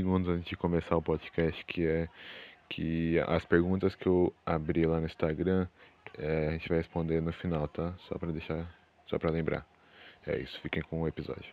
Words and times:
recadinho 0.00 0.16
aqui 0.16 0.20
10 0.20 0.24
segundos 0.24 0.28
antes 0.28 0.48
de 0.48 0.56
começar 0.56 0.96
o 0.96 1.02
podcast, 1.02 1.64
que 1.66 1.86
é 1.86 2.08
que 2.68 3.18
as 3.26 3.44
perguntas 3.44 3.94
que 3.96 4.06
eu 4.06 4.32
abri 4.46 4.86
lá 4.86 5.00
no 5.00 5.06
Instagram, 5.06 5.66
é, 6.16 6.48
a 6.48 6.52
gente 6.52 6.68
vai 6.68 6.78
responder 6.78 7.20
no 7.20 7.32
final, 7.32 7.66
tá? 7.68 7.94
Só 8.08 8.16
pra 8.16 8.30
deixar, 8.30 8.66
só 9.06 9.18
pra 9.18 9.30
lembrar. 9.30 9.66
É 10.26 10.38
isso, 10.38 10.60
fiquem 10.60 10.82
com 10.82 11.02
o 11.02 11.08
episódio. 11.08 11.52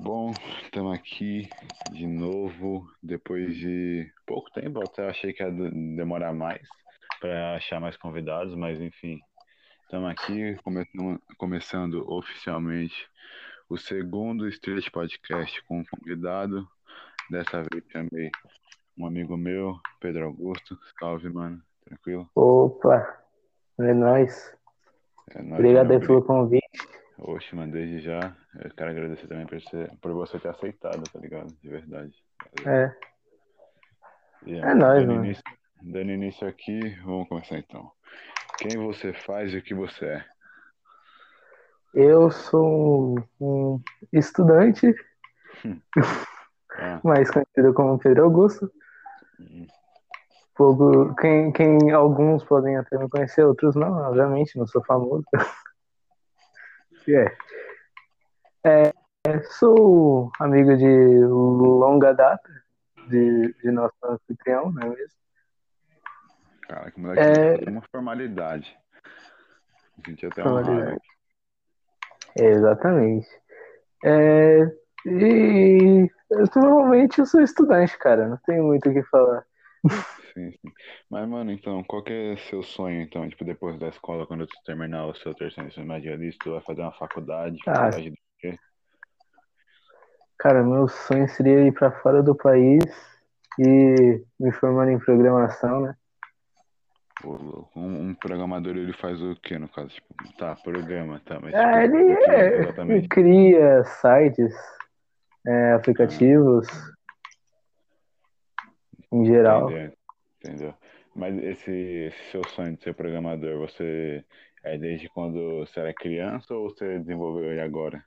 Bom, 0.00 0.32
estamos 0.62 0.94
aqui 0.94 1.48
de 1.92 2.06
novo, 2.06 2.90
depois 3.02 3.56
de 3.56 4.10
pouco 4.26 4.50
tempo, 4.52 4.80
até 4.82 5.08
achei 5.08 5.32
que 5.32 5.42
ia 5.42 5.50
demorar 5.50 6.32
mais 6.32 6.66
para 7.20 7.56
achar 7.56 7.80
mais 7.80 7.96
convidados, 7.98 8.54
mas 8.54 8.80
enfim, 8.80 9.20
estamos 9.82 10.10
aqui 10.10 10.56
começando, 10.62 11.20
começando 11.36 12.10
oficialmente 12.10 13.09
o 13.70 13.78
segundo 13.78 14.48
Street 14.48 14.90
Podcast 14.90 15.64
com 15.64 15.78
um 15.78 15.84
convidado. 15.84 16.68
Dessa 17.30 17.62
vez 17.62 17.84
chamei 17.88 18.28
um 18.98 19.06
amigo 19.06 19.36
meu, 19.36 19.78
Pedro 20.00 20.26
Augusto. 20.26 20.76
Salve, 20.98 21.28
mano. 21.28 21.62
Tranquilo? 21.84 22.28
Opa, 22.34 23.22
é 23.78 23.94
nóis. 23.94 24.52
É 25.30 25.40
nóis 25.40 25.60
Obrigado 25.60 25.92
aí 25.92 26.00
pelo 26.00 26.24
convite. 26.24 26.66
Oxe, 27.16 27.54
mano, 27.54 27.70
desde 27.70 28.00
já. 28.00 28.36
Eu 28.56 28.74
quero 28.74 28.90
agradecer 28.90 29.28
também 29.28 29.46
por 29.46 29.60
você, 29.60 29.90
por 30.02 30.12
você 30.14 30.40
ter 30.40 30.48
aceitado, 30.48 31.04
tá 31.04 31.20
ligado? 31.20 31.56
De 31.62 31.68
verdade. 31.68 32.14
É. 32.66 32.92
É 34.48 34.74
nóis, 34.74 35.06
mano. 35.06 35.24
Início, 35.24 35.44
dando 35.80 36.10
início 36.10 36.48
aqui, 36.48 36.80
vamos 37.04 37.28
começar 37.28 37.58
então. 37.58 37.92
Quem 38.58 38.76
você 38.78 39.12
faz 39.12 39.54
e 39.54 39.58
o 39.58 39.62
que 39.62 39.74
você 39.74 40.06
é? 40.06 40.24
Eu 41.92 42.30
sou 42.30 43.18
um 43.40 43.80
estudante, 44.12 44.94
hum. 45.64 45.80
ah. 46.76 47.00
mais 47.04 47.30
conhecido 47.30 47.74
como 47.74 47.98
Pedro 47.98 48.24
Augusto. 48.24 48.70
Hum. 49.40 49.66
Fogo, 50.56 51.14
quem, 51.16 51.50
quem 51.52 51.90
alguns 51.90 52.44
podem 52.44 52.76
até 52.76 52.98
me 52.98 53.08
conhecer, 53.08 53.44
outros 53.44 53.74
não, 53.74 53.92
obviamente, 53.92 54.58
não 54.58 54.66
sou 54.66 54.84
famoso. 54.84 55.24
é. 57.08 57.36
é. 58.64 58.92
Sou 59.58 60.30
amigo 60.38 60.76
de 60.76 61.18
longa 61.26 62.12
data 62.12 62.48
de, 63.08 63.52
de 63.54 63.70
nosso 63.70 63.94
anfitrião, 64.04 64.70
não 64.72 64.82
é 64.82 64.88
mesmo? 64.90 65.20
Cara, 66.62 66.90
que 66.90 67.00
moleque 67.00 67.66
é... 67.66 67.70
uma 67.70 67.82
formalidade. 67.90 68.78
Senti 70.04 70.26
até 70.26 70.42
uma. 70.42 70.62
Exatamente. 72.36 73.28
É, 74.04 74.62
e 75.06 76.10
normalmente 76.56 77.18
eu 77.18 77.26
sou 77.26 77.40
estudante, 77.42 77.98
cara, 77.98 78.28
não 78.28 78.38
tenho 78.46 78.64
muito 78.64 78.88
o 78.88 78.92
que 78.92 79.02
falar. 79.04 79.44
Sim, 80.32 80.52
sim. 80.52 80.72
Mas, 81.10 81.28
mano, 81.28 81.50
então, 81.50 81.82
qual 81.84 82.02
que 82.02 82.12
é 82.12 82.36
seu 82.48 82.62
sonho, 82.62 83.02
então, 83.02 83.28
tipo, 83.28 83.44
depois 83.44 83.78
da 83.78 83.88
escola, 83.88 84.26
quando 84.26 84.46
tu 84.46 84.56
terminar 84.64 85.06
o 85.06 85.14
seu 85.14 85.34
terceiro 85.34 85.68
ensino 85.68 85.86
médio 85.86 86.12
ali, 86.12 86.30
tu 86.38 86.52
vai 86.52 86.60
fazer 86.60 86.82
uma 86.82 86.92
faculdade, 86.92 87.58
ah, 87.66 87.74
faculdade 87.74 88.10
de 88.10 88.18
quê? 88.38 88.58
Cara, 90.38 90.62
meu 90.62 90.88
sonho 90.88 91.28
seria 91.28 91.66
ir 91.66 91.72
para 91.72 91.90
fora 92.00 92.22
do 92.22 92.34
país 92.34 92.84
e 93.58 94.24
me 94.38 94.52
formar 94.52 94.88
em 94.90 94.98
programação, 94.98 95.80
né? 95.80 95.96
Um, 97.24 98.08
um, 98.08 98.14
programador 98.14 98.76
ele 98.76 98.92
faz 98.94 99.20
o 99.20 99.36
que 99.36 99.58
no 99.58 99.68
caso? 99.68 99.88
Tipo, 99.88 100.14
tá, 100.38 100.56
programa, 100.56 101.20
tá, 101.24 101.38
mas 101.40 101.52
é, 101.52 101.82
tipo, 101.82 101.96
ele, 101.96 102.12
é, 102.24 102.96
ele 102.96 103.08
cria 103.08 103.84
sites, 103.84 104.54
é, 105.46 105.72
aplicativos 105.72 106.66
ah. 108.58 108.62
em 109.12 109.24
geral. 109.26 109.70
Entendeu, 109.70 109.92
entendeu. 110.42 110.74
Mas 111.14 111.36
esse, 111.42 111.70
esse, 111.70 112.30
seu 112.30 112.42
sonho 112.48 112.76
de 112.76 112.82
ser 112.82 112.94
programador, 112.94 113.58
você 113.58 114.24
é 114.62 114.78
desde 114.78 115.08
quando 115.08 115.58
você 115.58 115.80
era 115.80 115.92
criança 115.92 116.54
ou 116.54 116.70
você 116.70 116.98
desenvolveu 116.98 117.50
ele 117.50 117.60
agora? 117.60 118.02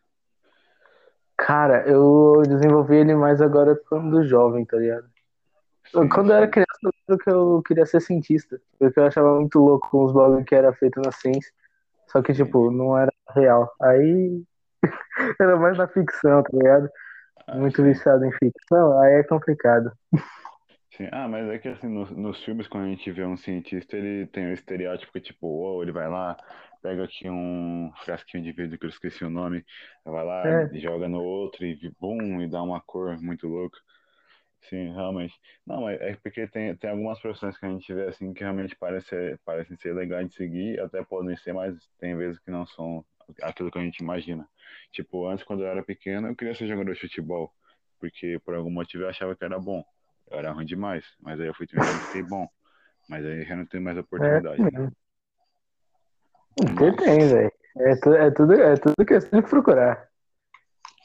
Cara, 1.37 1.87
eu 1.87 2.41
desenvolvi 2.47 2.95
ele 2.95 3.15
mais 3.15 3.41
agora 3.41 3.75
quando 3.89 4.23
jovem, 4.23 4.65
tá 4.65 4.77
ligado? 4.77 5.12
Quando 5.91 6.31
eu 6.31 6.37
era 6.37 6.47
criança, 6.47 6.79
eu 6.83 6.91
lembro 7.07 7.23
que 7.23 7.29
eu 7.29 7.63
queria 7.63 7.85
ser 7.85 8.01
cientista. 8.01 8.59
Porque 8.79 8.99
eu 8.99 9.05
achava 9.05 9.39
muito 9.39 9.59
louco 9.59 9.89
com 9.89 10.05
os 10.05 10.13
bagulho 10.13 10.45
que 10.45 10.55
era 10.55 10.73
feito 10.73 11.01
na 11.01 11.11
ciência. 11.11 11.51
Só 12.07 12.21
que, 12.21 12.33
tipo, 12.33 12.71
não 12.71 12.97
era 12.97 13.11
real. 13.35 13.71
Aí 13.81 14.43
era 15.39 15.57
mais 15.57 15.77
na 15.77 15.87
ficção, 15.87 16.43
tá 16.43 16.49
ligado? 16.53 16.89
Ah, 17.47 17.57
muito 17.57 17.77
sim. 17.77 17.83
viciado 17.83 18.25
em 18.25 18.31
ficção, 18.31 18.99
aí 19.01 19.15
é 19.15 19.23
complicado. 19.23 19.91
Sim. 20.95 21.09
Ah, 21.11 21.27
mas 21.27 21.49
é 21.49 21.57
que 21.57 21.67
assim, 21.67 21.87
nos, 21.87 22.11
nos 22.11 22.43
filmes, 22.43 22.67
quando 22.67 22.85
a 22.85 22.89
gente 22.89 23.11
vê 23.11 23.25
um 23.25 23.35
cientista, 23.35 23.97
ele 23.97 24.27
tem 24.27 24.47
o 24.47 24.53
estereótipo 24.53 25.11
que, 25.11 25.19
tipo, 25.19 25.47
oh, 25.47 25.81
ele 25.81 25.91
vai 25.91 26.07
lá, 26.07 26.37
pega 26.81 27.03
aqui 27.03 27.29
um 27.29 27.91
frasquinho 28.05 28.43
de 28.43 28.51
vidro 28.51 28.77
que 28.77 28.85
eu 28.85 28.89
esqueci 28.89 29.25
o 29.25 29.29
nome, 29.29 29.65
vai 30.05 30.23
lá, 30.23 30.47
é. 30.47 30.69
joga 30.75 31.09
no 31.09 31.21
outro 31.21 31.65
e 31.65 31.91
bum, 31.99 32.41
e 32.41 32.49
dá 32.49 32.61
uma 32.61 32.79
cor 32.79 33.19
muito 33.19 33.47
louca. 33.47 33.77
Sim, 34.69 34.93
realmente. 34.93 35.33
Não, 35.65 35.89
é 35.89 36.15
porque 36.15 36.47
tem, 36.47 36.75
tem 36.75 36.89
algumas 36.89 37.19
profissões 37.19 37.57
que 37.57 37.65
a 37.65 37.69
gente 37.69 37.93
vê 37.93 38.07
assim 38.07 38.33
que 38.33 38.41
realmente 38.41 38.75
parece, 38.75 39.37
parecem 39.43 39.75
ser 39.77 39.93
legais 39.93 40.27
de 40.29 40.35
seguir, 40.35 40.79
até 40.79 41.03
podem 41.03 41.35
ser, 41.37 41.53
mas 41.53 41.75
tem 41.99 42.15
vezes 42.15 42.39
que 42.39 42.49
não 42.49 42.65
são 42.65 43.03
aquilo 43.41 43.71
que 43.71 43.77
a 43.77 43.81
gente 43.81 43.99
imagina. 43.99 44.47
Tipo, 44.91 45.27
antes, 45.27 45.43
quando 45.43 45.63
eu 45.63 45.67
era 45.67 45.83
pequeno, 45.83 46.27
eu 46.27 46.35
queria 46.35 46.55
ser 46.55 46.67
jogador 46.67 46.93
de 46.93 46.99
futebol, 47.01 47.51
porque 47.99 48.39
por 48.45 48.55
algum 48.55 48.69
motivo 48.69 49.03
eu 49.03 49.09
achava 49.09 49.35
que 49.35 49.43
era 49.43 49.59
bom. 49.59 49.83
Eu 50.31 50.39
era 50.39 50.51
ruim 50.51 50.65
demais, 50.65 51.05
mas 51.21 51.39
aí 51.39 51.47
eu 51.47 51.53
fui 51.53 51.67
treinando 51.67 51.97
e 51.97 52.05
fiquei 52.05 52.23
bom. 52.23 52.47
Mas 53.09 53.25
aí 53.25 53.43
já 53.43 53.55
não 53.55 53.65
tem 53.65 53.81
mais 53.81 53.97
oportunidade. 53.97 54.61
É, 54.61 54.71
né? 54.71 54.91
Mas... 56.61 56.95
tem, 56.95 57.27
velho. 57.27 57.51
É, 57.75 57.95
tu, 57.95 58.13
é, 58.13 58.31
tudo, 58.31 58.53
é 58.53 58.75
tudo 58.75 59.05
questão 59.05 59.41
de 59.41 59.49
procurar. 59.49 60.07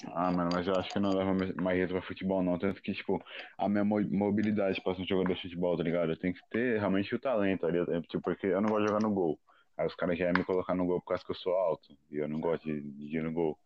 Ah, 0.07 0.31
mano, 0.31 0.51
mas 0.53 0.67
eu 0.67 0.77
acho 0.77 0.93
que 0.93 1.01
não 1.01 1.13
leva 1.13 1.35
mais 1.61 1.77
jeito 1.77 1.93
pra 1.93 2.03
futebol, 2.03 2.43
não. 2.43 2.59
Tanto 2.59 2.81
que, 2.81 2.93
tipo, 2.93 3.23
a 3.57 3.69
minha 3.69 3.85
mobilidade 3.85 4.81
pra 4.81 4.95
ser 4.95 5.03
um 5.03 5.07
jogador 5.07 5.35
de 5.35 5.43
futebol, 5.43 5.77
tá 5.77 5.83
ligado? 5.83 6.13
Eu 6.13 6.17
tenho 6.17 6.35
que 6.35 6.41
ter 6.51 6.79
realmente 6.79 7.15
o 7.15 7.19
talento 7.19 7.67
ali. 7.67 7.79
Tipo, 8.03 8.23
porque 8.23 8.47
eu 8.47 8.61
não 8.61 8.69
gosto 8.69 8.83
de 8.83 8.89
jogar 8.89 9.01
no 9.01 9.11
gol. 9.11 9.39
Aí 9.77 9.87
os 9.87 9.95
caras 9.95 10.19
já 10.19 10.27
iam 10.27 10.35
me 10.37 10.45
colocar 10.45 10.75
no 10.75 10.87
gol 10.87 11.01
por 11.01 11.09
causa 11.09 11.25
que 11.25 11.31
eu 11.31 11.37
sou 11.37 11.53
alto. 11.53 11.97
E 12.11 12.17
eu 12.17 12.29
não 12.29 12.41
gosto 12.41 12.65
de, 12.65 12.81
de 12.81 13.17
ir 13.17 13.23
no 13.23 13.33
gol. 13.33 13.59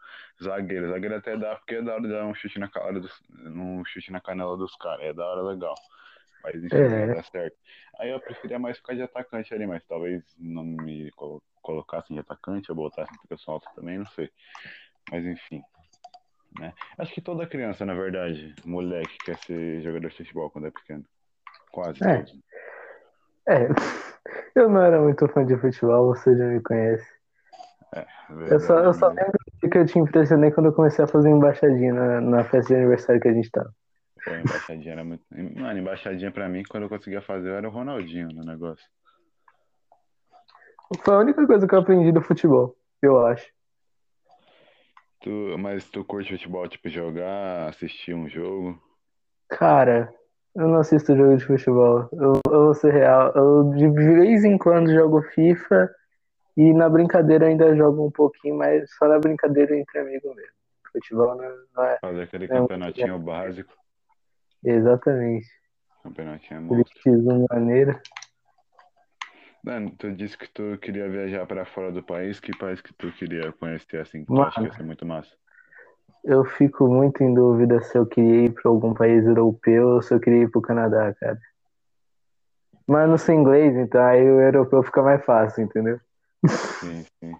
Zagueiro, 0.43 0.91
zagueiro 0.91 1.16
até 1.16 1.37
dá, 1.37 1.56
porque 1.56 1.76
é 1.76 1.82
da 1.82 1.94
hora 1.94 2.03
de 2.03 2.09
dar 2.09 2.26
um 2.26 2.34
chute 2.34 2.59
na, 2.59 2.69
cara 2.69 2.99
dos, 2.99 3.12
um 3.31 3.84
chute 3.84 4.10
na 4.10 4.20
canela 4.20 4.56
dos 4.56 4.75
caras. 4.76 5.04
É 5.04 5.12
da 5.12 5.26
hora 5.26 5.43
legal. 5.43 5.75
Mas 6.43 6.56
enfim, 6.56 6.76
é. 6.76 7.06
não 7.06 7.14
dá 7.14 7.22
certo. 7.25 7.56
Aí 7.99 8.10
eu 8.10 8.20
preferia 8.20 8.59
mais 8.59 8.78
ficar 8.78 8.94
de 8.94 9.03
atacante 9.03 9.54
ali, 9.54 9.66
mas 9.66 9.84
talvez 9.87 10.22
não 10.38 10.64
me 10.64 11.10
colocassem 11.62 12.14
de 12.14 12.20
atacante, 12.20 12.69
eu 12.69 12.75
botassem 12.75 13.16
porque 13.19 13.34
eu 13.34 13.38
sou 13.38 13.54
alto 13.54 13.69
também, 13.75 13.99
não 13.99 14.06
sei. 14.06 14.31
Mas 15.10 15.25
enfim. 15.25 15.62
Né? 16.58 16.72
Acho 16.99 17.12
que 17.14 17.20
toda 17.20 17.46
criança, 17.46 17.84
na 17.84 17.94
verdade, 17.94 18.54
moleque, 18.64 19.16
quer 19.25 19.38
ser 19.38 19.82
jogador 19.82 20.08
de 20.08 20.16
futebol 20.16 20.50
quando 20.50 20.66
é 20.66 20.70
pequeno. 20.70 21.04
Quase 21.70 22.04
é. 22.04 22.25
É, 23.49 23.69
eu 24.54 24.69
não 24.69 24.82
era 24.82 25.00
muito 25.00 25.26
fã 25.28 25.44
de 25.44 25.56
futebol, 25.56 26.14
você 26.14 26.37
já 26.37 26.44
me 26.44 26.60
conhece. 26.60 27.06
É, 27.94 28.06
verdade, 28.28 28.52
eu 28.54 28.60
só, 28.60 28.78
eu 28.78 28.93
só 28.94 29.08
lembro 29.08 29.38
que 29.60 29.78
eu 29.78 29.87
te 29.87 29.99
impressionei 29.99 30.50
quando 30.50 30.66
eu 30.66 30.72
comecei 30.72 31.04
a 31.04 31.08
fazer 31.08 31.31
embaixadinha 31.31 31.93
na, 31.93 32.20
na 32.20 32.44
festa 32.44 32.75
de 32.75 32.81
aniversário 32.81 33.20
que 33.20 33.28
a 33.28 33.32
gente 33.32 33.50
tava. 33.50 33.72
Pô, 34.25 34.31
embaixadinha 34.32 34.93
era 34.93 35.05
muito. 35.05 35.25
Mano, 35.31 35.78
embaixadinha 35.78 36.31
pra 36.31 36.48
mim, 36.48 36.62
quando 36.69 36.84
eu 36.84 36.88
conseguia 36.88 37.20
fazer, 37.20 37.48
eu 37.48 37.55
era 37.56 37.69
o 37.69 37.72
Ronaldinho 37.72 38.28
no 38.28 38.44
negócio. 38.44 38.84
Foi 41.02 41.14
a 41.14 41.19
única 41.19 41.46
coisa 41.46 41.66
que 41.66 41.75
eu 41.75 41.81
aprendi 41.81 42.12
do 42.12 42.20
futebol, 42.20 42.76
eu 43.00 43.26
acho. 43.26 43.46
Tu, 45.22 45.56
mas 45.56 45.88
tu 45.88 46.04
curte 46.04 46.32
futebol, 46.32 46.69
tipo, 46.69 46.88
jogar, 46.88 47.69
assistir 47.69 48.12
um 48.12 48.28
jogo? 48.28 48.76
Cara, 49.48 50.12
eu 50.54 50.66
não 50.66 50.80
assisto 50.80 51.16
jogo 51.16 51.36
de 51.36 51.44
futebol. 51.44 52.08
Eu, 52.12 52.40
eu 52.46 52.64
vou 52.64 52.74
ser 52.74 52.92
real. 52.92 53.32
Eu 53.34 53.70
de 53.70 53.88
vez 53.88 54.44
em 54.44 54.58
quando 54.58 54.92
jogo 54.92 55.22
FIFA 55.22 55.88
e 56.56 56.72
na 56.74 56.88
brincadeira 56.88 57.46
ainda 57.46 57.74
jogo 57.76 58.06
um 58.06 58.10
pouquinho, 58.10 58.56
mas 58.56 58.90
só 58.96 59.06
na 59.06 59.19
brincadeira 59.19 59.78
entre 59.78 60.00
amigos 60.00 60.34
mesmo. 60.34 60.52
Futebol 60.92 61.36
não, 61.36 61.50
não 61.74 61.84
é. 61.84 61.98
Fazer 62.00 62.22
aquele 62.22 62.44
é 62.44 62.48
campeonatinho 62.48 63.19
básico. 63.19 63.72
Exatamente. 64.64 65.46
Campeonatinho 66.02 66.58
é 66.58 66.60
monstro. 66.60 67.20
De 67.22 67.46
maneira. 67.48 68.02
Mano, 69.62 69.93
tu 69.97 70.11
disse 70.12 70.37
que 70.37 70.49
tu 70.49 70.76
queria 70.79 71.09
viajar 71.09 71.47
para 71.47 71.64
fora 71.64 71.93
do 71.93 72.03
país. 72.03 72.41
Que 72.41 72.56
país 72.56 72.81
que 72.81 72.93
tu 72.94 73.12
queria 73.12 73.53
conhecer 73.53 73.99
assim? 73.99 74.25
Que 74.25 74.26
tu 74.32 74.43
acha 74.43 74.59
que 74.59 74.67
ia 74.67 74.73
ser 74.73 74.82
muito 74.82 75.06
massa? 75.06 75.31
Eu 76.25 76.44
fico 76.44 76.88
muito 76.88 77.23
em 77.23 77.32
dúvida 77.32 77.81
se 77.81 77.97
eu 77.97 78.06
queria 78.06 78.47
ir 78.47 78.55
para 78.55 78.69
algum 78.70 78.93
país 78.93 79.25
europeu 79.25 79.88
ou 79.88 80.03
se 80.03 80.12
eu 80.12 80.20
queria 80.20 80.43
ir 80.43 80.50
para 80.50 80.59
o 80.59 80.62
Canadá, 80.62 81.14
cara. 81.14 81.38
Mas 82.87 83.09
não 83.09 83.17
sei 83.17 83.37
inglês, 83.37 83.76
então 83.76 84.03
aí 84.05 84.23
o 84.23 84.41
europeu 84.41 84.82
fica 84.82 85.03
mais 85.03 85.25
fácil, 85.25 85.65
entendeu? 85.65 86.00
Sim, 86.81 87.05
sim. 87.20 87.37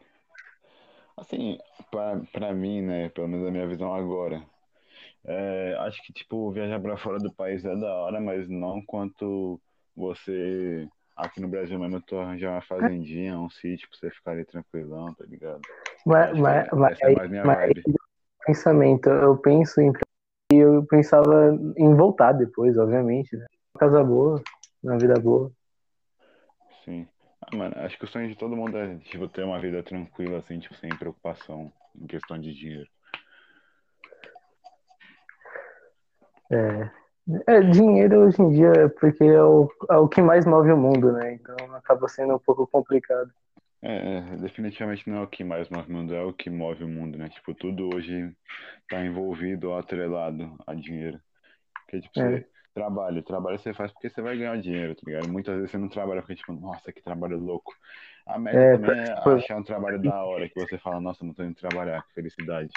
Assim, 1.17 1.59
pra, 1.91 2.21
pra 2.33 2.53
mim, 2.55 2.83
né, 2.83 3.09
pelo 3.11 3.29
menos 3.29 3.47
a 3.47 3.51
minha 3.51 3.67
visão 3.67 3.93
agora, 3.95 4.43
É, 5.25 5.77
acho 5.81 6.03
que, 6.05 6.13
tipo, 6.13 6.51
viajar 6.53 6.81
pra 6.81 6.97
fora 6.97 7.19
do 7.19 7.33
país 7.33 7.65
é 7.65 7.77
da 7.77 7.95
hora, 7.95 8.21
mas 8.21 8.49
não 8.49 8.83
quanto 8.85 9.61
você 9.95 10.89
aqui 11.17 11.41
no 11.41 11.49
Brasil 11.49 11.79
mesmo, 11.79 12.01
tu 12.01 12.17
arranjar 12.19 12.53
uma 12.53 12.63
fazendinha, 12.63 13.39
um 13.39 13.51
sítio 13.51 13.89
pra 13.89 13.99
você 13.99 14.11
ficar 14.11 14.33
ali 14.33 14.45
tranquilão, 14.45 15.15
tá 15.15 15.25
ligado? 15.25 15.61
Mas, 16.07 16.39
mas, 16.39 16.69
mas, 16.73 16.93
essa 16.93 17.11
é 17.11 17.15
mais 17.15 17.31
minha 17.31 17.45
mas 17.45 17.59
vibe. 17.59 17.83
pensamento, 18.45 19.09
eu 19.09 19.37
penso 19.37 19.81
em 19.81 19.93
e 20.53 20.57
eu 20.57 20.85
pensava 20.85 21.59
em 21.79 21.95
voltar 21.95 22.33
depois, 22.33 22.77
obviamente, 22.77 23.35
né? 23.37 23.47
Uma 23.75 23.81
casa 23.81 24.05
boa, 24.05 24.43
uma 24.83 24.99
vida 24.99 25.19
boa. 25.19 25.51
Sim. 26.85 27.09
Ah, 27.41 27.57
mano, 27.57 27.75
acho 27.79 27.99
que 27.99 28.05
o 28.05 28.09
sonho 28.09 28.29
de 28.29 28.37
todo 28.37 28.55
mundo 28.55 28.77
é, 28.77 28.99
tipo, 28.99 29.27
ter 29.29 29.45
uma 29.45 29.59
vida 29.59 29.83
tranquila, 29.83 30.39
assim, 30.39 30.59
tipo, 30.59 30.75
sem 30.75 30.91
preocupação 30.91 31.73
em 31.95 32.07
questão 32.07 32.39
de 32.39 32.53
dinheiro. 32.53 32.89
É, 36.51 36.91
é, 37.47 37.61
dinheiro 37.61 38.21
hoje 38.27 38.41
em 38.43 38.51
dia 38.51 38.69
é 38.73 38.89
porque 38.89 39.25
é 39.25 39.43
o, 39.43 39.69
é 39.91 39.97
o 39.97 40.09
que 40.09 40.21
mais 40.23 40.45
move 40.47 40.71
o 40.73 40.77
mundo, 40.77 41.13
né? 41.13 41.35
Então 41.35 41.57
acaba 41.75 42.09
sendo 42.09 42.35
um 42.35 42.39
pouco 42.39 42.67
complicado. 42.67 43.31
É, 43.85 44.19
é, 44.19 44.37
definitivamente 44.37 45.09
não 45.11 45.19
é 45.19 45.23
o 45.23 45.27
que 45.27 45.43
mais 45.43 45.69
move 45.69 45.91
o 45.91 45.93
mundo, 45.97 46.15
é 46.15 46.23
o 46.23 46.33
que 46.33 46.49
move 46.49 46.85
o 46.85 46.89
mundo, 46.89 47.19
né? 47.19 47.29
Tipo, 47.29 47.53
tudo 47.55 47.89
hoje 47.89 48.33
tá 48.89 49.05
envolvido 49.05 49.71
ou 49.71 49.79
atrelado 49.79 50.57
a 50.67 50.75
dinheiro. 50.75 51.21
Porque, 51.87 52.01
tipo, 52.03 52.15
É. 52.17 52.23
você 52.23 52.47
trabalha, 52.75 53.23
trabalho 53.23 53.59
você 53.59 53.75
faz 53.75 53.93
porque 53.93 54.11
você 54.11 54.23
vai 54.23 54.37
ganhar 54.39 54.61
dinheiro, 54.61 54.95
tá 54.97 55.03
ligado? 55.07 55.29
Muitas 55.29 55.57
vezes 55.57 55.71
você 55.73 55.79
não 55.79 55.89
trabalha 55.89 56.23
porque, 56.23 56.37
tipo, 56.37 56.53
nossa, 56.55 56.93
que 56.93 57.03
trabalho 57.03 57.39
louco. 57.39 57.75
A 58.27 58.39
meta 58.39 58.59
É, 58.59 58.73
também 58.73 58.93
é 58.93 59.15
tipo- 59.15 59.31
achar 59.31 59.59
um 59.59 59.65
trabalho 59.65 60.03
da 60.03 60.25
hora, 60.25 60.49
que 60.49 60.55
você 60.57 60.79
fala, 60.79 61.01
nossa, 61.01 61.25
não 61.25 61.35
tô 61.35 61.45
indo 61.45 61.55
trabalhar, 61.57 62.03
que 62.05 62.15
felicidade. 62.15 62.71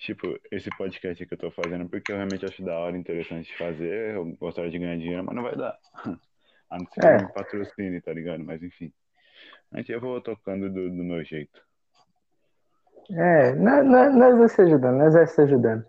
Tipo, 0.00 0.38
esse 0.50 0.70
podcast 0.78 1.26
que 1.26 1.34
eu 1.34 1.38
tô 1.38 1.50
fazendo 1.50 1.86
porque 1.88 2.10
eu 2.10 2.16
realmente 2.16 2.44
acho 2.46 2.64
da 2.64 2.78
hora, 2.78 2.96
interessante 2.96 3.48
de 3.48 3.58
fazer, 3.58 4.14
eu 4.14 4.24
gostaria 4.40 4.70
de 4.70 4.78
ganhar 4.78 4.96
dinheiro, 4.96 5.22
mas 5.24 5.36
não 5.36 5.42
vai 5.42 5.54
dar. 5.54 5.76
A 6.70 6.78
não 6.78 6.86
ser 6.86 7.00
que 7.00 7.06
É. 7.06 7.12
alguém 7.12 7.26
me 7.26 7.32
patrocine, 7.34 8.00
tá 8.00 8.12
ligado? 8.12 8.42
Mas 8.44 8.62
enfim. 8.62 8.90
Antes 9.72 9.90
eu 9.90 10.00
vou 10.00 10.20
tocando 10.20 10.70
do, 10.70 10.88
do 10.88 11.04
meu 11.04 11.22
jeito. 11.24 11.60
É, 13.10 13.52
nó- 13.54 13.82
nó- 13.82 14.10
nós 14.10 14.38
vai 14.38 14.48
se 14.48 14.62
ajudando, 14.62 14.96
nós 14.98 15.12
vai 15.14 15.26
se 15.26 15.40
ajudando. 15.40 15.84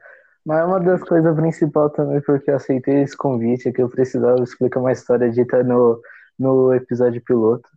Mas 0.45 0.65
uma 0.65 0.79
das 0.79 1.03
coisas 1.03 1.35
principais 1.35 1.93
também, 1.93 2.19
porque 2.21 2.49
eu 2.49 2.55
aceitei 2.55 3.03
esse 3.03 3.15
convite, 3.15 3.69
é 3.69 3.71
que 3.71 3.81
eu 3.81 3.89
precisava 3.89 4.43
explicar 4.43 4.79
uma 4.79 4.91
história 4.91 5.29
dita 5.29 5.63
no, 5.63 6.01
no 6.37 6.73
episódio 6.73 7.21
piloto. 7.21 7.69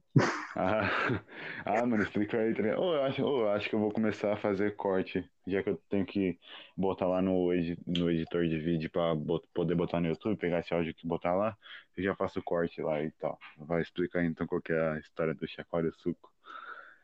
Ah, 0.57 0.83
ah, 1.67 1.85
mano, 1.87 2.03
explica 2.05 2.39
aí, 2.39 2.55
tá? 2.55 2.63
Ô, 2.79 2.95
eu 2.95 3.03
acho, 3.05 3.25
ô, 3.25 3.41
eu 3.43 3.51
acho 3.51 3.69
que 3.69 3.75
eu 3.75 3.81
vou 3.81 3.91
começar 3.93 4.33
a 4.33 4.37
fazer 4.37 4.77
corte, 4.77 5.29
já 5.47 5.63
que 5.65 5.71
eu 5.71 5.77
tenho 5.89 6.07
que 6.07 6.39
botar 6.77 7.07
lá 7.09 7.21
no, 7.21 7.53
edi- 7.53 7.77
no 7.87 8.09
editor 8.11 8.47
de 8.47 8.59
vídeo 8.61 8.89
pra 8.91 9.15
bot- 9.17 9.47
poder 9.53 9.75
botar 9.75 10.01
no 10.01 10.07
YouTube, 10.09 10.37
pegar 10.39 10.61
esse 10.61 10.73
áudio 10.73 10.93
aqui 10.93 11.05
e 11.07 11.09
botar 11.09 11.35
lá, 11.35 11.57
eu 11.97 12.05
já 12.05 12.15
faço 12.15 12.41
corte 12.43 12.81
lá 12.81 13.03
e 13.03 13.11
tal. 13.13 13.37
Vai 13.59 13.83
explicar 13.83 14.21
aí, 14.21 14.27
então 14.27 14.47
qual 14.47 14.63
que 14.63 14.73
é 14.73 14.91
a 14.93 14.99
história 14.99 15.35
do 15.35 15.47
chacoalho 15.49 15.93
suco. 15.95 16.33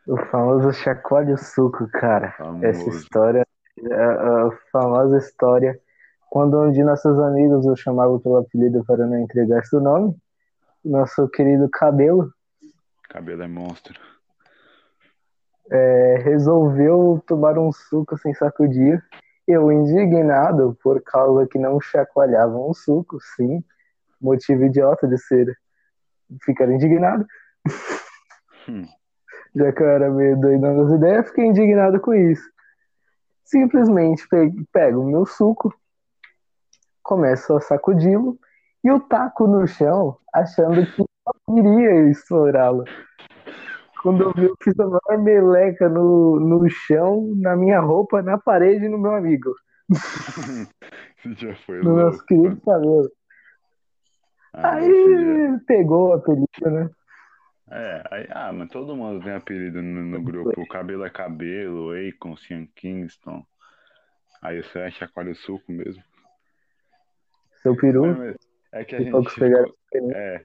O 0.07 0.17
famoso 0.31 0.73
chacoalho 0.73 1.37
suco, 1.39 1.89
cara. 1.93 2.35
Essa 2.61 2.89
Famoso. 2.89 2.91
história, 2.91 3.47
a, 3.93 4.47
a 4.49 4.51
famosa 4.73 5.19
história, 5.19 5.79
quando 6.29 6.59
um 6.61 6.71
de 6.73 6.83
nossos 6.85 7.19
amigos 7.19 7.67
o 7.67 7.77
chamava 7.77 8.19
pelo 8.21 8.37
apelido 8.39 8.85
para 8.85 9.07
não 9.07 9.19
entregar 9.19 9.65
seu 9.65 9.81
nome, 9.81 10.15
nosso 10.85 11.29
querido 11.31 11.69
Cabelo 11.71 12.33
Cabelo 13.11 13.43
é 13.43 13.49
monstro. 13.49 14.01
é, 15.71 16.17
resolveu 16.25 17.23
tomar 17.27 17.59
um 17.59 17.71
suco 17.73 18.17
sem 18.19 18.33
sacudir. 18.35 19.03
Eu, 19.47 19.71
indignado 19.73 20.77
por 20.83 21.03
causa 21.03 21.47
que 21.47 21.59
não 21.59 21.81
chacoalhava 21.81 22.57
um 22.57 22.73
suco, 22.73 23.19
sim, 23.37 23.65
motivo 24.21 24.65
idiota 24.65 25.09
de 25.09 25.19
ser 25.19 25.59
ficar 26.45 26.71
indignado, 26.71 27.27
Hum, 28.69 28.87
já 29.57 29.73
que 29.73 29.83
eu 29.83 29.89
era 29.89 30.11
meio 30.11 30.39
doidão 30.41 30.85
das 30.85 30.97
ideias, 30.97 31.27
fiquei 31.29 31.47
indignado 31.47 32.01
com 32.01 32.15
isso. 32.15 32.49
Simplesmente 33.45 34.29
pe- 34.29 34.53
pego 34.73 35.01
o 35.01 35.07
meu 35.11 35.27
suco, 35.27 35.75
começo 37.03 37.57
a 37.57 37.61
sacudi-lo 37.61 38.39
e 38.85 38.91
o 38.93 39.01
taco 39.01 39.49
no 39.49 39.67
chão, 39.67 40.17
achando 40.33 40.87
que 40.93 41.03
iria 41.59 42.11
estourá-lo. 42.11 42.85
Quando 44.03 44.23
eu 44.23 44.33
vi, 44.35 44.45
eu 44.45 44.57
fiz 44.63 44.79
a 44.81 44.87
maior 44.87 45.23
meleca 45.23 45.89
no, 45.89 46.41
no 46.41 46.69
chão, 46.71 47.35
na 47.37 47.55
minha 47.57 47.81
roupa, 47.81 48.23
na 48.23 48.39
parede 48.39 48.87
e 48.87 48.89
no 48.89 48.99
meu 48.99 49.15
amigo, 49.15 49.55
Esse 51.19 51.35
dia 51.35 51.57
foi 51.67 51.83
no 51.83 51.95
nosso 51.97 52.19
louco. 52.19 52.27
querido 52.27 52.61
cabelo. 52.63 53.11
Ah, 54.53 54.75
Aí 54.77 55.61
pegou 55.67 56.09
o 56.09 56.13
apelido, 56.15 56.71
né? 56.71 56.91
É, 57.71 58.03
aí, 58.11 58.27
ah, 58.31 58.53
mas 58.53 58.69
todo 58.71 58.97
mundo 58.97 59.23
tem 59.23 59.33
apelido 59.33 59.81
no, 59.83 60.03
no 60.05 60.23
grupo. 60.23 60.61
O 60.61 60.67
cabelo 60.67 61.05
é 61.05 61.11
cabelo, 61.11 61.93
Akon, 61.93 62.37
Sean 62.37 62.67
Kingston. 62.75 63.45
Aí 64.43 64.63
você 64.63 64.81
é 64.81 64.91
chacoalho 64.91 65.35
suco 65.35 65.71
mesmo. 65.71 66.03
Seu 67.63 67.77
peru. 67.77 68.17
Mas 68.17 68.37
é 68.73 68.85
que 68.85 68.97
a 68.97 69.03
gente 69.03 69.31
ficou... 69.31 69.77
É. 70.15 70.45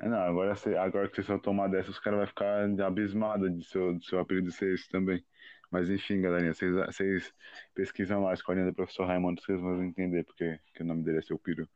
É, 0.00 0.08
Não, 0.08 0.18
agora, 0.18 0.54
você, 0.54 0.76
agora 0.76 1.08
que 1.08 1.14
vocês 1.16 1.26
vão 1.26 1.38
tomar 1.38 1.68
dessa, 1.68 1.90
os 1.90 1.98
caras 1.98 2.18
vão 2.18 2.26
ficar 2.26 2.64
abismados 2.86 3.56
de 3.56 3.64
seu, 3.64 4.00
seu 4.02 4.18
apelido 4.18 4.50
ser 4.50 4.74
esse 4.74 4.88
também. 4.88 5.24
Mas 5.70 5.90
enfim, 5.90 6.20
galerinha, 6.20 6.52
vocês, 6.54 7.32
pesquisam 7.74 8.22
lá 8.22 8.30
a 8.30 8.34
escolinha 8.34 8.66
do 8.66 8.74
professor 8.74 9.06
Raimundo, 9.06 9.40
vocês 9.42 9.60
vão 9.60 9.82
entender 9.82 10.24
porque 10.24 10.58
que 10.74 10.82
o 10.82 10.86
nome 10.86 11.02
dele 11.02 11.18
é 11.18 11.22
seu 11.22 11.38
peru. 11.38 11.66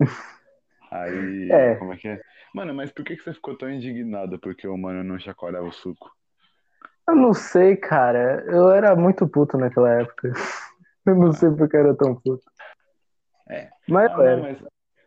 Aí, 0.90 1.50
É. 1.52 1.76
como 1.76 1.92
é 1.92 1.96
que 1.96 2.08
é? 2.08 2.20
Mano, 2.54 2.74
mas 2.74 2.90
por 2.90 3.04
que, 3.04 3.16
que 3.16 3.22
você 3.22 3.32
ficou 3.32 3.56
tão 3.56 3.70
indignado 3.70 4.38
porque 4.40 4.66
o 4.66 4.76
mano 4.76 5.04
não 5.04 5.18
chacoalhava 5.18 5.66
o 5.66 5.72
suco? 5.72 6.10
Eu 7.08 7.14
não 7.14 7.32
sei, 7.32 7.76
cara. 7.76 8.44
Eu 8.46 8.70
era 8.70 8.96
muito 8.96 9.28
puto 9.28 9.56
naquela 9.56 10.00
época. 10.00 10.32
Eu 11.06 11.14
não 11.16 11.32
sei 11.32 11.50
porque 11.50 11.76
eu 11.76 11.80
era 11.80 11.94
tão 11.96 12.14
puto. 12.14 12.44
É. 13.48 13.70
Mas 13.88 14.10
Ah, 14.10 14.16
não, 14.18 14.22
era. 14.22 14.42
mas, 14.42 14.58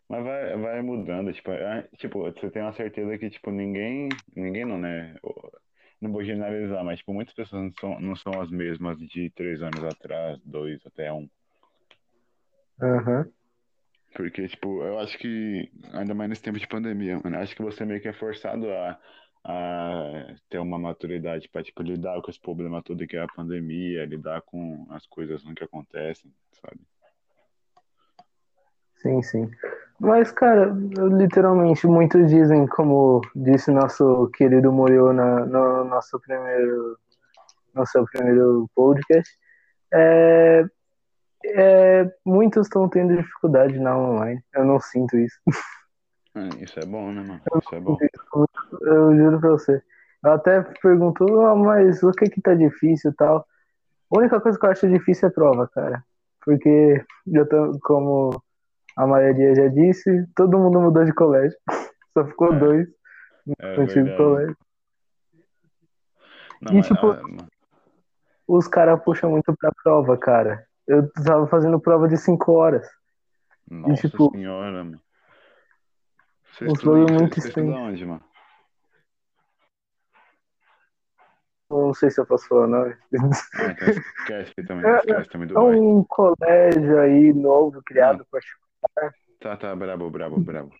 mas 0.09 0.23
vai, 0.23 0.57
vai 0.57 0.81
mudando, 0.81 1.33
tipo, 1.33 1.51
é, 1.51 1.87
tipo, 1.97 2.19
você 2.23 2.49
tem 2.49 2.61
uma 2.61 2.73
certeza 2.73 3.17
que, 3.17 3.29
tipo, 3.29 3.51
ninguém, 3.51 4.09
ninguém 4.35 4.65
não, 4.65 4.77
né? 4.77 5.15
Não 5.99 6.11
vou 6.11 6.23
generalizar, 6.23 6.83
mas, 6.83 6.99
tipo, 6.99 7.13
muitas 7.13 7.33
pessoas 7.33 7.63
não 7.63 7.73
são, 7.79 7.99
não 7.99 8.15
são 8.15 8.41
as 8.41 8.51
mesmas 8.51 8.97
de 8.99 9.29
três 9.31 9.61
anos 9.61 9.83
atrás, 9.83 10.39
dois, 10.43 10.85
até 10.85 11.11
um. 11.11 11.29
Aham. 12.81 13.31
Porque, 14.15 14.47
tipo, 14.47 14.83
eu 14.83 14.99
acho 14.99 15.17
que, 15.17 15.71
ainda 15.93 16.13
mais 16.13 16.29
nesse 16.29 16.43
tempo 16.43 16.59
de 16.59 16.67
pandemia, 16.67 17.19
mano, 17.23 17.37
acho 17.37 17.55
que 17.55 17.63
você 17.63 17.83
meio 17.83 17.99
que 18.01 18.07
é 18.07 18.13
forçado 18.13 18.69
a, 18.69 18.99
a 19.43 20.35
ter 20.49 20.59
uma 20.59 20.77
maturidade 20.77 21.49
pra, 21.49 21.63
tipo, 21.63 21.81
lidar 21.81 22.21
com 22.21 22.29
esse 22.29 22.39
problema 22.39 22.83
todo 22.83 23.07
que 23.07 23.17
é 23.17 23.21
a 23.21 23.27
pandemia, 23.27 24.05
lidar 24.05 24.41
com 24.41 24.85
as 24.91 25.07
coisas 25.07 25.41
que 25.41 25.63
acontecem, 25.63 26.31
sabe? 26.61 26.81
Sim, 29.03 29.21
sim. 29.21 29.51
Mas, 29.99 30.31
cara, 30.31 30.73
literalmente, 31.17 31.85
muitos 31.85 32.29
dizem, 32.29 32.65
como 32.67 33.21
disse 33.35 33.69
nosso 33.69 34.29
querido 34.33 34.71
Moyo 34.71 35.13
na, 35.13 35.45
no 35.45 35.83
nosso 35.83 36.19
primeiro, 36.19 36.97
nosso 37.73 38.03
primeiro 38.05 38.69
podcast, 38.73 39.29
é, 39.93 40.65
é, 41.45 42.11
muitos 42.25 42.67
estão 42.67 42.87
tendo 42.89 43.15
dificuldade 43.15 43.77
na 43.77 43.97
online. 43.97 44.41
Eu 44.53 44.65
não 44.65 44.79
sinto 44.79 45.17
isso. 45.17 45.37
É, 46.35 46.63
Isso 46.63 46.79
é 46.79 46.85
bom, 46.85 47.11
né, 47.11 47.21
mano? 47.21 47.41
Isso 47.61 47.75
é 47.75 47.79
bom. 47.79 47.97
Eu 48.81 49.15
juro 49.15 49.39
pra 49.39 49.49
você. 49.51 49.83
Eu 50.23 50.31
até 50.31 50.61
pergunto, 50.81 51.25
ah, 51.41 51.55
mas 51.55 52.01
o 52.01 52.11
que 52.11 52.29
que 52.29 52.41
tá 52.41 52.55
difícil 52.55 53.11
e 53.11 53.13
tal? 53.13 53.45
A 54.11 54.17
única 54.17 54.39
coisa 54.41 54.57
que 54.57 54.65
eu 54.65 54.71
acho 54.71 54.89
difícil 54.89 55.27
é 55.27 55.31
prova, 55.31 55.67
cara. 55.67 56.03
Porque, 56.43 57.05
eu 57.27 57.47
tô, 57.47 57.79
como 57.83 58.41
a 58.95 59.07
maioria 59.07 59.55
já 59.55 59.67
disse, 59.67 60.25
todo 60.35 60.57
mundo 60.59 60.79
mudou 60.79 61.03
de 61.05 61.13
colégio. 61.13 61.57
Só 62.13 62.25
ficou 62.25 62.53
É, 62.53 62.59
dois 62.59 62.87
É 63.59 63.75
no 63.75 63.83
antigo 63.83 64.05
verdade. 64.05 64.17
colégio. 64.17 64.57
Não, 66.61 66.71
E, 66.71 66.75
mas, 66.75 66.87
tipo, 66.87 67.07
ah, 67.07 67.23
mano, 67.23 67.47
Os 68.47 68.67
caras 68.67 69.03
puxam 69.03 69.31
muito 69.31 69.55
pra 69.57 69.71
prova, 69.83 70.17
cara. 70.17 70.65
Eu 70.87 71.09
tava 71.11 71.47
fazendo 71.47 71.79
prova 71.79 72.07
de 72.07 72.17
cinco 72.17 72.51
horas. 72.53 72.87
nossa 73.69 74.07
tipo, 74.07 74.31
senhora, 74.31 74.83
mano. 74.83 75.01
Você 76.51 76.65
estuda, 76.65 76.91
você, 76.91 77.13
muito 77.13 77.41
você 77.41 77.47
estuda 77.47 77.71
onde, 77.71 78.05
mano? 78.05 78.23
Eu 81.71 81.87
Não 81.87 81.93
sei 81.93 82.11
se 82.11 82.21
eu 82.21 82.25
posso 82.25 82.47
falar 82.47 82.65
o 82.65 82.67
nome. 82.67 82.95
Ah, 83.55 83.71
então 83.71 83.87
esquece 84.19 84.53
também, 84.67 84.85
É, 84.85 84.97
esquece 84.97 85.29
também 85.29 85.47
do 85.47 85.57
É 85.57 85.59
um 85.59 86.03
colégio 86.03 86.99
aí 86.99 87.33
novo, 87.33 87.81
criado 87.83 88.25
por 88.29 88.39
Tá, 89.39 89.57
tá, 89.57 89.75
brabo, 89.75 90.09
brabo, 90.09 90.39
brabo. 90.39 90.71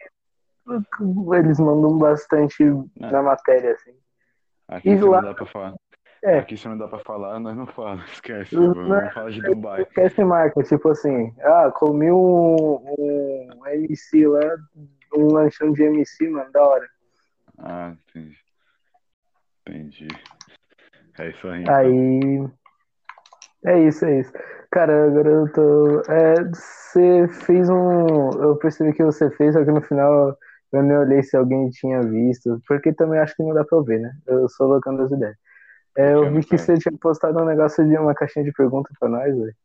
Eles 1.36 1.60
mandam 1.60 1.98
bastante 1.98 2.64
Não, 2.64 2.88
na 2.96 3.22
matéria, 3.22 3.74
assim. 3.74 3.94
aqui 4.68 4.90
E 4.90 4.96
lá- 5.02 5.22
não 5.22 5.30
dá 5.30 5.34
pra 5.36 5.46
falar. 5.46 5.74
É. 6.24 6.40
Aqui 6.40 6.56
se 6.56 6.66
não 6.70 6.78
dá 6.78 6.88
pra 6.88 7.00
falar, 7.00 7.38
nós 7.40 7.56
não 7.58 7.68
falamos, 7.68 8.10
esquece. 8.14 8.56
Não, 8.56 8.74
Vamos 8.74 9.14
falar 9.14 9.30
de 9.32 9.42
Dubai. 9.42 9.82
Esquece 9.82 10.24
marca, 10.24 10.64
tipo 10.64 10.88
assim, 10.90 11.36
ah, 11.42 11.70
comi 11.72 12.10
um, 12.10 12.78
um 12.98 13.68
MC 13.68 14.26
lá, 14.28 14.56
um 15.14 15.34
lanchão 15.34 15.74
de 15.74 15.84
MC, 15.84 16.30
mano, 16.30 16.50
da 16.54 16.64
hora. 16.64 16.90
Ah, 17.58 17.94
entendi. 18.08 18.38
Entendi. 19.68 20.08
É 21.20 21.30
isso 21.30 21.48
aí. 21.50 21.64
Aí. 21.68 22.50
É 23.66 23.80
isso, 23.80 24.06
é 24.06 24.20
isso. 24.22 24.32
Cara, 24.74 25.06
agora 25.06 25.30
eu 25.30 25.54
tô. 25.54 26.02
É, 26.12 26.34
você 26.46 27.28
fez 27.46 27.70
um. 27.70 28.32
Eu 28.42 28.56
percebi 28.58 28.92
que 28.92 29.04
você 29.04 29.30
fez, 29.30 29.54
só 29.54 29.64
que 29.64 29.70
no 29.70 29.84
final 29.84 30.36
eu 30.72 30.82
nem 30.82 30.98
olhei 30.98 31.22
se 31.22 31.38
alguém 31.38 31.70
tinha 31.70 32.02
visto, 32.02 32.60
porque 32.68 32.92
também 32.92 33.20
acho 33.20 33.36
que 33.36 33.44
não 33.44 33.54
dá 33.54 33.64
pra 33.64 33.78
eu 33.78 33.84
ver, 33.84 34.00
né? 34.00 34.12
Eu 34.26 34.50
sou 34.50 34.68
loucando 34.68 35.04
as 35.04 35.12
ideias. 35.12 35.36
É, 35.96 36.16
eu 36.16 36.34
vi 36.34 36.44
que 36.44 36.58
você 36.58 36.74
tinha 36.74 36.98
postado 37.00 37.40
um 37.40 37.46
negócio 37.46 37.88
de 37.88 37.96
uma 37.96 38.16
caixinha 38.16 38.44
de 38.44 38.52
perguntas 38.52 38.92
pra 39.00 39.08
nós, 39.08 39.38
velho. 39.38 39.56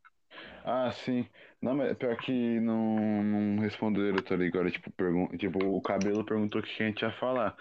Ah, 0.63 0.91
sim. 0.93 1.27
Não, 1.63 1.75
mas 1.75 1.97
pior 1.97 2.15
que 2.19 2.61
não, 2.61 2.97
não 3.25 3.63
responderam, 3.63 4.19
tá 4.19 4.37
ligado? 4.37 4.71
Tipo, 4.71 4.91
pergun 4.91 5.29
tipo, 5.39 5.59
o 5.65 5.81
cabelo 5.81 6.23
perguntou 6.23 6.61
o 6.61 6.65
que 6.65 6.83
a 6.83 6.87
gente 6.87 7.01
ia 7.01 7.13
falar. 7.13 7.57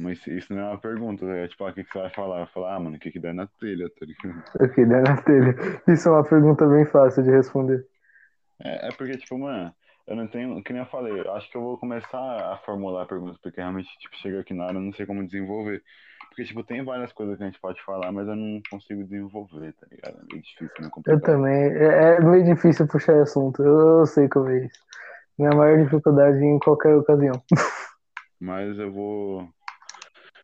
Mas 0.00 0.26
isso 0.26 0.52
não 0.54 0.62
é 0.62 0.64
uma 0.64 0.78
pergunta, 0.78 1.26
é 1.26 1.46
tipo, 1.46 1.62
ah, 1.62 1.68
o 1.68 1.74
que, 1.74 1.84
que 1.84 1.92
você 1.92 1.98
vai 1.98 2.10
falar? 2.10 2.40
Eu 2.40 2.46
falar, 2.46 2.74
ah, 2.74 2.80
mano, 2.80 2.96
o 2.96 2.98
que 2.98 3.10
que 3.10 3.18
dá 3.18 3.34
na 3.34 3.46
telha, 3.46 3.86
tá 3.90 4.06
ligado? 4.06 4.42
O 4.58 4.68
que 4.70 4.86
der 4.86 5.02
na 5.02 5.16
telha. 5.18 5.54
Isso 5.86 6.08
é 6.08 6.12
uma 6.12 6.24
pergunta 6.24 6.66
bem 6.66 6.86
fácil 6.86 7.22
de 7.22 7.30
responder. 7.30 7.86
É, 8.62 8.88
é 8.88 8.92
porque, 8.92 9.18
tipo, 9.18 9.38
mano, 9.38 9.74
eu 10.06 10.16
não 10.16 10.26
tenho, 10.26 10.62
que 10.62 10.72
nem 10.72 10.80
eu 10.80 10.88
falei, 10.88 11.20
eu 11.20 11.34
acho 11.34 11.50
que 11.50 11.56
eu 11.56 11.60
vou 11.60 11.76
começar 11.76 12.18
a 12.18 12.56
formular 12.64 13.04
perguntas, 13.04 13.36
porque 13.42 13.60
realmente, 13.60 13.90
tipo, 13.98 14.16
chega 14.16 14.40
aqui 14.40 14.54
na 14.54 14.64
hora, 14.64 14.76
eu 14.76 14.80
não 14.80 14.92
sei 14.94 15.04
como 15.04 15.22
desenvolver. 15.22 15.82
Porque, 16.30 16.44
tipo, 16.44 16.64
tem 16.64 16.82
várias 16.82 17.12
coisas 17.12 17.36
que 17.36 17.42
a 17.42 17.46
gente 17.46 17.60
pode 17.60 17.82
falar, 17.84 18.10
mas 18.10 18.26
eu 18.26 18.36
não 18.36 18.62
consigo 18.70 19.04
desenvolver, 19.04 19.74
tá 19.74 19.86
ligado? 19.90 20.16
É 20.16 20.32
meio 20.32 20.42
difícil, 20.42 20.74
né? 20.80 20.90
Eu 21.06 21.20
também. 21.20 21.72
É, 21.76 22.16
é 22.16 22.20
meio 22.20 22.44
difícil 22.44 22.88
puxar 22.88 23.20
assunto. 23.20 23.62
Eu, 23.62 23.98
eu 23.98 24.06
sei 24.06 24.28
como 24.30 24.48
é 24.48 24.64
isso. 24.64 24.80
Minha 25.38 25.50
maior 25.50 25.76
dificuldade 25.84 26.42
em 26.42 26.58
qualquer 26.58 26.94
ocasião. 26.94 27.34
Mas 28.40 28.78
eu 28.78 28.90
vou. 28.90 29.46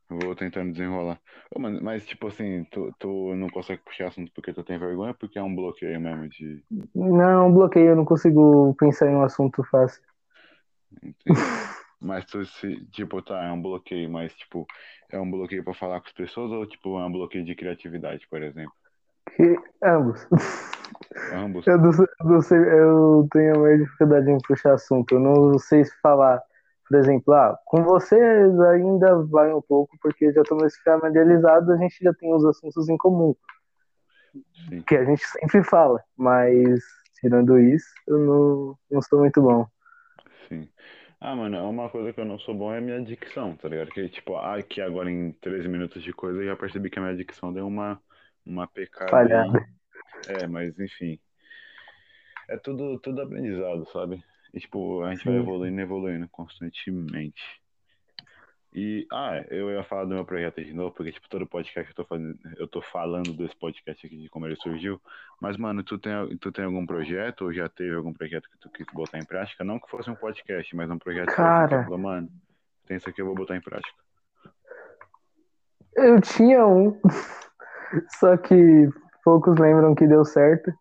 Vou 0.09 0.37
tentando 0.37 0.73
desenrolar. 0.73 1.21
Ô, 1.55 1.59
mano, 1.59 1.81
mas, 1.83 2.07
tipo 2.07 2.29
assim, 2.29 2.65
tu, 2.71 2.95
tu 2.99 3.35
não 3.35 3.49
consegue 3.49 3.83
puxar 3.83 4.09
assunto 4.09 4.31
porque 4.33 4.53
tu 4.53 4.63
tem 4.63 4.79
vergonha 4.79 5.11
ou 5.11 5.17
porque 5.17 5.39
é 5.39 5.43
um 5.43 5.55
bloqueio 5.55 6.01
mesmo 6.01 6.29
de. 6.29 6.63
Não, 6.95 7.53
bloqueio, 7.53 7.89
eu 7.89 7.97
não 7.97 8.05
consigo 8.05 8.75
pensar 8.79 9.11
em 9.11 9.17
um 9.17 9.23
assunto 9.23 9.65
fácil. 9.65 10.03
Entendi. 11.03 11.17
Mas 12.01 12.25
tu 12.27 12.45
se, 12.45 12.85
tipo, 12.91 13.23
tá, 13.23 13.43
é 13.43 13.51
um 13.51 13.61
bloqueio, 13.61 14.09
mas, 14.11 14.33
tipo, 14.35 14.67
é 15.11 15.19
um 15.19 15.31
bloqueio 15.31 15.65
pra 15.65 15.73
falar 15.73 15.99
com 16.01 16.07
as 16.07 16.13
pessoas 16.13 16.53
ou, 16.53 16.67
tipo, 16.67 17.01
é 17.01 17.07
um 17.07 17.11
bloqueio 17.11 17.43
de 17.43 17.55
criatividade, 17.55 18.29
por 18.29 18.43
exemplo? 18.43 18.73
Que, 19.35 19.57
ambos. 19.83 20.27
Ambos. 21.33 21.67
Eu, 21.67 21.79
não, 21.79 21.91
eu 21.91 22.27
não 22.27 22.43
sei, 22.43 22.59
eu 22.59 23.29
tenho 23.33 23.57
a 23.57 23.59
maior 23.59 23.79
dificuldade 23.79 24.31
em 24.31 24.39
puxar 24.47 24.75
assunto. 24.75 25.15
Eu 25.15 25.21
não 25.21 25.59
sei 25.59 25.85
se 25.85 26.01
falar, 26.01 26.41
por 26.89 26.99
exemplo, 26.99 27.35
ah, 27.35 27.59
com 27.65 27.83
vocês 27.83 28.61
ainda 28.61 29.23
vai 29.25 29.53
um 29.53 29.63
pouco, 29.63 29.97
porque 30.01 30.33
já 30.33 30.43
estamos 30.43 30.77
familiarizados, 30.79 31.69
a 31.71 31.77
gente 31.77 32.03
já 32.03 32.15
tem 32.15 32.33
os 32.33 32.45
assuntos 32.45 32.89
em 32.89 32.97
comum, 32.97 33.35
Sim. 34.69 34.83
que 34.83 34.97
a 34.97 35.05
gente 35.05 35.27
sempre 35.27 35.65
fala, 35.65 36.03
mas 36.17 36.81
tirando 37.21 37.59
isso, 37.59 37.93
eu 38.07 38.19
não, 38.19 38.79
não 38.91 39.03
sou 39.03 39.21
muito 39.21 39.43
bom. 39.43 39.67
Sim. 40.49 40.69
Ah, 41.21 41.35
mano, 41.35 41.69
uma 41.69 41.89
coisa 41.89 42.13
que 42.13 42.21
eu 42.21 42.25
não 42.25 42.39
sou 42.39 42.55
bom 42.55 42.73
é 42.73 42.79
a 42.79 42.81
minha 42.81 43.03
dicção, 43.03 43.57
tá 43.57 43.69
ligado? 43.69 43.91
Que, 43.91 44.09
tipo, 44.09 44.37
ah, 44.37 44.57
aqui 44.57 44.81
agora 44.81 45.11
em 45.11 45.33
13 45.33 45.67
minutos 45.67 46.03
de 46.03 46.13
coisa 46.13 46.41
eu 46.41 46.47
já 46.47 46.57
percebi 46.57 46.91
que 46.91 46.99
a 46.99 47.03
minha 47.03 47.17
dicção 47.17 47.53
deu 47.53 47.67
uma, 47.67 48.01
uma 48.45 48.69
pecada. 48.69 49.11
Falhada. 49.11 49.67
É, 50.29 50.47
mas 50.47 50.79
enfim. 50.79 51.19
É 52.49 52.57
tudo, 52.57 52.99
tudo 53.01 53.23
aprendizado, 53.23 53.87
sabe? 53.91 54.23
E, 54.57 54.61
tipo, 54.61 55.03
a 55.03 55.11
gente 55.11 55.23
vai 55.23 55.35
Sim. 55.35 55.41
evoluindo 55.41 55.79
e 55.79 55.83
evoluindo 55.83 56.29
constantemente. 56.29 57.43
E, 58.75 59.07
ah, 59.13 59.45
eu 59.51 59.71
ia 59.71 59.85
falar 59.85 60.05
do 60.05 60.15
meu 60.15 60.25
projeto 60.25 60.65
de 60.65 60.73
novo, 60.73 60.95
porque, 60.95 61.13
tipo, 61.13 61.29
todo 61.29 61.47
podcast 61.47 61.85
que 61.85 62.01
eu 62.01 62.05
tô 62.05 62.09
fazendo, 62.09 62.39
eu 62.57 62.67
tô 62.67 62.81
falando 62.81 63.35
desse 63.35 63.55
podcast 63.55 64.07
aqui, 64.07 64.17
de 64.17 64.31
como 64.31 64.47
ele 64.47 64.57
surgiu. 64.57 64.99
Mas, 65.43 65.59
mano, 65.59 65.83
tu 65.83 65.99
tem, 65.99 66.13
tu 66.39 66.51
tem 66.51 66.65
algum 66.65 66.87
projeto, 66.87 67.43
ou 67.43 67.53
já 67.53 67.69
teve 67.69 67.95
algum 67.95 68.15
projeto 68.15 68.49
que 68.51 68.59
tu 68.59 68.71
quis 68.71 68.87
botar 68.95 69.19
em 69.19 69.27
prática? 69.27 69.63
Não 69.63 69.79
que 69.79 69.91
fosse 69.91 70.09
um 70.09 70.15
podcast, 70.15 70.75
mas 70.75 70.91
um 70.91 70.99
projeto 70.99 71.27
que 71.27 71.33
você 71.33 71.43
Cara. 71.43 71.85
falou, 71.85 71.99
mano, 71.99 72.29
tem 72.87 72.97
isso 72.97 73.11
aqui, 73.11 73.21
eu 73.21 73.27
vou 73.27 73.35
botar 73.35 73.57
em 73.57 73.61
prática. 73.61 73.99
Eu 75.95 76.19
tinha 76.23 76.67
um, 76.67 76.99
só 78.19 78.39
que 78.39 78.89
poucos 79.23 79.59
lembram 79.59 79.95
que 79.95 80.07
deu 80.07 80.25
certo, 80.25 80.73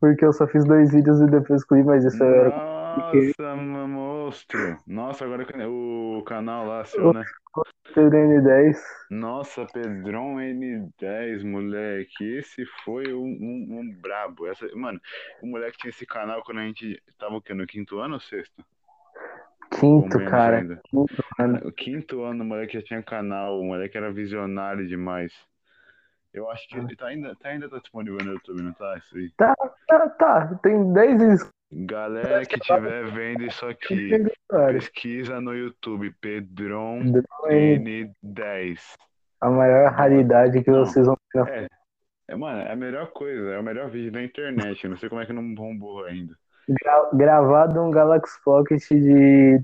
porque 0.00 0.24
eu 0.24 0.32
só 0.32 0.46
fiz 0.46 0.64
dois 0.64 0.92
vídeos 0.92 1.20
e 1.20 1.26
depois 1.26 1.60
excluí, 1.60 1.84
mas 1.84 2.04
isso 2.04 2.22
era 2.22 2.81
Nossa, 2.96 3.56
monstro! 3.56 4.78
Nossa, 4.86 5.24
agora 5.24 5.46
o 5.68 6.22
canal 6.24 6.66
lá, 6.66 6.84
seu, 6.84 7.12
né? 7.12 7.24
TDN10. 7.94 8.76
Nossa, 9.10 9.66
Pedrão 9.66 10.36
N10, 10.36 11.44
moleque, 11.44 12.24
esse 12.38 12.64
foi 12.84 13.12
um, 13.12 13.38
um, 13.40 13.80
um 13.80 13.94
brabo. 14.00 14.46
Essa, 14.46 14.66
mano, 14.74 15.00
o 15.42 15.46
moleque 15.46 15.78
tinha 15.78 15.90
esse 15.90 16.06
canal 16.06 16.42
quando 16.42 16.58
a 16.58 16.66
gente 16.66 17.02
tava 17.18 17.36
o 17.36 17.42
quê? 17.42 17.54
No 17.54 17.66
quinto 17.66 17.98
ano 17.98 18.14
ou 18.14 18.20
sexto? 18.20 18.64
Quinto, 19.78 20.18
cara. 20.26 20.58
ainda? 20.58 20.80
Quinto, 20.84 21.24
mano. 21.38 21.60
O 21.64 21.72
quinto 21.72 22.22
ano 22.24 22.42
o 22.42 22.46
moleque 22.46 22.78
já 22.78 22.84
tinha 22.84 23.02
canal, 23.02 23.58
o 23.58 23.64
moleque 23.64 23.96
era 23.96 24.12
visionário 24.12 24.86
demais. 24.86 25.32
Eu 26.32 26.50
acho 26.50 26.66
que 26.66 26.78
ele 26.78 26.96
tá 26.96 27.06
ainda, 27.08 27.36
tá, 27.36 27.50
ainda 27.50 27.68
tá 27.68 27.78
disponível 27.78 28.18
no 28.24 28.32
YouTube, 28.32 28.62
não 28.62 28.72
tá? 28.72 28.96
Isso 28.96 29.16
aí. 29.16 29.30
Tá, 29.36 29.54
tá, 30.18 30.58
tem 30.62 30.92
10 30.92 31.22
inscritos. 31.22 31.61
Galera 31.74 32.44
que 32.44 32.56
estiver 32.56 33.10
vendo 33.10 33.44
isso 33.44 33.64
aqui, 33.64 34.10
pesquisa 34.68 35.40
no 35.40 35.54
YouTube, 35.54 36.14
Pedrão 36.20 37.00
É 37.46 37.76
N10. 37.76 38.94
a 39.40 39.48
maior 39.50 39.90
raridade 39.90 40.62
que 40.62 40.70
vocês 40.70 41.06
vão 41.06 41.16
ver. 41.34 41.48
É, 41.48 41.68
é, 42.28 42.36
mano, 42.36 42.60
é 42.60 42.72
a 42.72 42.76
melhor 42.76 43.10
coisa, 43.12 43.52
é 43.52 43.58
o 43.58 43.62
melhor 43.62 43.88
vídeo 43.88 44.12
da 44.12 44.22
internet. 44.22 44.84
Eu 44.84 44.90
não 44.90 44.96
sei 44.98 45.08
como 45.08 45.22
é 45.22 45.26
que 45.26 45.32
não 45.32 45.54
bombou 45.54 46.04
ainda. 46.04 46.36
Gra- 46.68 47.10
Gravado 47.14 47.80
um 47.80 47.90
Galaxy 47.90 48.38
Pocket 48.44 48.82
de 48.90 49.60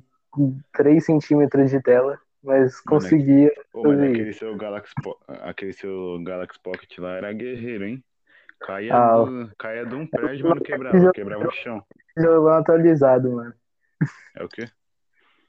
3 0.72 1.04
centímetros 1.04 1.70
de 1.70 1.82
tela, 1.82 2.18
mas 2.42 2.80
conseguia. 2.80 3.52
Pô, 3.70 3.84
mas 3.84 3.98
Fazer 3.98 4.12
aquele 4.12 4.32
seu 4.32 4.56
Galaxy, 4.56 4.94
Po- 5.02 5.18
aquele 5.28 5.72
seu 5.74 6.22
Galaxy 6.24 6.58
Pocket 6.60 6.98
lá 6.98 7.16
era 7.16 7.32
guerreiro, 7.34 7.84
hein? 7.84 8.02
Caía, 8.60 8.94
Ah, 8.96 9.16
do, 9.24 9.50
caía 9.58 9.86
de 9.86 9.94
um 9.94 10.06
prédio, 10.06 10.46
mas 10.48 10.56
não 10.56 10.62
quebrava, 10.62 11.12
quebrava 11.12 11.46
o 11.46 11.50
chão. 11.52 11.82
Tijolão 12.16 12.56
atualizado, 12.56 13.30
mano. 13.32 13.54
É 14.36 14.44
o 14.44 14.48
quê? 14.48 14.68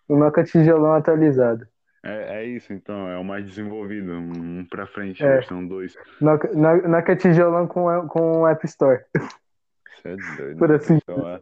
O 0.08 0.16
Nokia 0.18 0.44
tijolão 0.44 0.94
atualizado. 0.94 1.68
É, 2.04 2.38
é 2.40 2.46
isso, 2.46 2.72
então, 2.72 3.10
é 3.10 3.18
o 3.18 3.24
mais 3.24 3.46
desenvolvido, 3.46 4.12
um 4.14 4.66
pra 4.66 4.88
frente, 4.88 5.24
É. 5.24 5.28
versão 5.36 5.66
2. 5.68 5.96
Nokia, 6.22 6.52
No- 6.54 6.88
Nokia 6.88 7.16
tijolão 7.16 7.68
com, 7.68 8.08
com 8.08 8.48
App 8.48 8.66
Store. 8.66 9.04
Isso 9.16 10.08
é 10.08 10.16
doido. 10.38 10.58
Por 10.58 10.70
né, 10.70 10.76
assim 10.76 11.00
pessoal? 11.00 11.28
É. 11.36 11.42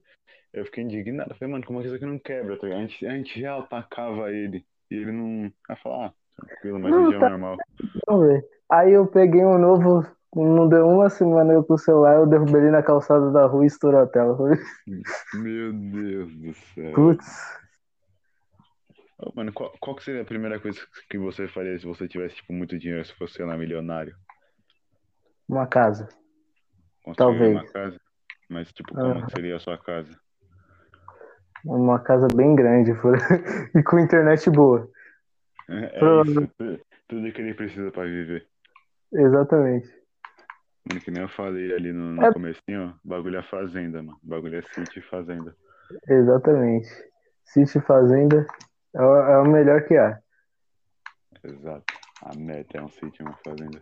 Eu 0.54 0.66
fiquei 0.66 0.84
indignado. 0.84 1.36
Falei, 1.36 1.52
mano, 1.52 1.66
como 1.66 1.80
é 1.80 1.82
que 1.82 1.88
isso 1.88 1.96
aqui 1.96 2.06
não 2.06 2.18
quebra? 2.18 2.58
tá? 2.58 2.66
A 2.68 2.72
gente, 2.72 3.06
a 3.06 3.12
gente 3.12 3.40
já 3.40 3.58
atacava 3.60 4.32
ele 4.32 4.66
e 4.90 4.96
ele 4.96 5.12
não. 5.12 5.52
Vai 5.68 5.78
falar, 5.78 6.08
ah, 6.08 6.14
tranquilo, 6.48 6.80
mas 6.80 6.92
Não, 6.92 7.04
hoje 7.04 7.16
é 7.16 7.20
tá. 7.20 7.30
normal. 7.30 7.58
Vamos 8.08 8.28
ver. 8.28 8.46
Aí 8.72 8.94
eu 8.94 9.06
peguei 9.06 9.46
um 9.46 9.58
novo, 9.60 10.06
não 10.46 10.68
deu 10.70 10.88
uma 10.88 11.10
semana 11.10 11.54
eu 11.54 11.64
com 11.64 11.74
o 11.74 11.78
celular, 11.78 12.16
eu 12.16 12.28
derrubei 12.28 12.62
ele 12.62 12.72
na 12.72 12.84
calçada 12.84 13.32
da 13.32 13.46
rua 13.46 13.64
e 13.64 13.68
estourou 13.68 14.02
a 14.02 14.08
tela. 14.08 14.38
Meu 15.34 15.74
Deus 15.74 16.36
do 16.36 16.54
céu. 16.54 16.94
Putz, 16.94 17.58
mano, 19.36 19.52
qual, 19.52 19.74
qual 19.80 19.96
que 19.96 20.04
seria 20.04 20.22
a 20.22 20.26
primeira 20.26 20.60
coisa 20.60 20.80
que 21.10 21.18
você 21.18 21.48
faria 21.48 21.78
se 21.80 21.86
você 21.86 22.08
tivesse, 22.08 22.36
tipo, 22.36 22.54
muito 22.54 22.78
dinheiro, 22.78 23.04
se 23.06 23.14
fosse, 23.14 23.42
lá, 23.42 23.58
milionário? 23.58 24.16
uma 25.50 25.66
casa. 25.66 26.10
Construir 27.04 27.16
Talvez. 27.16 27.52
uma 27.54 27.66
casa? 27.66 27.98
Mas, 28.50 28.72
tipo, 28.74 28.94
como 28.94 29.26
que 29.26 29.32
seria 29.32 29.56
a 29.56 29.60
sua 29.60 29.78
casa? 29.78 30.14
Uma 31.66 32.00
casa 32.00 32.28
bem 32.36 32.54
grande 32.56 32.94
por- 32.96 33.16
e 33.76 33.84
com 33.84 33.98
internet 34.00 34.50
boa. 34.50 34.90
É, 35.70 35.86
é 35.96 36.00
Pronto. 36.00 36.30
isso, 36.30 36.48
tu- 36.58 36.80
tudo 37.08 37.32
que 37.32 37.42
ele 37.42 37.54
precisa 37.54 37.92
pra 37.92 38.04
viver. 38.04 38.46
Exatamente. 39.14 39.88
Mano, 40.90 41.02
que 41.02 41.12
nem 41.12 41.22
eu 41.24 41.30
falei 41.30 41.74
ali 41.74 41.92
no, 41.92 42.14
no 42.14 42.24
É. 42.26 42.34
comecinho, 42.34 42.94
ó, 42.96 43.00
bagulho 43.04 43.38
é 43.38 43.44
fazenda, 43.44 44.02
mano. 44.02 44.18
Bagulho 44.24 44.58
é 44.58 44.62
sítio 44.62 45.00
e 45.00 45.02
fazenda. 45.04 45.56
Exatamente. 46.08 46.88
Sítio 47.46 47.82
Fazenda 47.82 48.46
é 48.94 49.02
o, 49.02 49.16
é 49.16 49.38
o 49.40 49.46
melhor 49.50 49.84
que 49.86 49.96
há. 49.96 50.20
Exato. 51.44 51.86
A 52.24 52.36
meta 52.38 52.78
é 52.78 52.82
um 52.82 52.90
sítio, 52.90 53.26
uma 53.26 53.38
fazenda. 53.46 53.80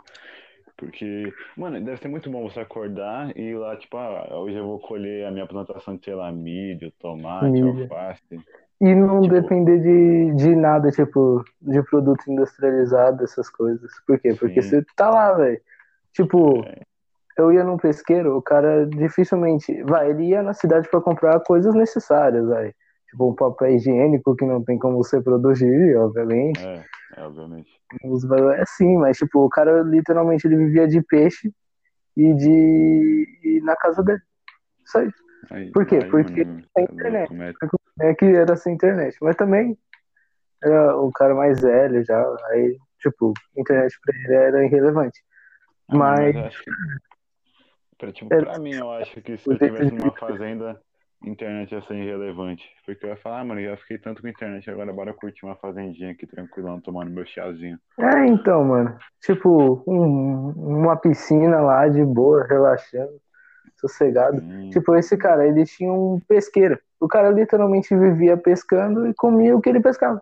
Porque, 0.77 1.33
mano, 1.57 1.83
deve 1.83 1.97
ser 1.97 2.09
muito 2.09 2.29
bom 2.29 2.47
você 2.47 2.59
acordar 2.59 3.35
e 3.35 3.41
ir 3.51 3.57
lá, 3.57 3.75
tipo, 3.77 3.95
ah, 3.97 4.27
hoje 4.37 4.57
eu 4.57 4.65
vou 4.65 4.79
colher 4.79 5.25
a 5.25 5.31
minha 5.31 5.47
plantação 5.47 5.95
de, 5.95 6.03
sei 6.05 6.13
lá, 6.13 6.31
milho, 6.31 6.91
tomate, 6.99 7.45
Milho. 7.49 7.81
alface. 7.83 8.21
E 8.81 8.93
não 8.93 9.21
Tipo- 9.21 9.33
depender 9.35 9.79
de, 9.79 10.35
de 10.35 10.53
nada, 10.55 10.91
tipo, 10.91 11.43
de 11.61 11.81
produto 11.83 12.29
industrializado, 12.29 13.23
essas 13.23 13.49
coisas. 13.49 13.89
Por 14.05 14.19
quê? 14.19 14.35
Porque 14.37 14.61
Sim. 14.61 14.69
você 14.81 14.85
tá 14.97 15.09
lá, 15.09 15.33
velho. 15.33 15.61
Tipo, 16.11 16.61
eu 17.37 17.51
ia 17.51 17.63
num 17.63 17.77
pesqueiro, 17.77 18.37
o 18.37 18.41
cara 18.41 18.85
dificilmente. 18.87 19.81
Vai, 19.83 20.09
ele 20.09 20.25
ia 20.29 20.41
na 20.43 20.53
cidade 20.53 20.87
para 20.89 21.01
comprar 21.01 21.39
coisas 21.41 21.73
necessárias, 21.75 22.45
vai. 22.47 22.73
Tipo, 23.09 23.31
um 23.31 23.35
papel 23.35 23.75
higiênico 23.75 24.35
que 24.35 24.45
não 24.45 24.63
tem 24.63 24.77
como 24.79 24.97
você 24.97 25.21
produzir, 25.21 25.95
obviamente. 25.97 26.59
É, 26.65 26.83
é 27.17 27.23
obviamente. 27.23 27.69
É 28.57 28.63
sim, 28.65 28.97
mas 28.97 29.17
tipo, 29.17 29.45
o 29.45 29.49
cara 29.49 29.81
literalmente 29.83 30.47
ele 30.47 30.57
vivia 30.57 30.87
de 30.87 31.01
peixe 31.01 31.51
e 32.17 32.33
de. 32.33 33.39
E 33.43 33.61
na 33.61 33.75
casa 33.75 34.01
dele. 34.03 34.21
Isso. 34.83 34.97
Aí, 35.51 35.71
Por 35.71 35.85
quê? 35.85 35.97
aí, 36.03 36.09
Porque 36.09 36.43
mano, 36.45 36.61
tá 36.73 36.81
internet. 36.81 37.29
louco, 37.29 37.33
mete- 37.35 37.57
É 38.01 38.13
que 38.15 38.25
era 38.25 38.55
sem 38.55 38.73
internet. 38.73 39.15
Mas 39.21 39.35
também 39.35 39.77
era 40.63 40.97
o 40.97 41.11
cara 41.11 41.35
mais 41.35 41.61
velho 41.61 42.03
já. 42.03 42.21
Aí, 42.49 42.77
tipo, 42.99 43.33
internet 43.55 43.93
pra 44.03 44.15
ele 44.15 44.33
era 44.33 44.65
irrelevante. 44.65 45.19
Ah, 45.89 45.95
Mas- 45.97 46.35
eu 46.35 46.41
acho 46.45 46.63
que. 46.63 46.71
Pra, 47.97 48.11
tipo, 48.11 48.33
É, 48.33 48.39
pra 48.39 48.57
mim, 48.59 48.73
eu 48.73 48.91
acho 48.91 49.21
que 49.21 49.37
se 49.37 49.49
eu 49.49 49.57
tivesse 49.57 49.93
numa 49.93 50.11
fazenda, 50.15 50.79
internet 51.23 51.71
ia 51.71 51.81
ser 51.81 51.95
irrelevante. 51.95 52.63
Porque 52.85 53.05
eu 53.05 53.09
ia 53.09 53.17
falar, 53.17 53.39
ah, 53.39 53.45
mano, 53.45 53.61
eu 53.61 53.71
já 53.71 53.77
fiquei 53.77 53.97
tanto 53.97 54.21
com 54.21 54.27
internet, 54.27 54.69
agora 54.69 54.91
bora 54.93 55.13
curtir 55.13 55.45
uma 55.45 55.55
fazendinha 55.55 56.11
aqui 56.11 56.27
tranquilão, 56.27 56.81
tomando 56.81 57.09
meu 57.11 57.25
chazinho. 57.25 57.79
É, 57.97 58.25
então, 58.27 58.63
mano. 58.65 58.97
Tipo, 59.21 59.83
um- 59.87 60.51
uma 60.79 60.97
piscina 60.97 61.61
lá 61.61 61.87
de 61.87 62.03
boa, 62.03 62.45
relaxando, 62.45 63.19
sossegado. 63.77 64.41
Hum, 64.41 64.69
Tipo, 64.71 64.95
esse 64.95 65.15
cara, 65.17 65.47
ele 65.47 65.65
tinha 65.65 65.91
um 65.91 66.19
pesqueiro. 66.27 66.77
O 66.99 67.07
cara 67.07 67.29
literalmente 67.29 67.95
vivia 67.95 68.35
pescando 68.35 69.07
e 69.07 69.13
comia 69.13 69.55
o 69.55 69.61
que 69.61 69.69
ele 69.69 69.79
pescava. 69.81 70.21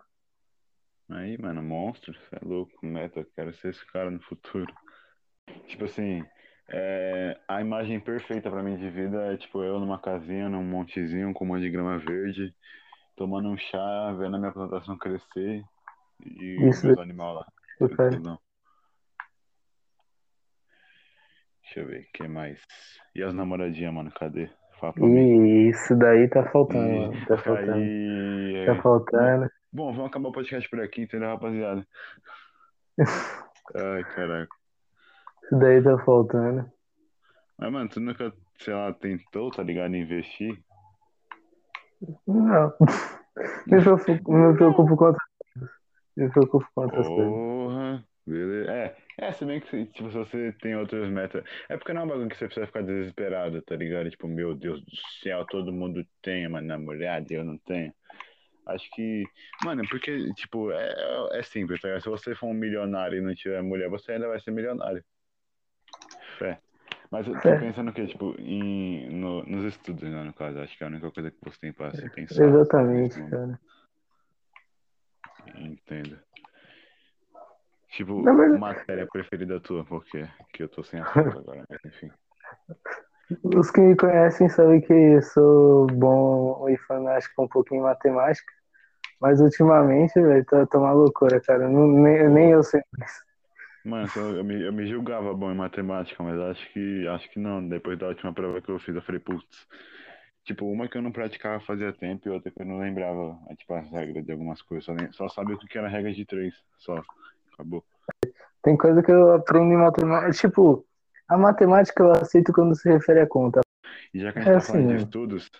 Aí, 1.10 1.36
mano, 1.36 1.62
monstro, 1.62 2.14
você 2.14 2.36
é 2.36 2.38
louco, 2.44 2.72
meta, 2.82 3.20
eu 3.20 3.26
quero 3.34 3.52
ser 3.54 3.70
esse 3.70 3.84
cara 3.92 4.10
no 4.10 4.20
futuro. 4.22 4.72
Tipo 5.66 5.84
assim, 5.84 6.24
é, 6.68 7.38
a 7.46 7.60
imagem 7.60 8.00
perfeita 8.00 8.50
pra 8.50 8.62
mim 8.62 8.76
de 8.76 8.88
vida 8.88 9.32
é 9.32 9.36
tipo 9.36 9.62
eu 9.62 9.78
numa 9.78 9.98
casinha, 9.98 10.48
num 10.48 10.62
montezinho 10.62 11.32
com 11.34 11.44
um 11.44 11.48
monte 11.48 11.62
de 11.62 11.70
grama 11.70 11.98
verde, 11.98 12.54
tomando 13.16 13.48
um 13.48 13.56
chá, 13.56 14.12
vendo 14.18 14.36
a 14.36 14.38
minha 14.38 14.52
plantação 14.52 14.96
crescer 14.96 15.62
e 16.24 16.68
Isso. 16.68 16.86
meus 16.86 16.98
animais 16.98 17.34
lá. 17.34 17.46
O 17.80 17.88
cara. 17.88 18.10
Tranquilão. 18.10 18.38
Deixa 21.62 21.80
eu 21.80 21.86
ver, 21.86 22.02
o 22.02 22.12
que 22.12 22.28
mais? 22.28 22.60
E 23.14 23.22
as 23.22 23.34
namoradinhas, 23.34 23.92
mano, 23.92 24.10
cadê? 24.12 24.48
Isso 25.68 25.96
daí 25.96 26.28
tá 26.28 26.44
faltando, 26.50 26.86
E 26.86 26.98
mano. 26.98 27.26
Tá 27.26 27.38
faltando. 27.38 27.72
aí, 27.72 28.64
Tá 28.66 28.72
é, 28.72 28.82
faltando. 28.82 29.50
Bom, 29.72 29.92
vamos 29.92 30.06
acabar 30.10 30.28
o 30.28 30.32
podcast 30.32 30.68
por 30.68 30.80
aqui, 30.80 31.02
entendeu, 31.02 31.28
rapaziada? 31.28 31.86
Ai, 33.74 34.04
caraca. 34.14 34.63
Isso 35.44 35.58
daí 35.58 35.82
tá 35.82 35.98
faltando. 36.04 36.70
Mas, 37.58 37.72
mano, 37.72 37.88
tu 37.88 38.00
nunca, 38.00 38.32
sei 38.58 38.74
lá, 38.74 38.92
tentou, 38.92 39.50
tá 39.50 39.62
ligado, 39.62 39.94
investir? 39.94 40.58
Não. 42.26 42.72
Me 43.66 43.80
preocupo, 43.82 44.32
me 44.32 44.54
preocupo 44.56 44.96
com 44.96 45.04
outras 45.06 45.26
coisas. 45.52 45.74
Me 46.16 46.30
preocupo 46.30 46.66
com 46.72 46.80
outras 46.82 47.06
coisas. 47.08 47.32
Porra, 47.32 48.04
beleza. 48.24 48.70
É, 48.70 48.96
é, 49.18 49.32
se 49.32 49.44
bem 49.44 49.60
que, 49.60 49.68
se- 49.68 49.86
tipo, 49.86 50.08
se 50.10 50.16
você 50.16 50.52
tem 50.60 50.76
outras 50.76 51.08
metas. 51.10 51.42
É 51.68 51.76
porque 51.76 51.92
não 51.92 52.02
é 52.02 52.04
um 52.04 52.08
bagulho 52.08 52.28
que 52.28 52.36
você 52.36 52.46
precisa 52.46 52.66
ficar 52.66 52.82
desesperado, 52.82 53.60
tá 53.62 53.74
ligado? 53.74 54.08
Tipo, 54.08 54.28
meu 54.28 54.54
Deus 54.54 54.80
do 54.84 54.96
céu, 55.20 55.44
todo 55.46 55.72
mundo 55.72 56.06
tem 56.22 56.46
uma 56.46 56.60
namorada 56.60 57.26
e 57.28 57.34
eu 57.34 57.44
não 57.44 57.58
tenho. 57.58 57.92
Acho 58.66 58.88
que, 58.92 59.24
mano, 59.64 59.82
é 59.82 59.86
porque, 59.88 60.32
tipo, 60.34 60.70
é, 60.70 60.94
é 61.32 61.42
simples, 61.42 61.80
tá 61.80 61.88
ligado? 61.88 62.02
Se 62.02 62.08
você 62.08 62.34
for 62.36 62.46
um 62.46 62.54
milionário 62.54 63.18
e 63.18 63.20
não 63.20 63.34
tiver 63.34 63.60
mulher, 63.62 63.90
você 63.90 64.12
ainda 64.12 64.28
vai 64.28 64.38
ser 64.40 64.52
milionário. 64.52 65.04
Fé. 66.38 66.58
Mas 67.10 67.26
eu 67.26 67.34
tô 67.34 67.40
Fé. 67.40 67.58
pensando 67.58 67.92
que, 67.92 68.06
tipo, 68.06 68.34
em, 68.38 69.08
no, 69.10 69.42
nos 69.44 69.64
estudos, 69.66 70.02
né, 70.02 70.22
no 70.22 70.32
caso. 70.32 70.58
Acho 70.58 70.76
que 70.76 70.82
é 70.82 70.86
a 70.86 70.90
única 70.90 71.10
coisa 71.10 71.30
que 71.30 71.36
você 71.42 71.58
tem 71.60 71.72
pra 71.72 71.92
se 71.94 72.08
pensar. 72.10 72.44
Exatamente, 72.44 73.18
momento. 73.20 73.30
cara. 73.30 73.60
Entendo. 75.56 76.18
Tipo, 77.90 78.22
Na 78.22 78.32
verdade- 78.34 78.60
matéria 78.60 79.06
preferida 79.06 79.60
tua, 79.60 79.84
por 79.84 80.04
quê? 80.04 80.26
Que 80.52 80.64
eu 80.64 80.68
tô 80.68 80.82
sem 80.82 81.00
assunto 81.00 81.38
agora, 81.38 81.64
mas 81.68 81.78
enfim. 81.84 82.10
Os 83.56 83.70
que 83.70 83.80
me 83.80 83.96
conhecem 83.96 84.48
sabem 84.48 84.80
que 84.80 84.92
eu 84.92 85.22
sou 85.22 85.86
bom 85.86 86.68
e 86.68 86.76
fanático 86.78 87.42
um 87.42 87.48
pouquinho 87.48 87.80
em 87.80 87.84
matemática. 87.84 88.52
Mas 89.20 89.40
ultimamente, 89.40 90.20
velho, 90.20 90.44
tá, 90.44 90.66
tá 90.66 90.78
uma 90.78 90.92
loucura, 90.92 91.40
cara. 91.40 91.68
Não, 91.68 91.86
nem, 91.86 92.28
nem 92.28 92.50
eu 92.50 92.62
sei 92.62 92.82
mais. 92.98 93.12
Mano, 93.84 94.08
eu, 94.16 94.36
eu 94.38 94.44
me, 94.44 94.62
eu 94.62 94.72
me 94.72 94.86
julgava 94.86 95.34
bom 95.34 95.52
em 95.52 95.56
matemática, 95.56 96.22
mas 96.22 96.38
acho 96.40 96.72
que 96.72 97.06
acho 97.08 97.30
que 97.30 97.38
não. 97.38 97.66
Depois 97.66 97.98
da 97.98 98.08
última 98.08 98.32
prova 98.32 98.60
que 98.62 98.70
eu 98.70 98.78
fiz, 98.78 98.94
eu 98.94 99.02
falei, 99.02 99.20
putz. 99.20 99.66
Tipo, 100.44 100.66
uma 100.66 100.88
que 100.88 100.96
eu 100.96 101.02
não 101.02 101.12
praticava 101.12 101.60
fazia 101.64 101.92
tempo 101.92 102.28
e 102.28 102.30
outra 102.30 102.50
que 102.50 102.60
eu 102.60 102.66
não 102.66 102.78
lembrava, 102.78 103.38
é, 103.48 103.54
tipo, 103.54 103.72
as 103.74 103.90
regras 103.90 104.24
de 104.24 104.32
algumas 104.32 104.60
coisas. 104.62 104.84
Só, 104.84 104.94
nem, 104.94 105.12
só 105.12 105.28
sabia 105.28 105.54
o 105.54 105.58
que 105.58 105.78
era 105.78 105.88
regra 105.88 106.12
de 106.12 106.24
três. 106.24 106.54
Só. 106.78 107.02
Acabou. 107.52 107.84
Tem 108.62 108.76
coisa 108.76 109.02
que 109.02 109.10
eu 109.12 109.34
aprendo 109.34 109.72
em 109.72 109.76
matemática. 109.76 110.48
Tipo, 110.48 110.86
a 111.28 111.36
matemática 111.36 112.02
eu 112.02 112.12
aceito 112.12 112.52
quando 112.52 112.74
se 112.74 112.88
refere 112.90 113.20
a 113.20 113.26
conta. 113.26 113.60
E 114.12 114.20
já 114.20 114.32
que 114.32 114.38
a 114.38 114.42
gente 114.42 114.50
É 114.50 114.52
tá 114.52 114.58
assim, 114.58 114.72
falando 114.72 114.88
de 114.88 114.92
né? 114.94 114.98
estudos, 114.98 115.50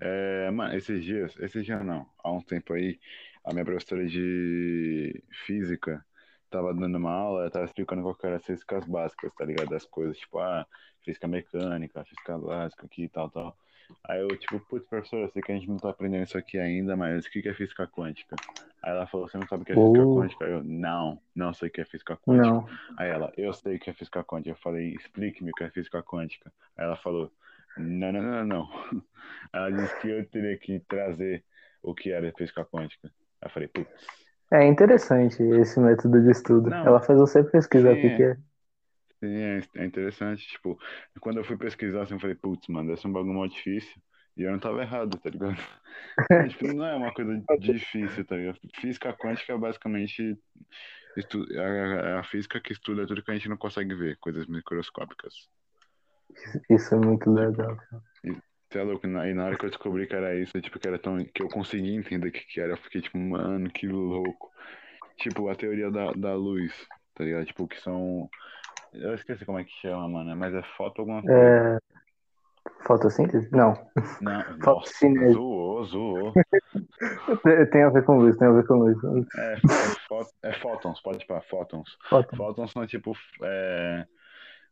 é, 0.00 0.50
mano, 0.50 0.74
esses 0.74 1.04
dias, 1.04 1.34
esses 1.40 1.64
dias 1.64 1.84
não, 1.84 2.06
há 2.22 2.30
um 2.30 2.40
tempo 2.40 2.72
aí, 2.72 2.98
a 3.44 3.52
minha 3.52 3.64
professora 3.64 4.06
de 4.06 5.22
física 5.46 6.04
tava 6.50 6.74
dando 6.74 6.96
uma 6.96 7.12
aula, 7.12 7.40
ela 7.42 7.50
tava 7.50 7.64
explicando 7.64 8.02
qual 8.02 8.14
que 8.14 8.26
era 8.26 8.36
as 8.36 8.44
físicas 8.44 8.84
básicas, 8.86 9.32
tá 9.34 9.44
ligado? 9.44 9.68
Das 9.68 9.84
coisas, 9.84 10.18
tipo, 10.18 10.38
ah, 10.38 10.66
física 11.02 11.26
mecânica, 11.28 12.04
física 12.04 12.38
básica 12.38 12.86
aqui 12.86 13.04
e 13.04 13.08
tal, 13.08 13.30
tal. 13.30 13.56
Aí 14.04 14.20
eu, 14.20 14.28
tipo, 14.36 14.58
putz, 14.60 14.86
professora, 14.88 15.22
eu 15.22 15.30
sei 15.30 15.42
que 15.42 15.52
a 15.52 15.54
gente 15.54 15.68
não 15.68 15.76
tá 15.76 15.90
aprendendo 15.90 16.24
isso 16.24 16.36
aqui 16.36 16.58
ainda, 16.58 16.96
mas 16.96 17.24
o 17.24 17.30
que 17.30 17.42
que 17.42 17.48
é 17.48 17.54
física 17.54 17.86
quântica? 17.86 18.36
Aí 18.82 18.90
ela 18.90 19.06
falou, 19.06 19.28
você 19.28 19.38
não 19.38 19.46
sabe 19.46 19.62
o 19.62 19.66
que 19.66 19.72
é 19.72 19.74
física 19.74 20.04
quântica? 20.04 20.44
Eu, 20.44 20.64
não, 20.64 21.20
não 21.34 21.52
sei 21.52 21.68
o 21.68 21.72
que 21.72 21.80
é 21.80 21.84
física 21.84 22.16
quântica. 22.16 22.46
Não. 22.46 22.68
Aí 22.96 23.08
ela, 23.08 23.32
eu 23.36 23.52
sei 23.52 23.76
o 23.76 23.78
que 23.78 23.90
é 23.90 23.92
física 23.92 24.24
quântica. 24.24 24.50
Eu 24.50 24.56
falei, 24.56 24.94
explique-me 24.94 25.50
o 25.50 25.54
que 25.54 25.64
é 25.64 25.70
física 25.70 26.02
quântica. 26.02 26.52
Aí 26.76 26.84
ela 26.84 26.96
falou, 26.96 27.32
não, 27.76 28.12
não, 28.12 28.22
não, 28.22 28.44
não. 28.44 28.68
Ela 29.52 29.70
disse 29.70 30.00
que 30.00 30.08
eu 30.08 30.26
teria 30.26 30.56
que 30.56 30.80
trazer 30.80 31.44
o 31.82 31.94
que 31.94 32.10
era 32.10 32.32
física 32.32 32.64
quântica. 32.64 33.12
Aí 33.40 33.48
eu 33.48 33.50
falei, 33.50 33.68
putz. 33.68 34.25
É 34.52 34.64
interessante 34.66 35.42
esse 35.42 35.80
método 35.80 36.22
de 36.22 36.30
estudo. 36.30 36.70
Não. 36.70 36.86
Ela 36.86 37.00
faz 37.00 37.18
você 37.18 37.42
pesquisar 37.42 37.92
o 37.92 37.94
Sim, 37.94 38.00
que, 38.00 38.16
que 38.16 38.22
é. 38.22 38.34
Sim, 39.20 39.36
é, 39.36 39.60
é 39.76 39.84
interessante. 39.84 40.46
Tipo, 40.46 40.78
quando 41.20 41.38
eu 41.38 41.44
fui 41.44 41.56
pesquisar, 41.56 42.02
assim, 42.02 42.14
eu 42.14 42.20
falei, 42.20 42.36
putz, 42.36 42.68
mano, 42.68 42.88
deve 42.88 43.00
ser 43.00 43.08
um 43.08 43.12
bagulho 43.12 43.34
mó 43.34 43.46
difícil. 43.46 44.00
E 44.36 44.42
eu 44.42 44.52
não 44.52 44.58
tava 44.58 44.82
errado, 44.82 45.18
tá 45.18 45.30
ligado? 45.30 45.56
Mas, 46.30 46.52
tipo, 46.52 46.72
não 46.72 46.84
é 46.84 46.94
uma 46.94 47.12
coisa 47.12 47.42
difícil, 47.58 48.24
tá 48.24 48.36
ligado? 48.36 48.58
Física 48.80 49.12
quântica 49.14 49.52
é 49.52 49.58
basicamente 49.58 50.38
é 51.50 51.60
a, 51.60 52.20
a 52.20 52.24
física 52.24 52.60
que 52.60 52.72
estuda 52.72 53.06
tudo 53.06 53.22
que 53.22 53.30
a 53.30 53.34
gente 53.34 53.48
não 53.48 53.56
consegue 53.56 53.94
ver, 53.94 54.18
coisas 54.18 54.46
microscópicas. 54.46 55.48
Isso 56.68 56.94
é 56.94 56.98
muito 56.98 57.30
legal. 57.30 57.78
Você 58.68 58.78
é 58.78 58.82
louco, 58.82 59.06
na- 59.06 59.28
e 59.28 59.34
na 59.34 59.46
hora 59.46 59.56
que 59.56 59.64
eu 59.64 59.70
descobri 59.70 60.06
que 60.06 60.14
era 60.16 60.34
isso, 60.34 60.60
tipo, 60.60 60.78
que 60.78 60.88
era 60.88 60.98
tão. 60.98 61.18
que 61.24 61.42
eu 61.42 61.48
consegui 61.48 61.94
entender 61.94 62.28
o 62.28 62.32
que, 62.32 62.44
que 62.46 62.60
era, 62.60 62.72
eu 62.72 62.76
fiquei 62.78 63.00
tipo, 63.00 63.16
mano, 63.18 63.70
que 63.70 63.86
louco. 63.86 64.50
Tipo, 65.18 65.48
a 65.48 65.54
teoria 65.54 65.90
da, 65.90 66.12
da 66.12 66.34
luz, 66.34 66.72
tá 67.14 67.24
ligado? 67.24 67.46
Tipo, 67.46 67.66
que 67.68 67.80
são. 67.80 68.28
Eu 68.92 69.14
esqueci 69.14 69.44
como 69.44 69.58
é 69.58 69.64
que 69.64 69.70
chama, 69.80 70.08
mano, 70.08 70.36
mas 70.36 70.54
é 70.54 70.62
foto 70.76 71.00
alguma 71.00 71.22
coisa. 71.22 71.36
É... 71.36 71.78
Fotossíntese? 72.86 73.48
Não. 73.52 73.74
Não, 74.20 74.42
fotocinese. 74.62 75.32
zoou, 75.34 75.84
zoou. 75.84 76.32
Tem 77.72 77.82
a 77.82 77.90
ver 77.90 78.04
com 78.04 78.18
luz, 78.18 78.36
tem 78.36 78.48
a 78.48 78.52
ver 78.52 78.66
com 78.66 78.74
luz. 78.74 78.96
É, 79.38 79.52
é, 79.54 79.58
fó- 80.08 80.26
é 80.42 80.52
fótons, 80.54 81.00
pode 81.00 81.22
ir 81.22 81.26
pra 81.26 81.40
fótons. 81.42 81.96
Fóton. 82.08 82.36
Fótons 82.36 82.72
são 82.72 82.86
tipo. 82.86 83.12
É, 83.42 84.06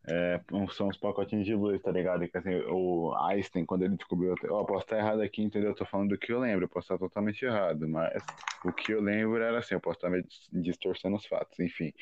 é, 0.07 0.39
são 0.73 0.89
os 0.89 0.99
pacotinhos 0.99 1.47
de 1.47 1.55
luz, 1.55 1.81
tá 1.81 1.91
ligado? 1.91 2.29
Que, 2.29 2.37
assim, 2.37 2.55
o 2.69 3.15
Einstein, 3.17 3.65
quando 3.65 3.85
ele 3.85 3.97
descobriu. 3.97 4.35
Ó, 4.51 4.65
posso 4.65 4.85
estar 4.85 4.99
errado 4.99 5.23
aqui, 5.23 5.43
entendeu? 5.43 5.71
Eu 5.71 5.75
tô 5.75 5.87
falando 5.87 6.11
do 6.11 6.19
que 6.19 6.33
eu 6.33 6.41
lembro, 6.41 6.65
eu 6.65 6.69
posso 6.69 6.85
estar 6.85 6.99
totalmente 6.99 7.43
errado, 7.45 7.89
mas 7.89 8.23
o 8.65 8.73
que 8.73 8.93
eu 8.93 9.01
lembro 9.01 9.43
era 9.43 9.59
assim, 9.59 9.75
eu 9.75 9.81
posso 9.81 9.99
estar 9.99 10.11
dis- 10.23 10.49
distorcendo 10.53 11.17
os 11.17 11.27
fatos. 11.27 11.59
Enfim, 11.59 11.93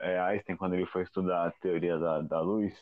é, 0.00 0.18
Einstein, 0.18 0.56
quando 0.56 0.74
ele 0.74 0.86
foi 0.86 1.02
estudar 1.02 1.46
a 1.46 1.50
teoria 1.52 1.98
da, 1.98 2.20
da 2.20 2.40
luz, 2.40 2.74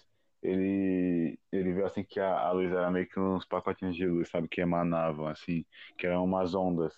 ele, 0.42 1.38
ele 1.52 1.72
viu 1.72 1.86
assim 1.86 2.02
que 2.02 2.18
a, 2.18 2.38
a 2.38 2.50
luz 2.50 2.70
era 2.72 2.90
meio 2.90 3.08
que 3.08 3.20
uns 3.20 3.44
pacotinhos 3.44 3.94
de 3.94 4.06
luz, 4.06 4.28
sabe? 4.28 4.48
Que 4.48 4.60
emanavam, 4.60 5.28
assim, 5.28 5.64
que 5.96 6.06
eram 6.06 6.24
umas 6.24 6.54
ondas. 6.54 6.92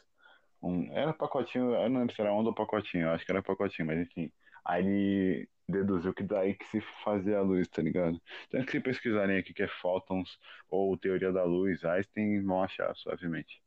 Um, 0.62 0.90
era 0.92 1.12
pacotinho, 1.12 1.74
eu 1.74 1.88
não 1.90 2.00
lembro 2.00 2.14
se 2.14 2.20
era 2.20 2.32
onda 2.32 2.48
ou 2.48 2.54
pacotinho, 2.54 3.04
eu 3.04 3.10
acho 3.10 3.26
que 3.26 3.30
era 3.30 3.42
pacotinho, 3.42 3.86
mas 3.86 3.98
enfim. 4.00 4.32
Aí 4.64 4.84
ele 4.84 5.48
deduziu 5.68 6.14
que 6.14 6.22
daí 6.22 6.54
que 6.54 6.66
se 6.66 6.80
fazia 7.04 7.38
a 7.38 7.42
luz, 7.42 7.68
tá 7.68 7.82
ligado? 7.82 8.20
Então, 8.48 8.64
se 8.66 8.80
pesquisarem 8.80 9.38
aqui 9.38 9.52
que 9.52 9.62
é 9.62 9.68
fótons 9.68 10.38
ou 10.70 10.96
teoria 10.96 11.32
da 11.32 11.44
luz, 11.44 11.84
Einstein 11.84 12.42
vão 12.42 12.62
achar 12.62 12.94
suavemente. 12.96 13.60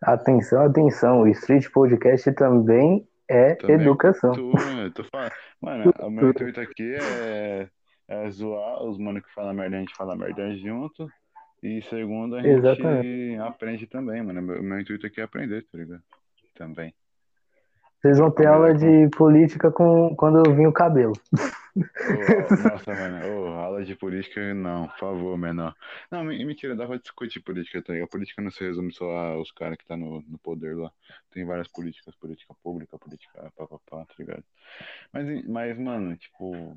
Atenção, 0.00 0.62
atenção. 0.62 1.22
O 1.22 1.28
Street 1.28 1.68
Podcast 1.70 2.32
também 2.32 3.06
é 3.28 3.54
Também 3.56 3.80
educação. 3.80 4.32
Tu, 4.32 4.52
eu 4.82 4.92
tô 4.92 5.04
falando. 5.04 5.32
Mano, 5.60 5.92
o 6.00 6.10
meu 6.10 6.30
intuito 6.30 6.60
aqui 6.60 6.94
é 6.94 7.68
é 8.08 8.30
zoar, 8.30 8.82
os 8.82 8.98
mano 8.98 9.22
que 9.22 9.32
falam 9.34 9.52
merda, 9.52 9.76
a 9.76 9.80
gente 9.80 9.94
fala 9.94 10.16
merda 10.16 10.56
junto. 10.56 11.10
E 11.62 11.82
segundo, 11.82 12.36
a 12.36 12.42
gente 12.42 12.56
Exatamente. 12.56 13.36
aprende 13.40 13.86
também, 13.86 14.22
mano. 14.22 14.40
Meu, 14.40 14.62
meu 14.62 14.80
intuito 14.80 15.06
aqui 15.06 15.20
é 15.20 15.24
aprender, 15.24 15.62
tá 15.64 15.76
ligado? 15.76 16.02
Também. 16.54 16.94
Vocês 18.00 18.18
vão 18.18 18.30
ter 18.30 18.46
aula 18.46 18.72
de 18.74 19.08
política 19.16 19.70
com, 19.72 20.14
quando 20.16 20.38
eu 20.44 20.54
vim 20.54 20.66
o 20.66 20.72
cabelo. 20.72 21.12
Ô, 21.76 21.80
nossa, 22.62 22.94
mano, 22.94 23.26
ô, 23.26 23.46
aula 23.54 23.84
de 23.84 23.96
política, 23.96 24.54
não, 24.54 24.86
por 24.88 24.98
favor, 24.98 25.36
menor. 25.36 25.74
Não, 26.10 26.22
me- 26.22 26.44
mentira, 26.44 26.76
dá 26.76 26.86
pra 26.86 26.96
discutir 26.96 27.40
política, 27.40 27.82
tá 27.82 27.92
ligado? 27.92 28.06
A 28.06 28.10
política 28.10 28.40
não 28.40 28.50
se 28.52 28.62
resume 28.62 28.92
só 28.92 29.10
aos 29.10 29.50
caras 29.50 29.76
que 29.76 29.84
tá 29.84 29.96
no, 29.96 30.22
no 30.22 30.38
poder 30.38 30.76
lá. 30.76 30.92
Tem 31.32 31.44
várias 31.44 31.66
políticas, 31.68 32.14
política 32.14 32.54
pública, 32.62 32.96
política 32.98 33.52
papapá, 33.56 34.04
tá 34.04 34.14
ligado? 34.18 34.44
Mas, 35.12 35.46
mas, 35.46 35.78
mano, 35.78 36.16
tipo. 36.16 36.76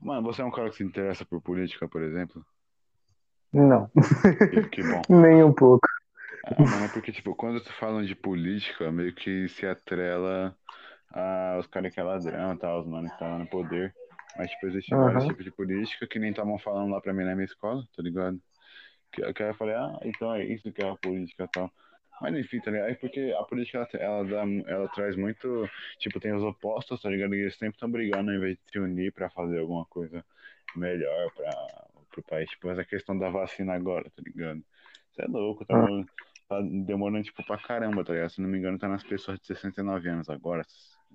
Mano, 0.00 0.22
você 0.22 0.42
é 0.42 0.44
um 0.44 0.50
cara 0.50 0.68
que 0.68 0.76
se 0.76 0.82
interessa 0.84 1.24
por 1.24 1.40
política, 1.40 1.88
por 1.88 2.02
exemplo? 2.02 2.44
Não, 3.52 3.88
Que, 4.50 4.62
que 4.68 4.82
bom. 4.82 5.00
nem 5.08 5.44
um 5.44 5.52
pouco. 5.52 5.86
Ah, 6.48 6.62
mano, 6.64 6.84
é 6.84 6.88
porque, 6.88 7.10
tipo, 7.10 7.34
quando 7.34 7.60
tu 7.60 7.72
falam 7.72 8.04
de 8.04 8.14
política, 8.14 8.90
meio 8.92 9.12
que 9.12 9.48
se 9.48 9.66
atrela 9.66 10.56
aos 11.10 11.66
caras 11.66 11.92
que 11.92 11.98
é 11.98 12.02
ladrão, 12.04 12.56
tá? 12.56 12.78
Os 12.78 12.86
manos 12.86 13.12
que 13.12 13.18
tá 13.18 13.26
lá 13.26 13.38
no 13.38 13.48
poder. 13.48 13.92
Mas, 14.36 14.50
tipo, 14.52 14.66
existem 14.68 14.96
vários 14.96 15.24
Aham. 15.24 15.28
tipos 15.28 15.44
de 15.44 15.50
política 15.50 16.06
que 16.06 16.18
nem 16.20 16.30
estavam 16.30 16.56
falando 16.58 16.92
lá 16.92 17.00
pra 17.00 17.12
mim 17.12 17.24
na 17.24 17.34
minha 17.34 17.46
escola, 17.46 17.82
tá 17.96 18.02
ligado? 18.02 18.40
Que, 19.12 19.32
que 19.32 19.42
eu 19.42 19.54
falei, 19.54 19.74
ah, 19.74 19.98
então 20.04 20.32
é 20.34 20.44
isso 20.44 20.70
que 20.72 20.82
é 20.82 20.88
a 20.88 20.94
política 20.96 21.44
e 21.44 21.48
tal. 21.48 21.72
Mas 22.20 22.34
enfim, 22.36 22.60
tá 22.60 22.70
ligado? 22.70 22.90
É 22.90 22.94
porque 22.94 23.34
a 23.38 23.42
política, 23.44 23.88
ela, 23.94 24.04
ela, 24.04 24.24
dá, 24.24 24.70
ela 24.70 24.88
traz 24.88 25.16
muito, 25.16 25.68
tipo, 25.98 26.20
tem 26.20 26.32
os 26.32 26.44
opostos, 26.44 27.02
tá 27.02 27.10
ligado? 27.10 27.34
E 27.34 27.40
eles 27.40 27.54
sempre 27.56 27.74
estão 27.76 27.90
brigando 27.90 28.30
ao 28.30 28.36
invés 28.36 28.56
de 28.56 28.70
se 28.70 28.78
unir 28.78 29.12
pra 29.12 29.28
fazer 29.30 29.58
alguma 29.58 29.84
coisa 29.86 30.24
melhor 30.76 31.30
pra, 31.32 31.52
pro 32.10 32.22
país. 32.22 32.48
Tipo, 32.50 32.70
essa 32.70 32.84
questão 32.84 33.18
da 33.18 33.30
vacina 33.30 33.74
agora, 33.74 34.08
tá 34.10 34.22
ligado? 34.24 34.62
Você 35.12 35.22
é 35.22 35.26
louco, 35.26 35.64
tá, 35.64 35.74
Ah. 35.76 36.25
Demorando- 36.48 36.48
tá 36.48 36.60
demorando, 36.86 37.22
tipo, 37.24 37.44
pra 37.46 37.58
caramba, 37.58 38.04
tá 38.04 38.12
ligado? 38.12 38.30
Se 38.30 38.40
não 38.40 38.48
me 38.48 38.58
engano, 38.58 38.78
tá 38.78 38.88
nas 38.88 39.02
pessoas 39.02 39.38
de 39.40 39.46
69 39.46 40.08
anos 40.08 40.28
agora, 40.28 40.62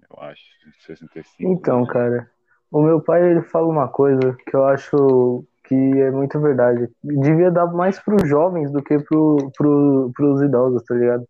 eu 0.10 0.24
acho, 0.24 0.42
65. 0.86 1.52
Então, 1.52 1.82
né? 1.82 1.88
cara, 1.88 2.32
o 2.72 2.82
meu 2.82 3.02
pai 3.02 3.30
ele 3.32 3.42
fala 3.42 3.68
uma 3.68 3.88
coisa 3.88 4.36
que 4.46 4.56
eu 4.56 4.66
acho 4.66 5.46
que 5.66 5.76
é 5.76 6.12
muito 6.12 6.40
verdade. 6.40 6.90
Devia 7.04 7.50
dar 7.52 7.68
mais 7.68 8.00
pros 8.00 8.28
jovens 8.28 8.72
do 8.72 8.84
que 8.84 9.00
pro, 9.00 9.52
pro, 9.58 10.12
pros 10.16 10.42
idosos, 10.42 10.84
tá 10.84 10.96
ligado? 10.96 11.26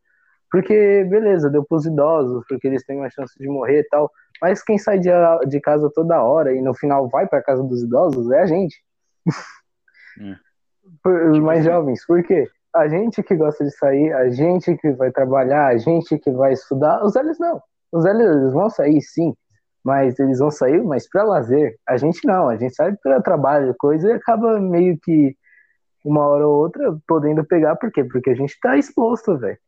Porque, 0.49 1.05
beleza, 1.09 1.49
deu 1.49 1.63
pros 1.63 1.85
idosos, 1.85 2.43
porque 2.49 2.67
eles 2.67 2.83
têm 2.85 2.97
mais 2.99 3.13
chance 3.13 3.37
de 3.37 3.47
morrer 3.47 3.79
e 3.81 3.87
tal. 3.89 4.11
Mas 4.41 4.61
quem 4.63 4.77
sai 4.77 4.99
de, 4.99 5.09
de 5.47 5.61
casa 5.61 5.89
toda 5.93 6.21
hora 6.23 6.53
e 6.53 6.61
no 6.61 6.73
final 6.73 7.07
vai 7.07 7.25
pra 7.27 7.41
casa 7.41 7.63
dos 7.63 7.83
idosos 7.83 8.29
é 8.31 8.41
a 8.41 8.45
gente. 8.47 8.83
É. 10.19 10.35
Por- 11.03 11.31
Tipo 11.33 11.45
mais 11.45 11.59
assim- 11.61 11.69
jovens. 11.69 12.05
Por 12.05 12.23
quê? 12.23 12.49
A 12.73 12.87
gente 12.87 13.21
que 13.21 13.35
gosta 13.35 13.63
de 13.63 13.71
sair, 13.71 14.13
a 14.13 14.29
gente 14.29 14.75
que 14.77 14.91
vai 14.91 15.11
trabalhar, 15.11 15.67
a 15.67 15.77
gente 15.77 16.17
que 16.17 16.31
vai 16.31 16.53
estudar. 16.53 17.03
Os 17.03 17.13
velhos 17.13 17.37
não. 17.39 17.61
Os 17.91 18.03
velhos 18.03 18.53
vão 18.53 18.69
sair, 18.69 19.01
sim. 19.01 19.33
Mas 19.83 20.17
eles 20.19 20.39
vão 20.39 20.51
sair, 20.51 20.81
mas 20.83 21.09
para 21.09 21.23
lazer. 21.23 21.75
A 21.87 21.97
gente 21.97 22.25
não. 22.25 22.47
A 22.47 22.55
gente 22.55 22.73
sai 22.75 22.95
para 23.03 23.21
trabalho, 23.21 23.75
coisa 23.77 24.09
e 24.09 24.13
acaba 24.13 24.59
meio 24.59 24.97
que 25.01 25.35
uma 26.05 26.25
hora 26.27 26.47
ou 26.47 26.59
outra 26.59 26.97
podendo 27.07 27.43
pegar. 27.43 27.75
Por 27.75 27.91
quê? 27.91 28.03
Porque 28.03 28.29
a 28.29 28.35
gente 28.35 28.57
tá 28.61 28.77
exposto, 28.77 29.37
velho. 29.37 29.59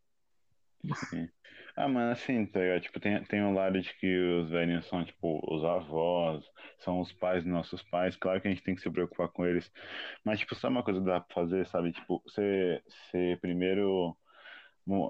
Ah, 1.76 1.88
mano, 1.88 2.12
assim, 2.12 2.46
tá 2.46 2.60
ligado? 2.60 2.82
Tipo, 2.82 3.00
tem, 3.00 3.24
tem 3.26 3.42
um 3.44 3.54
lado 3.54 3.82
de 3.82 3.94
que 3.96 4.16
os 4.42 4.50
velhinhos 4.52 4.86
são, 4.86 5.04
tipo, 5.04 5.40
os 5.52 5.64
avós, 5.64 6.46
são 6.80 7.00
os 7.02 7.12
pais 7.12 7.44
dos 7.44 7.52
nossos 7.52 7.82
pais. 7.84 8.16
Claro 8.16 8.40
que 8.42 8.48
a 8.48 8.52
gente 8.52 8.64
tem 8.64 8.76
que 8.76 8.82
se 8.82 8.90
preocupar 8.92 9.28
com 9.30 9.46
eles. 9.46 9.72
Mas, 10.24 10.40
tipo, 10.40 10.54
sabe 10.56 10.76
uma 10.76 10.84
coisa 10.84 11.00
que 11.00 11.06
dá 11.06 11.20
pra 11.20 11.34
fazer, 11.34 11.66
sabe? 11.68 11.92
Tipo, 11.92 12.22
você, 12.26 12.82
você 12.88 13.38
primeiro, 13.42 14.16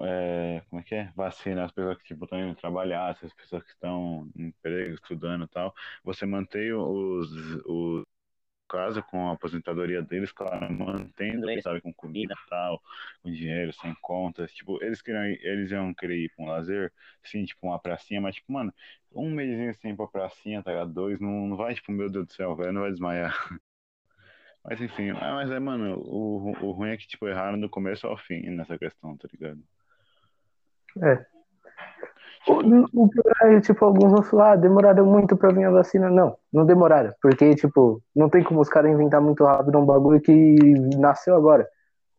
é, 0.04 0.62
como 0.70 0.80
é 0.80 0.84
que 0.84 0.94
é? 0.94 1.12
Vacina 1.16 1.64
as 1.64 1.72
pessoas 1.72 1.98
que, 1.98 2.04
tipo, 2.04 2.24
estão 2.24 2.38
indo 2.40 2.54
trabalhar, 2.56 3.10
as 3.10 3.34
pessoas 3.34 3.62
que 3.64 3.70
estão 3.70 4.30
em 4.36 4.46
emprego, 4.48 4.94
estudando 4.94 5.44
e 5.44 5.48
tal. 5.48 5.74
Você 6.04 6.26
mantém 6.26 6.72
os, 6.72 7.30
os 7.66 8.04
casa 8.68 9.02
com 9.02 9.28
a 9.28 9.32
aposentadoria 9.32 10.02
deles, 10.02 10.32
claro, 10.32 10.72
mantendo 10.72 11.48
eles, 11.50 11.62
sabe, 11.62 11.80
com 11.80 11.92
comida 11.92 12.34
e 12.34 12.48
tal, 12.50 12.82
com 13.22 13.30
dinheiro, 13.30 13.72
sem 13.72 13.94
contas, 14.00 14.52
tipo, 14.52 14.82
eles 14.82 15.02
queriam, 15.02 15.24
ir- 15.26 15.40
eles 15.42 15.70
iam 15.70 15.92
querer 15.94 16.16
ir 16.24 16.32
pra 16.34 16.44
um 16.44 16.48
lazer, 16.48 16.92
sim, 17.22 17.44
tipo, 17.44 17.66
uma 17.66 17.78
pracinha, 17.78 18.20
mas, 18.20 18.34
tipo, 18.36 18.52
mano, 18.52 18.72
um 19.12 19.30
mêsinho 19.30 19.70
assim 19.70 19.94
pra 19.96 20.06
pracinha, 20.06 20.62
tá 20.62 20.70
ligado? 20.72 20.92
Dois, 20.92 21.20
não, 21.20 21.46
não 21.48 21.56
vai, 21.56 21.74
tipo, 21.74 21.92
meu 21.92 22.10
Deus 22.10 22.26
do 22.26 22.32
céu, 22.32 22.56
velho, 22.56 22.72
não 22.72 22.82
vai 22.82 22.90
desmaiar. 22.90 23.32
Mas, 24.64 24.80
enfim, 24.80 25.10
ah, 25.10 25.34
mas 25.34 25.50
é, 25.50 25.58
mano, 25.58 25.98
o, 25.98 26.52
o 26.66 26.70
ruim 26.72 26.88
é 26.90 26.96
que, 26.96 27.06
tipo, 27.06 27.28
erraram 27.28 27.60
do 27.60 27.68
começo 27.68 28.06
ao 28.06 28.16
fim 28.16 28.40
nessa 28.48 28.78
questão, 28.78 29.14
tá 29.16 29.28
ligado? 29.30 29.62
É. 31.02 31.33
O, 32.46 33.04
o 33.04 33.08
pior 33.08 33.34
é, 33.42 33.60
tipo, 33.60 33.84
alguns 33.84 34.12
vão 34.12 34.22
falar, 34.22 34.52
ah, 34.52 34.56
demoraram 34.56 35.06
muito 35.06 35.36
pra 35.36 35.50
vir 35.50 35.64
a 35.64 35.70
vacina. 35.70 36.10
Não, 36.10 36.36
não 36.52 36.66
demoraram. 36.66 37.12
Porque, 37.22 37.54
tipo, 37.54 38.02
não 38.14 38.28
tem 38.28 38.42
como 38.42 38.60
os 38.60 38.68
caras 38.68 38.90
inventar 38.90 39.20
muito 39.20 39.44
rápido 39.44 39.78
um 39.78 39.86
bagulho 39.86 40.20
que 40.20 40.56
nasceu 40.98 41.34
agora. 41.34 41.66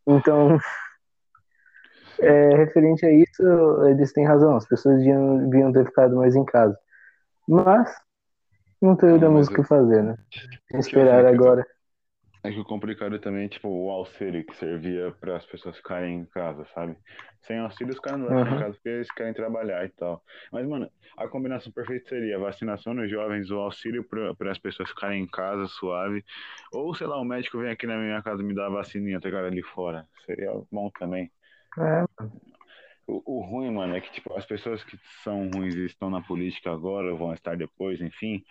Então, 0.07 0.57
é, 2.19 2.55
referente 2.55 3.05
a 3.05 3.11
isso, 3.11 3.43
eles 3.87 4.11
têm 4.13 4.25
razão. 4.25 4.55
As 4.55 4.67
pessoas 4.67 4.97
deviam, 4.97 5.71
ter 5.71 5.85
ficado 5.85 6.15
mais 6.15 6.35
em 6.35 6.43
casa. 6.43 6.75
Mas, 7.47 7.93
não 8.81 8.95
Não, 8.95 9.31
mas 9.31 9.47
o 9.47 9.53
que 9.53 9.63
fazer, 9.63 10.01
né? 10.01 10.15
Tipo 10.29 10.79
Esperar 10.79 11.25
agora. 11.25 11.65
É 12.45 12.51
que 12.51 12.59
o 12.59 12.63
complicado 12.65 13.17
também 13.19 13.45
é, 13.45 13.49
tipo, 13.49 13.67
o 13.67 13.89
auxílio 13.89 14.45
que 14.45 14.55
servia 14.55 15.11
para 15.19 15.35
as 15.37 15.45
pessoas 15.47 15.77
ficarem 15.77 16.19
em 16.19 16.25
casa, 16.27 16.63
sabe? 16.75 16.95
Sem 17.41 17.57
auxílio, 17.57 17.91
os 17.93 17.99
caras 17.99 18.19
não 18.19 18.27
vão 18.27 18.35
Uhum. 18.35 18.53
em 18.53 18.55
casa 18.55 18.73
porque 18.75 18.89
eles 18.89 19.11
querem 19.11 19.33
trabalhar 19.33 19.83
e 19.85 19.89
tal. 19.89 20.23
Mas, 20.51 20.67
mano, 20.67 20.87
a 21.17 21.27
combinação 21.27 21.71
perfeita 21.73 22.07
seria 22.09 22.37
vacinação 22.37 22.93
nos 22.93 23.09
jovens, 23.09 23.49
o 23.49 23.57
auxílio 23.57 24.07
para 24.37 24.51
as 24.51 24.59
pessoas 24.59 24.89
ficarem 24.89 25.23
em 25.23 25.27
casa, 25.27 25.65
suave. 25.67 26.23
Ou, 26.71 26.93
sei 26.93 27.07
lá, 27.07 27.19
o 27.19 27.25
médico 27.25 27.57
vem 27.59 27.71
aqui 27.71 27.87
na 27.87 27.97
minha 27.97 28.21
casa 28.21 28.43
me 28.43 28.53
dar 28.53 28.67
a 28.67 28.69
vacininha, 28.69 29.19
tá? 29.19 29.29
Ali 29.29 29.63
fora. 29.63 30.07
Seria 30.25 30.51
bom 30.71 30.91
também. 30.91 31.31
É, 31.77 32.05
O, 33.07 33.37
o 33.37 33.41
ruim, 33.45 33.71
mano, 33.71 33.95
é 33.95 34.01
que, 34.01 34.11
tipo, 34.11 34.33
as 34.35 34.45
pessoas 34.45 34.83
que 34.83 34.97
são 35.23 35.47
ruins 35.49 35.75
e 35.75 35.85
estão 35.85 36.09
na 36.09 36.21
política 36.23 36.71
agora, 36.71 37.13
vão 37.15 37.33
estar 37.33 37.55
depois, 37.55 38.01
enfim, 38.01 38.43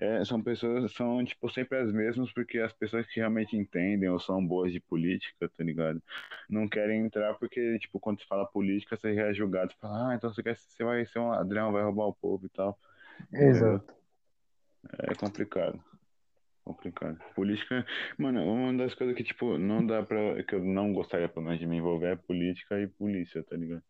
é, 0.00 0.24
são 0.24 0.42
pessoas, 0.42 0.90
são, 0.94 1.22
tipo, 1.22 1.50
sempre 1.50 1.76
as 1.76 1.92
mesmas, 1.92 2.32
porque 2.32 2.58
as 2.58 2.72
pessoas 2.72 3.06
que 3.06 3.20
realmente 3.20 3.54
entendem 3.54 4.08
ou 4.08 4.18
são 4.18 4.44
boas 4.44 4.72
de 4.72 4.80
política, 4.80 5.46
tá 5.46 5.62
ligado? 5.62 6.02
Não 6.48 6.66
querem 6.66 7.04
entrar 7.04 7.34
porque, 7.34 7.78
tipo, 7.78 8.00
quando 8.00 8.18
se 8.18 8.26
fala 8.26 8.46
política, 8.46 8.96
você 8.96 9.14
é 9.14 9.34
julgado, 9.34 9.72
você 9.72 9.78
fala, 9.78 10.10
ah, 10.10 10.14
então 10.14 10.32
você, 10.32 10.42
quer, 10.42 10.56
você 10.56 10.82
vai 10.82 11.04
ser 11.04 11.18
um 11.18 11.28
ladrão, 11.28 11.70
vai 11.70 11.82
roubar 11.82 12.06
o 12.06 12.14
povo 12.14 12.46
e 12.46 12.48
tal. 12.48 12.78
exato. 13.30 13.94
É 15.00 15.14
complicado. 15.14 15.78
Complicado. 16.64 17.18
Política, 17.34 17.84
mano, 18.16 18.42
uma 18.42 18.72
das 18.72 18.94
coisas 18.94 19.14
que, 19.14 19.22
tipo, 19.22 19.58
não 19.58 19.86
dá 19.86 20.02
pra. 20.02 20.42
que 20.44 20.54
eu 20.54 20.64
não 20.64 20.94
gostaria, 20.94 21.28
pelo 21.28 21.44
menos, 21.44 21.60
de 21.60 21.66
me 21.66 21.76
envolver 21.76 22.12
é 22.12 22.16
política 22.16 22.80
e 22.80 22.86
polícia, 22.86 23.42
tá 23.42 23.54
ligado? 23.54 23.82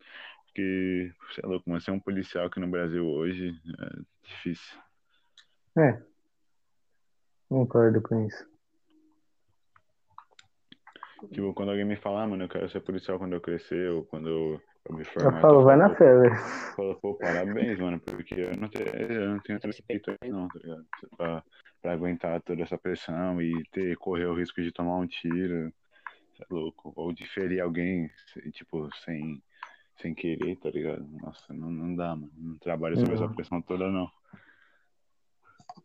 Porque, 0.47 1.13
sei 1.35 1.49
lá, 1.49 1.61
como 1.61 1.81
ser 1.81 1.93
um 1.93 2.01
policial 2.01 2.47
aqui 2.47 2.59
no 2.59 2.67
Brasil 2.67 3.07
hoje 3.07 3.55
é 3.79 4.29
difícil. 4.29 4.77
É. 5.79 6.03
Concordo 7.49 8.01
com 8.03 8.27
isso. 8.27 8.49
Tipo, 11.33 11.53
quando 11.53 11.71
alguém 11.71 11.85
me 11.85 11.97
fala, 11.97 12.23
ah, 12.23 12.27
mano, 12.27 12.45
eu 12.45 12.49
quero 12.49 12.69
ser 12.71 12.81
policial 12.81 13.19
quando 13.19 13.35
eu 13.35 13.41
crescer, 13.41 13.91
ou 13.91 14.05
quando 14.05 14.29
eu, 14.29 14.63
eu 14.89 14.95
me 14.95 15.01
Eu 15.01 15.05
formar. 15.13 15.41
falo, 15.43 15.61
eu 15.61 15.65
vai 15.65 15.77
falo, 15.77 15.89
na 15.89 15.89
pô, 15.91 15.97
fé, 15.97 16.17
velho. 16.17 16.37
falo, 16.77 17.01
pô, 17.01 17.15
parabéns, 17.15 17.79
mano, 17.79 18.01
porque 18.01 18.35
eu 18.35 18.57
não 18.57 18.69
tenho, 18.69 18.89
eu 18.89 19.29
não 19.31 19.41
tenho 19.41 19.61
respeito 19.63 20.17
aí, 20.23 20.31
não, 20.31 20.49
tá 20.49 20.59
ligado? 20.59 20.87
Pra, 21.17 21.45
pra 21.83 21.93
aguentar 21.93 22.41
toda 22.43 22.63
essa 22.63 22.79
pressão 22.79 23.41
e 23.43 23.63
ter, 23.71 23.97
correr 23.99 24.27
o 24.27 24.35
risco 24.35 24.63
de 24.63 24.73
tomar 24.73 24.97
um 24.97 25.07
tiro, 25.07 25.73
é 26.41 26.47
louco, 26.51 26.93
ou 26.97 27.13
de 27.13 27.27
ferir 27.27 27.61
alguém, 27.61 28.11
tipo, 28.53 28.89
sem, 29.05 29.43
sem 30.01 30.15
querer, 30.15 30.57
tá 30.57 30.71
ligado? 30.71 31.07
Nossa, 31.21 31.53
não, 31.53 31.71
não 31.71 31.95
dá, 31.95 32.17
mano. 32.17 32.33
Não 32.35 32.59
trabalho 32.59 32.97
sob 32.99 33.13
essa 33.13 33.27
Não. 33.27 33.35
pressão 33.35 33.61
toda, 33.61 33.91
não. 33.91 34.11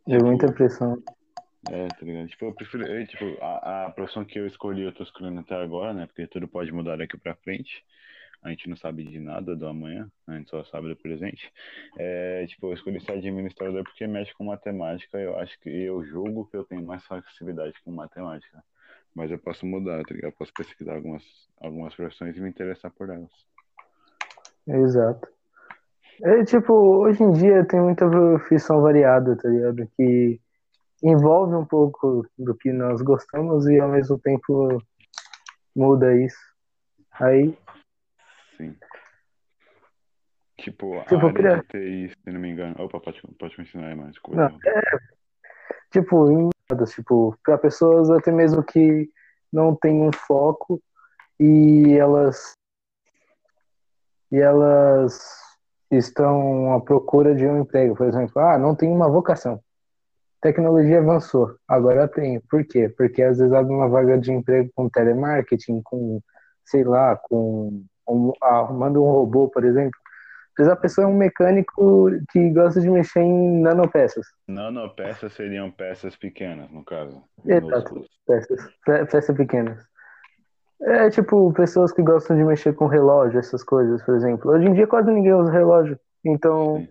Deu 0.08 0.24
muita 0.24 0.52
pressão. 0.52 1.02
É, 1.68 1.88
tá 1.88 2.06
ligado? 2.06 2.28
Tipo, 2.28 2.46
eu 2.46 2.54
prefiro. 2.54 2.86
eu, 2.86 3.08
tipo, 3.08 3.26
a, 3.42 3.86
a 3.86 3.92
profissão 3.92 4.24
que 4.24 4.38
eu 4.38 4.46
escolhi, 4.46 4.84
eu 4.84 4.94
tô 4.94 5.04
escolhendo 5.04 5.40
até 5.40 5.56
agora, 5.56 5.94
né? 5.94 6.06
Porque 6.06 6.28
tudo 6.28 6.48
pode 6.48 6.72
mudar 6.72 6.98
daqui 6.98 7.18
pra 7.18 7.36
frente. 7.36 7.84
A 8.44 8.50
gente 8.50 8.70
não 8.70 8.78
sabe 8.78 9.04
de 9.04 9.20
nada 9.20 9.56
do 9.56 9.66
amanhã, 9.66 10.08
a 10.28 10.38
gente 10.38 10.52
só 10.52 10.64
sabe 10.66 10.88
do 10.88 10.96
presente. 10.96 11.52
É, 11.98 12.46
tipo, 12.46 12.68
eu 12.68 12.74
escolhi 12.74 13.02
ser 13.02 13.14
administrador 13.14 13.84
porque 13.84 14.06
mexe 14.06 14.32
com 14.36 14.44
matemática. 14.46 15.18
Eu 15.18 15.40
acho 15.40 15.60
que 15.60 15.70
eu 15.70 16.06
julgo 16.06 16.46
que 16.46 16.56
eu 16.56 16.64
tenho 16.64 16.86
mais 16.86 17.04
facilidade 17.06 17.74
com 17.84 17.92
matemática. 17.92 18.64
Mas 19.16 19.32
eu 19.32 19.40
posso 19.40 19.66
mudar, 19.66 20.04
tá 20.04 20.14
ligado? 20.14 20.32
Eu 20.32 20.38
posso 20.38 20.54
pesquisar 20.54 20.94
algumas, 20.94 21.24
algumas 21.60 21.96
profissões 21.96 22.38
e 22.38 22.40
me 22.40 22.50
interessar 22.50 22.92
por 22.92 23.10
elas. 23.10 23.32
Exato. 24.68 25.35
É 26.24 26.44
tipo, 26.46 26.74
hoje 26.74 27.22
em 27.24 27.32
dia 27.32 27.66
tem 27.66 27.82
muita 27.82 28.10
profissão 28.10 28.82
variada, 28.82 29.36
tá 29.36 29.50
ligado? 29.50 29.88
Que 29.98 30.40
envolve 31.04 31.56
um 31.56 31.66
pouco 31.66 32.26
do 32.38 32.56
que 32.56 32.72
nós 32.72 33.02
gostamos 33.02 33.66
e 33.68 33.80
ao 33.80 33.90
mesmo 33.90 34.18
tempo 34.20 34.82
muda 35.76 36.16
isso. 36.16 36.40
Aí. 37.20 37.58
Sim. 38.58 38.76
Tipo, 40.58 41.04
Tipo, 41.08 41.28
a 41.28 41.30
área 41.30 41.58
de 41.58 41.68
TI, 41.68 42.16
se 42.24 42.32
não 42.32 42.40
me 42.40 42.50
engano. 42.50 42.76
Opa, 42.80 43.00
pode, 43.00 43.22
pode 43.38 43.56
continuar 43.56 43.90
aí, 43.90 43.96
mas 43.96 44.16
Não, 44.30 44.46
é, 44.66 44.82
tipo, 45.92 46.32
em 46.32 46.50
tipo, 46.86 47.38
para 47.44 47.58
pessoas 47.58 48.10
até 48.10 48.32
mesmo 48.32 48.64
que 48.64 49.10
não 49.52 49.76
têm 49.76 50.02
um 50.02 50.12
foco 50.12 50.82
e 51.40 51.94
elas 51.98 52.54
e 54.32 54.38
elas 54.38 55.45
estão 55.98 56.74
à 56.74 56.82
procura 56.82 57.34
de 57.36 57.46
um 57.46 57.60
emprego, 57.62 57.96
por 57.96 58.08
exemplo, 58.08 58.40
ah, 58.42 58.58
não 58.58 58.76
tem 58.76 58.90
uma 58.92 59.10
vocação. 59.10 59.60
Tecnologia 60.42 61.00
avançou, 61.00 61.56
agora 61.68 62.02
eu 62.04 62.08
tenho. 62.08 62.42
Por 62.50 62.64
quê? 62.66 62.88
Porque 62.90 63.24
às 63.24 63.38
vezes 63.40 63.52
abre 63.54 63.74
uma 63.74 63.88
vaga 63.90 64.18
de 64.18 64.32
emprego 64.32 64.70
com 64.76 64.88
telemarketing, 64.90 65.82
com, 65.84 66.22
sei 66.66 66.84
lá, 66.84 67.16
com 67.16 67.84
um, 68.08 68.32
arrumando 68.42 69.04
um 69.04 69.10
robô, 69.10 69.48
por 69.50 69.64
exemplo. 69.64 69.98
Às 70.52 70.58
vezes 70.58 70.72
a 70.72 70.76
pessoa 70.76 71.06
é 71.06 71.08
um 71.08 71.18
mecânico 71.18 72.10
que 72.32 72.50
gosta 72.52 72.80
de 72.80 72.90
mexer 72.90 73.22
em 73.22 73.62
nanopeças. 73.62 74.26
Nanopeças 74.48 75.34
seriam 75.34 75.72
peças 75.72 76.16
pequenas, 76.16 76.70
no 76.72 76.84
caso. 76.86 77.22
Exato. 77.46 78.06
peças, 78.28 78.64
pe- 78.86 79.06
peças 79.06 79.36
pequenas. 79.36 79.84
É 80.86 81.10
tipo 81.10 81.52
pessoas 81.54 81.92
que 81.92 82.04
gostam 82.04 82.38
de 82.38 82.44
mexer 82.44 82.74
com 82.74 82.86
relógio, 82.86 83.40
essas 83.40 83.64
coisas, 83.64 84.04
por 84.04 84.16
exemplo. 84.16 84.52
Hoje 84.52 84.68
em 84.68 84.74
dia 84.74 84.86
quase 84.86 85.12
ninguém 85.12 85.34
usa 85.34 85.52
relógio. 85.52 86.00
Então, 86.24 86.88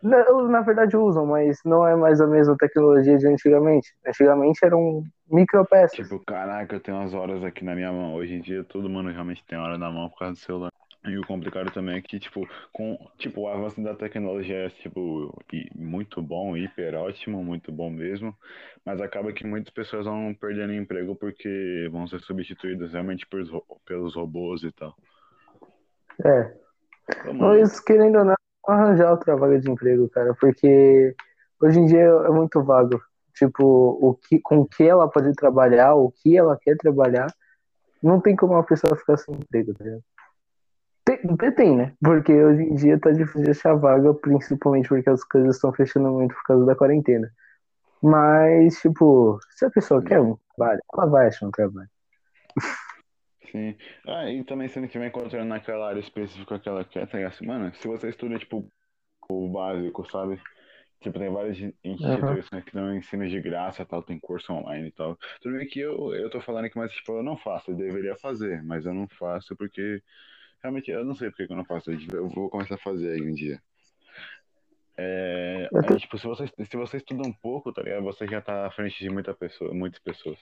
na, 0.00 0.24
na 0.48 0.60
verdade 0.60 0.96
usam, 0.96 1.26
mas 1.26 1.58
não 1.64 1.86
é 1.86 1.96
mais 1.96 2.20
a 2.20 2.26
mesma 2.28 2.56
tecnologia 2.56 3.18
de 3.18 3.26
antigamente. 3.26 3.88
Antigamente 4.06 4.64
eram 4.64 5.02
micropeças. 5.28 5.96
Tipo, 5.96 6.24
caraca, 6.24 6.76
eu 6.76 6.80
tenho 6.80 6.96
umas 6.96 7.12
horas 7.12 7.42
aqui 7.42 7.64
na 7.64 7.74
minha 7.74 7.90
mão. 7.90 8.14
Hoje 8.14 8.34
em 8.34 8.40
dia 8.40 8.62
todo 8.62 8.88
mundo 8.88 9.10
realmente 9.10 9.44
tem 9.46 9.58
hora 9.58 9.76
na 9.76 9.90
mão 9.90 10.08
por 10.08 10.18
causa 10.20 10.34
do 10.34 10.38
celular. 10.38 10.70
E 11.04 11.18
o 11.18 11.26
complicado 11.26 11.72
também 11.72 11.96
é 11.96 12.00
que, 12.00 12.20
tipo, 12.20 12.48
com 12.72 12.96
tipo, 13.18 13.40
o 13.40 13.48
avanço 13.48 13.82
da 13.82 13.92
tecnologia 13.92 14.66
é 14.66 14.70
tipo, 14.70 15.34
muito 15.74 16.22
bom, 16.22 16.56
hiper 16.56 16.94
ótimo, 16.94 17.42
muito 17.42 17.72
bom 17.72 17.90
mesmo. 17.90 18.36
Mas 18.84 19.00
acaba 19.00 19.32
que 19.32 19.44
muitas 19.44 19.72
pessoas 19.72 20.06
vão 20.06 20.32
perdendo 20.32 20.72
emprego 20.72 21.16
porque 21.16 21.88
vão 21.90 22.06
ser 22.06 22.20
substituídas 22.20 22.92
realmente 22.92 23.26
por, 23.26 23.42
pelos 23.84 24.14
robôs 24.14 24.62
e 24.62 24.70
tal. 24.70 24.94
É. 26.24 26.54
Mas 27.34 27.80
querendo 27.80 28.18
ou 28.18 28.24
não, 28.24 28.34
arranjar 28.68 29.10
outra 29.10 29.36
vaga 29.36 29.58
de 29.58 29.70
emprego, 29.70 30.08
cara, 30.08 30.34
porque 30.34 31.16
hoje 31.60 31.80
em 31.80 31.86
dia 31.86 31.98
é 31.98 32.30
muito 32.30 32.62
vago. 32.62 33.02
Tipo, 33.34 33.64
o 34.00 34.14
que, 34.14 34.38
com 34.38 34.58
o 34.58 34.68
que 34.68 34.84
ela 34.84 35.08
pode 35.08 35.32
trabalhar, 35.32 35.94
o 35.94 36.12
que 36.12 36.36
ela 36.36 36.56
quer 36.60 36.76
trabalhar, 36.76 37.26
não 38.02 38.20
tem 38.20 38.36
como 38.36 38.52
uma 38.52 38.62
pessoa 38.62 38.96
ficar 38.96 39.16
sem 39.16 39.34
emprego, 39.34 39.74
tá 39.74 39.84
ligado? 39.84 40.04
Até 41.30 41.50
tem, 41.50 41.76
né? 41.76 41.92
Porque 42.00 42.32
hoje 42.32 42.62
em 42.62 42.74
dia 42.74 42.98
tá 42.98 43.10
difícil 43.10 43.42
de 43.42 43.50
achar 43.50 43.74
vaga, 43.74 44.12
principalmente 44.14 44.88
porque 44.88 45.08
as 45.08 45.22
coisas 45.24 45.56
estão 45.56 45.72
fechando 45.72 46.10
muito 46.10 46.34
por 46.34 46.42
causa 46.44 46.66
da 46.66 46.74
quarentena. 46.74 47.30
Mas, 48.02 48.80
tipo, 48.80 49.38
se 49.50 49.64
a 49.64 49.70
pessoa 49.70 50.02
quer 50.02 50.20
um 50.20 50.36
trabalho, 50.56 50.80
ela 50.92 51.06
vai 51.06 51.28
achar 51.28 51.46
um 51.46 51.50
trabalho. 51.52 51.88
Sim. 53.50 53.76
Ah, 54.06 54.30
e 54.30 54.42
também 54.44 54.68
se 54.68 54.78
não 54.78 54.86
estiver 54.86 55.06
encontrando 55.06 55.44
naquela 55.44 55.88
área 55.88 56.00
específica 56.00 56.58
que 56.58 56.68
ela 56.68 56.84
quer, 56.84 57.06
tá 57.06 57.18
ligado? 57.18 57.36
Mano, 57.44 57.72
se 57.74 57.86
você 57.86 58.08
estuda, 58.08 58.38
tipo, 58.38 58.66
o 59.28 59.48
básico, 59.48 60.10
sabe? 60.10 60.40
Tipo, 61.00 61.18
tem 61.18 61.30
várias 61.30 61.58
instituições 61.84 62.64
que 62.64 62.72
dão 62.72 62.96
ensino 62.96 63.28
de 63.28 63.40
graça, 63.40 63.84
tal, 63.84 64.02
tem 64.02 64.18
curso 64.18 64.52
online 64.52 64.88
e 64.88 64.92
tal. 64.92 65.18
Tudo 65.40 65.58
bem 65.58 65.66
que 65.66 65.80
eu, 65.80 66.14
eu 66.14 66.30
tô 66.30 66.40
falando 66.40 66.64
aqui, 66.64 66.78
mas, 66.78 66.92
tipo, 66.92 67.12
eu 67.12 67.22
não 67.22 67.36
faço, 67.36 67.72
eu 67.72 67.76
deveria 67.76 68.16
fazer, 68.16 68.62
mas 68.62 68.86
eu 68.86 68.94
não 68.94 69.08
faço 69.08 69.54
porque, 69.56 70.00
realmente, 70.62 70.90
eu 70.90 71.04
não 71.04 71.14
sei 71.14 71.28
porque 71.30 71.46
que 71.46 71.52
eu 71.52 71.56
não 71.56 71.64
faço, 71.64 71.90
eu 71.90 72.28
vou 72.28 72.48
começar 72.48 72.76
a 72.76 72.78
fazer 72.78 73.12
aí 73.12 73.22
um 73.22 73.34
dia. 73.34 73.60
É, 74.96 75.68
aí, 75.74 75.96
tipo, 75.98 76.18
se 76.18 76.26
você, 76.26 76.46
se 76.46 76.76
você 76.76 76.98
estuda 76.98 77.26
um 77.26 77.32
pouco, 77.32 77.72
tá 77.72 77.82
ligado? 77.82 78.04
Você 78.04 78.26
já 78.26 78.40
tá 78.40 78.66
à 78.66 78.70
frente 78.70 78.98
de 79.02 79.10
muita 79.10 79.34
pessoa, 79.34 79.72
muitas 79.74 79.98
pessoas. 80.00 80.38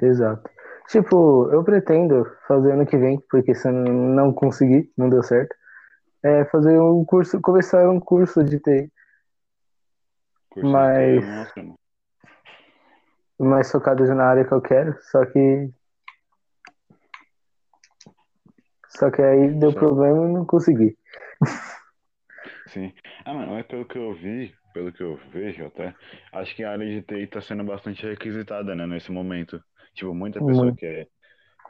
Exato. 0.00 0.48
Tipo, 0.88 1.50
eu 1.52 1.62
pretendo 1.62 2.24
fazer 2.48 2.72
ano 2.72 2.86
que 2.86 2.96
vem, 2.96 3.20
porque 3.30 3.54
se 3.54 3.68
eu 3.68 3.72
não 3.72 4.32
conseguir, 4.32 4.90
não 4.96 5.10
deu 5.10 5.22
certo, 5.22 5.54
é 6.22 6.44
fazer 6.46 6.80
um 6.80 7.04
curso, 7.04 7.40
começar 7.40 7.88
um 7.88 8.00
curso 8.00 8.42
de 8.44 8.58
TI 8.60 8.90
Curso 10.50 10.66
de 10.66 10.72
Mas- 10.72 11.24
TI, 11.24 11.30
nossa, 11.30 11.52
mano. 11.56 11.78
mais 13.38 13.70
focado 13.70 14.04
na 14.14 14.24
área 14.24 14.44
que 14.44 14.52
eu 14.52 14.60
quero, 14.60 14.96
só 15.02 15.24
que. 15.26 15.70
Só 18.90 19.10
que 19.10 19.22
aí 19.22 19.54
deu 19.54 19.72
Só- 19.72 19.78
problema 19.78 20.28
e 20.28 20.32
não 20.32 20.44
consegui. 20.44 20.96
Sim. 22.66 22.92
Ah, 23.24 23.34
mano, 23.34 23.52
mas 23.52 23.66
pelo 23.66 23.84
que 23.84 23.98
eu 23.98 24.12
vi, 24.14 24.54
pelo 24.72 24.92
que 24.92 25.02
eu 25.02 25.18
vejo 25.32 25.64
até, 25.66 25.94
acho 26.32 26.54
que 26.54 26.64
a 26.64 26.72
área 26.72 26.86
de 26.86 27.02
TI 27.02 27.26
tá 27.26 27.40
sendo 27.40 27.64
bastante 27.64 28.06
requisitada, 28.06 28.74
né, 28.74 28.86
nesse 28.86 29.10
momento. 29.10 29.62
Tipo, 29.94 30.14
muita 30.14 30.44
pessoa 30.44 30.66
Muito. 30.66 30.78
quer, 30.78 31.08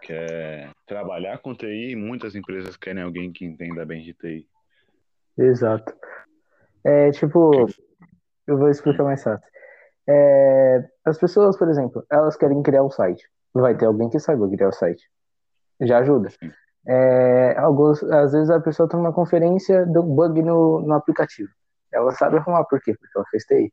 quer 0.03 0.71
trabalhar 0.87 1.39
com 1.39 1.55
TI 1.55 1.93
e 1.93 1.97
muitas 1.97 2.35
empresas 2.35 2.77
querem 2.77 3.03
alguém 3.03 3.33
que 3.33 3.45
entenda 3.45 3.85
bem 3.85 4.03
de 4.03 4.13
TI. 4.15 4.47
Exato. 5.39 5.95
É 6.85 7.11
tipo, 7.11 7.67
eu 8.47 8.59
vou 8.59 8.69
explicar 8.71 9.05
mais 9.05 9.23
fácil. 9.23 9.47
É, 10.09 10.89
as 11.05 11.19
pessoas, 11.19 11.57
por 11.59 11.69
exemplo, 11.69 12.05
elas 12.11 12.37
querem 12.37 12.63
criar 12.63 12.85
um 12.85 12.91
site. 12.91 13.29
Vai 13.55 13.77
ter 13.77 13.87
alguém 13.87 14.09
que 14.09 14.19
saiba 14.19 14.49
criar 14.49 14.69
o 14.69 14.73
site. 14.73 15.03
Já 15.81 15.99
ajuda. 15.99 16.29
É, 16.87 17.55
alguns, 17.59 18.03
às 18.05 18.33
vezes 18.33 18.51
a 18.51 18.61
pessoa 18.61 18.89
tem 18.89 18.99
uma 18.99 19.13
conferência 19.13 19.85
do 19.87 20.03
bug 20.03 20.43
no, 20.43 20.81
no 20.81 20.95
aplicativo. 20.95 21.51
Ela 21.93 22.13
sabe 22.13 22.39
arrumar, 22.39 22.65
por 22.65 22.81
quê? 22.81 22.95
Porque 22.95 23.17
ela 23.17 23.27
fez 23.31 23.45
TI. 23.45 23.73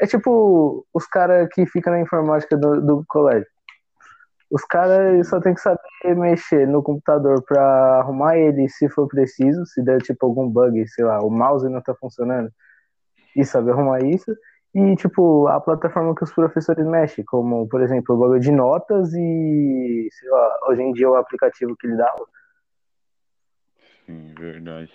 É 0.00 0.06
tipo 0.06 0.86
os 0.92 1.06
caras 1.06 1.48
que 1.52 1.66
ficam 1.66 1.92
na 1.92 2.00
informática 2.00 2.56
do, 2.56 2.80
do 2.80 3.04
colégio. 3.08 3.48
Os 4.50 4.64
caras 4.64 5.28
só 5.28 5.40
tem 5.40 5.54
que 5.54 5.60
saber 5.60 5.78
mexer 6.16 6.66
no 6.66 6.82
computador 6.82 7.42
pra 7.42 7.98
arrumar 7.98 8.36
ele 8.38 8.68
se 8.68 8.88
for 8.88 9.06
preciso, 9.06 9.66
se 9.66 9.82
der 9.82 10.00
tipo 10.00 10.24
algum 10.24 10.48
bug, 10.48 10.86
sei 10.88 11.04
lá, 11.04 11.20
o 11.20 11.28
mouse 11.28 11.68
não 11.68 11.82
tá 11.82 11.94
funcionando, 11.94 12.50
e 13.36 13.44
saber 13.44 13.72
arrumar 13.72 14.02
isso. 14.02 14.34
E 14.74 14.96
tipo, 14.96 15.46
a 15.48 15.60
plataforma 15.60 16.14
que 16.14 16.24
os 16.24 16.32
professores 16.32 16.86
mexem, 16.86 17.24
como 17.24 17.68
por 17.68 17.82
exemplo 17.82 18.14
o 18.14 18.18
bagulho 18.18 18.40
de 18.40 18.52
notas 18.52 19.12
e 19.12 20.08
sei 20.10 20.30
lá, 20.30 20.58
hoje 20.68 20.82
em 20.82 20.92
dia 20.92 21.10
o 21.10 21.16
aplicativo 21.16 21.76
que 21.76 21.86
ele 21.86 21.96
dá. 21.96 22.14
Sim, 24.08 24.32
verdade. 24.34 24.90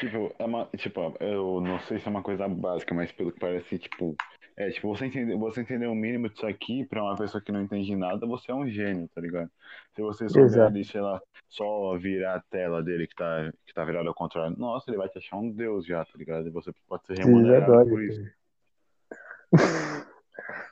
Tipo, 0.00 0.34
é 0.40 0.44
uma, 0.44 0.68
tipo, 0.76 1.16
eu 1.20 1.60
não 1.60 1.78
sei 1.80 2.00
se 2.00 2.08
é 2.08 2.10
uma 2.10 2.22
coisa 2.22 2.48
básica, 2.48 2.92
mas 2.92 3.12
pelo 3.12 3.30
que 3.30 3.38
parece, 3.38 3.78
tipo, 3.78 4.16
é, 4.56 4.68
tipo, 4.70 4.88
você 4.88 5.06
entender, 5.06 5.36
você 5.36 5.60
entender 5.60 5.86
o 5.86 5.94
mínimo 5.94 6.28
disso 6.28 6.44
aqui 6.44 6.84
pra 6.84 7.00
uma 7.00 7.16
pessoa 7.16 7.40
que 7.40 7.52
não 7.52 7.62
entende 7.62 7.94
nada, 7.94 8.26
você 8.26 8.50
é 8.50 8.54
um 8.54 8.68
gênio, 8.68 9.08
tá 9.14 9.20
ligado? 9.20 9.48
Se 9.94 10.02
você 10.02 10.28
souber 10.28 10.46
Exato. 10.46 10.66
ali, 10.66 10.84
sei 10.84 11.00
lá, 11.00 11.22
só 11.48 11.96
virar 11.96 12.34
a 12.34 12.40
tela 12.50 12.82
dele 12.82 13.06
que 13.06 13.14
tá, 13.14 13.52
que 13.64 13.72
tá 13.72 13.84
virada 13.84 14.08
ao 14.08 14.14
contrário, 14.14 14.56
nossa, 14.58 14.90
ele 14.90 14.98
vai 14.98 15.08
te 15.08 15.18
achar 15.18 15.36
um 15.36 15.48
deus 15.48 15.86
já, 15.86 16.04
tá 16.04 16.12
ligado? 16.16 16.48
E 16.48 16.50
você 16.50 16.72
pode 16.88 17.06
ser 17.06 17.16
remunerado 17.18 17.72
agora, 17.72 17.88
por 17.88 18.02
isso. 18.02 18.20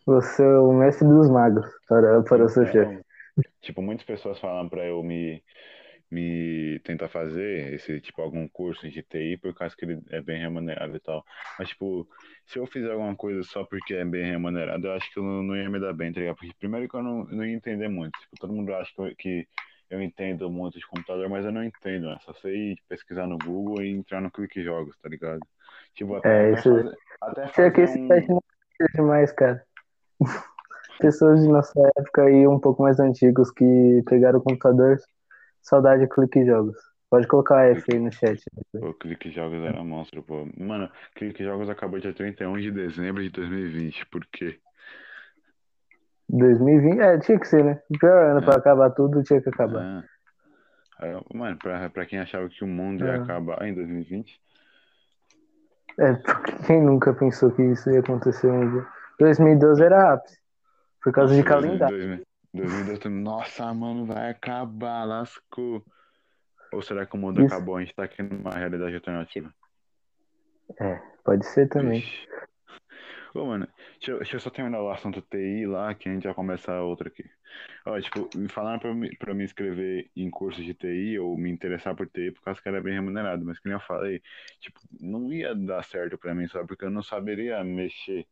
Você 0.04 0.42
é 0.42 0.58
o 0.58 0.72
mestre 0.72 1.06
dos 1.06 1.30
magos 1.30 1.64
para, 1.88 2.22
para 2.24 2.44
o 2.44 2.48
seu 2.48 2.66
chefe. 2.66 3.00
Tipo, 3.60 3.80
muitas 3.80 4.04
pessoas 4.04 4.36
falam 4.40 4.68
pra 4.68 4.84
eu 4.84 5.00
me, 5.00 5.40
me 6.12 6.78
tentar 6.80 7.08
fazer 7.08 7.72
esse, 7.72 8.00
tipo, 8.00 8.20
algum 8.20 8.46
curso 8.46 8.88
de 8.88 9.02
TI 9.02 9.38
por 9.38 9.54
causa 9.54 9.74
que 9.74 9.84
ele 9.84 10.02
é 10.10 10.20
bem 10.20 10.38
remunerado 10.38 10.94
e 10.94 11.00
tal. 11.00 11.24
Mas, 11.58 11.70
tipo, 11.70 12.06
se 12.46 12.58
eu 12.58 12.66
fizer 12.66 12.92
alguma 12.92 13.16
coisa 13.16 13.42
só 13.44 13.64
porque 13.64 13.94
é 13.94 14.04
bem 14.04 14.24
remunerado, 14.24 14.86
eu 14.86 14.92
acho 14.92 15.10
que 15.12 15.18
eu 15.18 15.22
não, 15.22 15.42
não 15.42 15.56
ia 15.56 15.70
me 15.70 15.80
dar 15.80 15.94
bem, 15.94 16.12
tá 16.12 16.20
ligado? 16.20 16.36
Porque 16.36 16.52
primeiro 16.58 16.88
que 16.88 16.94
eu 16.94 17.02
não, 17.02 17.24
não 17.24 17.44
ia 17.44 17.54
entender 17.54 17.88
muito. 17.88 18.18
Tipo, 18.20 18.36
todo 18.38 18.52
mundo 18.52 18.74
acha 18.74 18.92
que 18.94 19.00
eu, 19.00 19.16
que 19.16 19.48
eu 19.88 20.02
entendo 20.02 20.50
muito 20.50 20.78
de 20.78 20.86
computador, 20.86 21.28
mas 21.30 21.44
eu 21.46 21.52
não 21.52 21.64
entendo, 21.64 22.08
né? 22.08 22.18
Só 22.20 22.34
sei 22.34 22.76
pesquisar 22.88 23.26
no 23.26 23.38
Google 23.38 23.82
e 23.82 23.90
entrar 23.90 24.20
no 24.20 24.30
Clique 24.30 24.62
Jogos, 24.62 24.96
tá 24.98 25.08
ligado? 25.08 25.40
Tipo, 25.94 26.16
até, 26.16 26.28
É, 26.28 26.50
até 26.50 26.58
isso- 26.60 26.70
fazer, 26.70 26.96
até 27.22 27.46
Tinha 27.48 27.70
que 27.70 27.80
fazer 27.80 27.82
esse 27.84 27.98
um... 28.00 28.06
site 28.08 28.28
não 28.28 28.42
é 28.80 28.86
demais, 28.94 29.32
cara. 29.32 29.64
Pessoas 31.00 31.40
de 31.40 31.48
nossa 31.48 31.72
época 31.96 32.30
e 32.30 32.46
um 32.46 32.60
pouco 32.60 32.82
mais 32.82 33.00
antigos 33.00 33.50
que 33.50 34.02
pegaram 34.06 34.38
o 34.38 34.42
computador, 34.42 34.98
saudade 35.62 36.02
de 36.02 36.08
clique 36.08 36.44
jogos. 36.44 36.76
Pode 37.10 37.26
colocar 37.28 37.66
F 37.70 37.84
aí 37.92 37.98
no 37.98 38.10
chat. 38.10 38.42
Pô, 38.72 38.94
Clique 38.94 39.30
Jogos 39.30 39.62
era 39.62 39.84
monstro, 39.84 40.22
pô. 40.22 40.48
Mano, 40.58 40.90
Clique 41.14 41.44
Jogos 41.44 41.68
acabou 41.68 42.00
dia 42.00 42.14
31 42.14 42.58
de 42.58 42.70
dezembro 42.70 43.22
de 43.22 43.28
2020. 43.28 44.06
Por 44.06 44.24
quê? 44.32 44.58
2020, 46.28 47.00
é, 47.00 47.18
tinha 47.18 47.38
que 47.38 47.46
ser, 47.46 47.62
né? 47.64 47.82
O 47.90 47.98
pior 47.98 48.30
ano 48.30 48.40
É. 48.40 48.44
pra 48.44 48.54
acabar 48.56 48.90
tudo 48.90 49.22
tinha 49.22 49.42
que 49.42 49.50
acabar. 49.50 50.04
Aí, 50.98 51.12
Mano, 51.34 51.58
pra, 51.58 51.90
pra 51.90 52.06
quem 52.06 52.18
achava 52.18 52.48
que 52.48 52.64
o 52.64 52.66
mundo 52.66 53.04
ia 53.04 53.12
É. 53.12 53.16
acabar 53.16 53.62
em 53.66 53.74
2020, 53.74 54.40
É, 55.98 56.14
porque 56.14 56.52
quem 56.66 56.82
nunca 56.82 57.12
pensou 57.12 57.50
que 57.50 57.62
isso 57.62 57.90
ia 57.90 58.00
acontecer 58.00 58.46
um 58.50 58.70
dia? 58.70 58.86
2012 59.18 59.82
era 59.84 60.14
ápice. 60.14 60.38
Por 61.02 61.12
causa 61.12 61.34
de 61.34 61.42
calendário. 61.44 62.24
2000, 62.54 62.84
2012 62.84 63.00
também. 63.00 63.22
Nossa, 63.22 63.74
mano, 63.74 64.06
vai 64.06 64.30
acabar, 64.30 65.04
lascou. 65.04 65.84
Ou 66.72 66.82
será 66.82 67.04
que 67.06 67.14
o 67.14 67.18
mundo 67.18 67.42
Isso. 67.44 67.54
acabou? 67.54 67.76
A 67.76 67.80
gente 67.80 67.94
tá 67.94 68.04
aqui 68.04 68.22
numa 68.22 68.50
realidade 68.50 68.94
alternativa. 68.94 69.52
Pode 71.24 71.44
ser 71.46 71.68
também. 71.68 72.00
Vixe. 72.00 72.26
Ô, 73.34 73.46
mano, 73.46 73.66
deixa 73.98 74.10
eu, 74.12 74.18
deixa 74.18 74.36
eu 74.36 74.40
só 74.40 74.50
terminar 74.50 74.82
o 74.82 74.90
assunto 74.90 75.22
TI 75.22 75.66
lá, 75.66 75.94
que 75.94 76.06
a 76.08 76.12
gente 76.12 76.24
já 76.24 76.34
começa 76.34 76.80
outra 76.82 77.08
aqui. 77.08 77.24
Ó, 77.86 77.98
tipo, 77.98 78.28
me 78.36 78.48
falaram 78.48 78.78
pra, 78.78 78.94
me- 78.94 79.16
pra 79.16 79.32
me 79.32 79.42
inscrever 79.44 80.10
em 80.14 80.28
cursos 80.28 80.62
de 80.62 80.74
TI 80.74 81.18
ou 81.18 81.36
me 81.38 81.50
interessar 81.50 81.94
por 81.96 82.06
TI 82.08 82.30
por 82.32 82.42
causa 82.42 82.60
que 82.60 82.68
era 82.68 82.82
bem 82.82 82.92
remunerado, 82.92 83.42
mas 83.44 83.58
que 83.58 83.66
nem 83.68 83.74
eu 83.74 83.80
falei, 83.80 84.20
tipo, 84.60 84.78
não 85.00 85.32
ia 85.32 85.54
dar 85.54 85.82
certo 85.82 86.18
pra 86.18 86.34
mim 86.34 86.46
só 86.46 86.66
porque 86.66 86.84
eu 86.84 86.90
não 86.90 87.02
saberia 87.02 87.64
mexer 87.64 88.26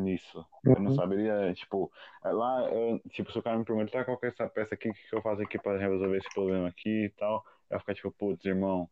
nisso. 0.00 0.44
Eu 0.64 0.80
não 0.80 0.90
Uhum. 0.90 0.94
saberia, 0.94 1.52
tipo, 1.54 1.90
lá, 2.22 2.68
eu- 2.70 3.00
tipo, 3.10 3.32
se 3.32 3.38
o 3.38 3.42
cara 3.42 3.58
me 3.58 3.64
perguntar 3.64 4.04
qual 4.04 4.18
que 4.18 4.26
é 4.26 4.28
essa 4.28 4.48
peça 4.48 4.74
aqui, 4.74 4.88
o 4.90 4.94
que 4.94 5.08
que 5.08 5.14
eu 5.16 5.22
faço 5.22 5.42
aqui 5.42 5.58
pra 5.58 5.78
resolver 5.78 6.18
esse 6.18 6.32
problema 6.34 6.68
aqui 6.68 7.06
e 7.06 7.10
tal, 7.10 7.44
eu 7.70 7.80
ficar 7.80 7.94
tipo, 7.94 8.10
putz, 8.12 8.44
irmão, 8.44 8.88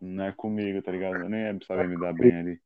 não 0.00 0.24
é 0.24 0.32
comigo, 0.32 0.80
tá 0.82 0.90
ligado? 0.92 1.16
Eu 1.16 1.28
nem 1.28 1.40
ia 1.42 1.58
saber 1.66 1.88
me 1.88 1.96
dar 1.98 2.12
bem 2.12 2.34
ali. 2.34 2.60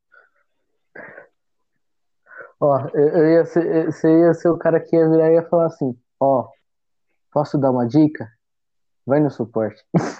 Ó, 2.60 2.78
eu, 2.94 3.08
eu 3.08 3.30
ia 3.30 3.44
ser, 3.44 3.86
você 3.86 4.08
ia 4.08 4.34
ser 4.34 4.48
o 4.48 4.56
cara 4.58 4.80
que 4.80 4.96
ia 4.96 5.08
virar 5.08 5.30
e 5.30 5.34
ia 5.34 5.48
falar 5.48 5.66
assim: 5.66 5.98
Ó, 6.20 6.48
posso 7.32 7.58
dar 7.58 7.70
uma 7.70 7.86
dica? 7.86 8.28
Vai 9.06 9.20
no 9.20 9.30
suporte. 9.30 9.82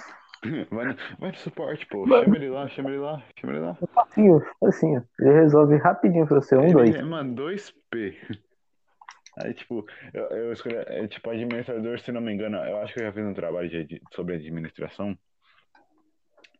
Vai 0.71 0.85
no, 0.85 0.95
vai 1.19 1.31
no 1.31 1.37
suporte, 1.37 1.85
pô. 1.87 2.05
Mano. 2.05 2.23
Chama 2.23 2.35
ele 2.37 2.49
lá, 2.49 2.67
chama 2.69 2.89
ele 2.89 2.99
lá, 2.99 3.23
chama 3.39 3.53
ele 3.53 3.61
lá. 3.61 3.77
Assim, 3.97 4.29
ó, 4.31 4.41
assim. 4.67 4.95
Ele 5.19 5.31
resolve 5.33 5.75
rapidinho 5.77 6.27
pra 6.27 6.41
você. 6.41 6.55
Um, 6.55 6.63
Ele 6.63 6.73
dois. 6.73 6.95
é, 6.95 7.01
mano, 7.03 7.35
2P. 7.35 8.17
Aí, 9.37 9.53
tipo, 9.53 9.85
eu, 10.13 10.23
eu 10.29 10.53
escolhi, 10.53 10.75
é, 10.75 11.07
tipo, 11.07 11.29
administrador, 11.29 11.99
se 11.99 12.11
não 12.11 12.21
me 12.21 12.33
engano, 12.33 12.57
eu 12.57 12.77
acho 12.77 12.93
que 12.93 12.99
eu 13.01 13.05
já 13.05 13.11
fiz 13.11 13.25
um 13.25 13.33
trabalho 13.33 13.69
de, 13.69 13.77
adi- 13.81 14.01
sobre 14.13 14.35
administração. 14.35 15.17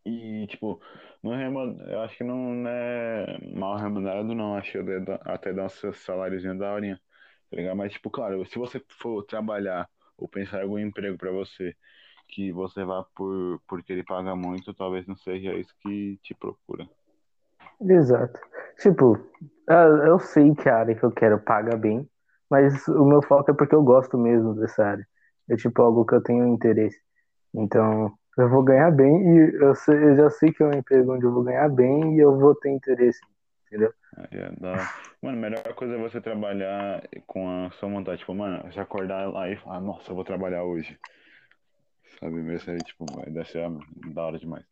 E, 0.06 0.46
tipo, 0.48 0.80
não 1.24 1.34
é 1.34 1.38
remu- 1.38 1.82
eu 1.88 2.02
acho 2.02 2.18
que 2.18 2.24
não 2.24 2.68
é 2.68 3.38
mal 3.56 3.78
remunerado, 3.78 4.36
não. 4.36 4.56
Acho 4.56 4.72
que 4.74 4.80
até 5.26 5.54
dá 5.54 5.66
um 5.66 5.94
saláriozinho 5.94 6.58
da 6.58 6.74
horinha, 6.74 7.00
tá 7.50 7.58
ligado? 7.58 7.78
Mas, 7.78 7.94
tipo, 7.94 8.10
claro, 8.10 8.46
se 8.46 8.60
você 8.60 8.82
for 8.90 9.24
trabalhar 9.24 9.88
ou 10.18 10.28
pensar 10.28 10.60
em 10.60 10.64
algum 10.64 10.78
emprego 10.78 11.18
pra 11.18 11.32
você, 11.32 11.76
que 12.28 12.52
você 12.52 12.84
vá 12.84 13.06
por, 13.16 13.60
porque 13.68 13.94
ele 13.94 14.04
paga 14.04 14.36
muito, 14.36 14.74
talvez 14.74 15.06
não 15.08 15.16
seja 15.16 15.54
isso 15.54 15.74
que 15.82 16.18
te 16.22 16.34
procura. 16.34 16.88
Exato. 17.82 18.40
Tipo, 18.80 19.18
eu 20.06 20.20
sei 20.20 20.54
que 20.56 20.70
a 20.70 20.78
área 20.78 20.96
que 20.96 21.04
eu 21.04 21.12
quero 21.12 21.40
paga 21.40 21.76
bem, 21.76 22.08
mas 22.50 22.88
o 22.88 23.06
meu 23.06 23.22
foco 23.22 23.52
é 23.52 23.54
porque 23.54 23.76
eu 23.76 23.84
gosto 23.84 24.18
mesmo 24.18 24.54
dessa 24.56 24.86
área. 24.86 25.08
É 25.50 25.56
tipo 25.56 25.82
algo 25.82 26.06
que 26.06 26.16
eu 26.16 26.22
tenho 26.22 26.48
interesse. 26.48 27.00
Então, 27.54 28.12
eu 28.38 28.50
vou 28.50 28.64
ganhar 28.64 28.92
bem 28.92 29.16
e 29.28 29.56
eu, 29.56 29.76
sei- 29.76 30.04
eu 30.04 30.16
já 30.16 30.30
sei 30.30 30.52
que 30.52 30.62
é 30.62 30.66
um 30.66 30.74
emprego 30.74 31.14
onde 31.14 31.26
eu 31.26 31.32
vou 31.32 31.44
ganhar 31.44 31.70
bem 31.70 32.16
e 32.16 32.20
eu 32.20 32.38
vou 32.38 32.56
ter 32.56 32.70
interesse. 32.70 33.20
Entendeu? 33.68 33.94
É 34.32 34.52
da... 34.60 34.76
Mano, 35.22 35.38
a 35.38 35.42
melhor 35.42 35.74
coisa 35.76 35.96
é 35.96 35.98
você 35.98 36.22
trabalhar 36.22 37.04
com 37.28 37.66
a 37.66 37.72
sua 37.72 37.90
vontade. 37.90 38.20
Tipo, 38.20 38.34
mano, 38.34 38.64
você 38.72 38.80
acordar 38.80 39.32
lá 39.32 39.50
e 39.50 39.58
falar, 39.58 39.82
nossa, 39.82 40.12
eu 40.12 40.16
vou 40.16 40.24
trabalhar 40.24 40.64
hoje. 40.64 40.98
Sabe, 42.20 42.36
mesmo 42.42 42.72
aí, 42.74 42.84
tipo, 42.84 43.06
deve 43.26 43.46
ser 43.46 43.68
da 44.14 44.24
hora 44.26 44.40
demais. 44.40 44.66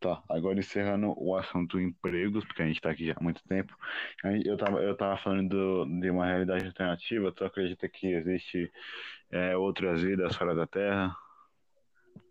Tá, 0.00 0.20
agora 0.28 0.58
encerrando 0.58 1.14
o 1.16 1.36
assunto 1.36 1.80
empregos, 1.80 2.44
porque 2.44 2.62
a 2.62 2.66
gente 2.66 2.80
tá 2.80 2.90
aqui 2.90 3.06
já 3.06 3.14
há 3.16 3.22
muito 3.22 3.40
tempo. 3.46 3.72
Eu 4.44 4.56
tava, 4.56 4.80
eu 4.82 4.96
tava 4.96 5.16
falando 5.18 5.48
do- 5.48 6.00
de 6.00 6.10
uma 6.10 6.26
realidade 6.26 6.66
alternativa. 6.66 7.30
Tu 7.30 7.44
acredita 7.44 7.88
que 7.88 8.08
existe 8.12 8.70
é, 9.30 9.56
outras 9.56 10.02
vidas 10.02 10.34
fora 10.36 10.54
da 10.56 10.66
Terra? 10.66 11.14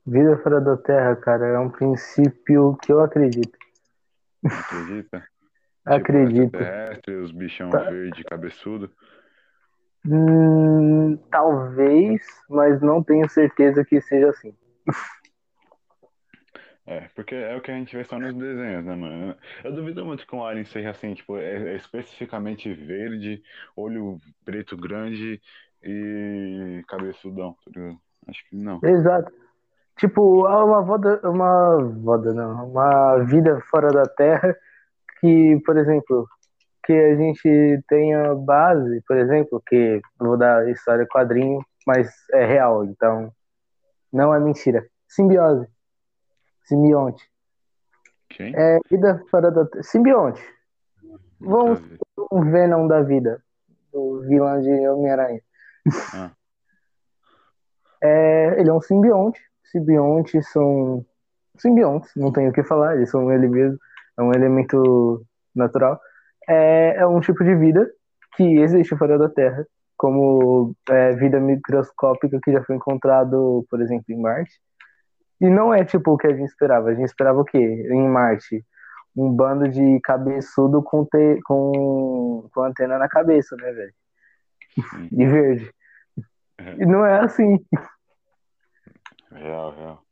Vida 0.06 0.38
fora 0.40 0.60
da 0.60 0.76
Terra, 0.76 1.16
cara, 1.16 1.48
é 1.48 1.60
um 1.60 1.70
princípio 1.70 2.76
que 2.84 2.92
eu 2.92 3.00
acredito. 3.00 3.58
Acredita? 4.44 5.26
Acredito. 5.86 6.44
Tipo, 6.44 6.58
extraterrestre, 6.58 7.16
os 7.16 7.32
bichão 7.32 7.72
Tá. 7.72 7.84
verde, 7.84 8.24
cabeçudo. 8.26 8.92
Hum, 10.06 11.18
talvez, 11.30 12.22
mas 12.50 12.82
não 12.82 13.04
tenho 13.04 13.30
certeza 13.30 13.86
que 13.86 14.02
seja 14.02 14.30
assim. 14.30 14.56
É, 16.86 17.08
porque 17.16 17.36
é 17.36 17.56
o 17.56 17.62
que 17.62 17.72
a 17.72 17.76
gente 17.76 17.96
vê 17.96 18.04
só 18.04 18.20
nos 18.20 18.34
desenhos, 18.36 18.84
né, 18.84 18.96
mano? 18.96 19.36
Eu 19.64 19.72
duvido 19.72 20.04
muito 20.04 20.26
que 20.26 20.36
um 20.36 20.44
alien 20.44 20.66
seja 20.66 20.90
assim, 20.90 21.14
tipo, 21.14 21.38
é, 21.38 21.74
é 21.74 21.76
especificamente 21.76 22.74
verde, 22.74 23.42
olho 23.76 24.18
preto 24.44 24.76
grande 24.76 25.40
e 25.84 26.84
cabeçudão, 26.88 27.56
tá 27.64 27.72
ligado? 27.74 28.00
Acho 28.28 28.50
que 28.50 28.56
não. 28.56 28.80
Exato. 28.84 29.32
Tipo, 29.98 30.46
há 30.48 30.66
uma 30.66 30.82
voda, 30.82 31.22
uma 31.24 31.78
voda 31.78 32.34
não, 32.34 32.70
uma 32.70 33.20
vida 33.24 33.62
fora 33.70 33.90
da 33.92 34.06
Terra 34.06 34.56
que, 35.20 35.62
por 35.64 35.78
exemplo, 35.78 36.28
que 36.84 36.94
a 36.94 37.16
gente 37.16 37.84
tenha 37.88 38.36
base, 38.36 39.02
por 39.08 39.18
exemplo, 39.18 39.62
que 39.66 40.02
vou 40.20 40.38
dar 40.38 40.70
história 40.70 41.08
quadrinho, 41.08 41.64
mas 41.86 42.10
é 42.32 42.46
real, 42.46 42.84
então 42.86 43.32
não 44.12 44.34
é 44.34 44.40
mentira. 44.40 44.86
Simbiose. 45.08 45.68
Simbionte. 46.66 47.24
Quem? 48.30 48.54
É 48.56 48.80
vida 48.90 49.24
fora 49.30 49.52
da. 49.52 49.68
Simbionte. 49.84 50.42
Vamos-. 51.40 51.82
Um 52.32 52.50
Venom 52.50 52.88
da 52.88 53.02
vida. 53.02 53.44
O 53.92 54.22
vilão 54.22 54.62
de 54.62 54.88
Homem-Aranha. 54.88 55.42
Ah, 56.14 56.32
É, 58.04 58.60
ele 58.60 58.68
é 58.68 58.74
um 58.74 58.82
simbionte. 58.82 59.40
Simbiontes 59.64 60.50
são 60.52 61.06
simbiontes, 61.58 62.12
não 62.16 62.32
tenho 62.32 62.50
o 62.50 62.54
que 62.54 62.64
falar, 62.64 62.96
eles 62.96 63.10
são 63.12 63.32
ele 63.32 63.48
mesmo, 63.48 63.78
é 64.18 64.24
um 64.24 64.34
elemento 64.34 65.24
natural. 65.56 66.00
É, 66.48 66.96
é 66.98 67.08
um 67.08 67.20
tipo 67.20 67.44
de 67.44 67.56
vida 67.56 67.90
que 68.36 68.60
existe 68.60 68.96
fora 68.98 69.18
da 69.18 69.30
Terra, 69.30 69.66
como 69.98 70.76
é, 70.90 71.14
vida 71.14 71.40
microscópica 71.40 72.40
que 72.44 72.52
já 72.52 72.64
foi 72.64 72.76
encontrado, 72.76 73.66
por 73.70 73.82
exemplo, 73.82 74.06
em 74.10 74.20
Marte. 74.20 74.60
E 75.40 75.50
não 75.50 75.74
é 75.74 75.84
tipo 75.84 76.12
o 76.12 76.18
que 76.18 76.28
a 76.28 76.34
gente 76.34 76.50
esperava. 76.50 76.90
A 76.90 76.94
gente 76.94 77.08
esperava 77.08 77.40
o 77.40 77.46
quê? 77.46 77.58
Em 77.58 78.08
Marte? 78.08 78.66
Um 79.16 79.32
bando 79.32 79.68
de 79.68 80.00
cabeçudo 80.02 80.82
com, 80.82 81.06
te, 81.06 81.42
com, 81.44 82.48
com 82.54 82.64
antena 82.64 82.98
na 82.98 83.10
cabeça, 83.10 83.56
né, 83.58 83.72
velho? 83.72 83.94
E 85.12 85.26
verde. 85.26 85.72
E 86.80 86.86
não 86.86 87.06
é 87.06 87.20
assim. 87.20 87.60
Real, 89.32 89.76
real. 89.76 90.04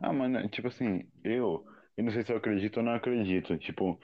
Ah, 0.00 0.12
mano, 0.12 0.48
tipo 0.48 0.68
assim, 0.68 1.04
eu, 1.24 1.64
eu 1.96 2.04
não 2.04 2.10
sei 2.10 2.22
se 2.22 2.32
eu 2.32 2.36
acredito 2.36 2.78
ou 2.78 2.82
não 2.82 2.94
acredito. 2.94 3.56
Tipo, 3.58 3.98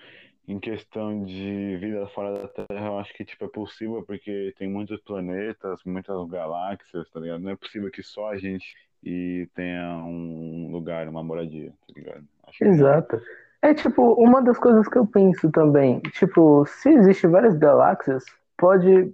em 0.47 0.59
questão 0.59 1.25
de 1.25 1.77
vida 1.79 2.07
fora 2.09 2.39
da 2.39 2.49
Terra, 2.49 2.87
eu 2.87 2.99
acho 2.99 3.15
que, 3.15 3.25
tipo, 3.25 3.45
é 3.45 3.49
possível 3.49 4.03
porque 4.07 4.55
tem 4.59 4.69
muitos 4.69 5.01
planetas, 5.01 5.81
muitas 5.85 6.29
galáxias, 6.29 7.09
tá 7.11 7.21
ligado? 7.21 7.41
Não 7.41 7.51
é 7.51 7.57
possível 7.57 7.91
que 7.91 8.03
só 8.03 8.31
a 8.31 8.37
gente 8.37 8.75
e 9.03 9.49
tenha 9.55 10.03
um 10.05 10.71
lugar, 10.71 11.09
uma 11.09 11.23
moradia, 11.23 11.71
tá 11.87 11.93
ligado? 11.95 12.25
Não. 12.61 12.69
Exato. 12.69 13.21
É 13.63 13.73
tipo, 13.73 14.13
uma 14.15 14.43
das 14.43 14.59
coisas 14.59 14.87
que 14.89 14.99
eu 14.99 15.07
penso 15.07 15.51
também, 15.51 16.01
tipo, 16.13 16.67
se 16.67 16.91
existe 16.91 17.27
várias 17.27 17.57
galáxias, 17.57 18.25
pode 18.59 19.13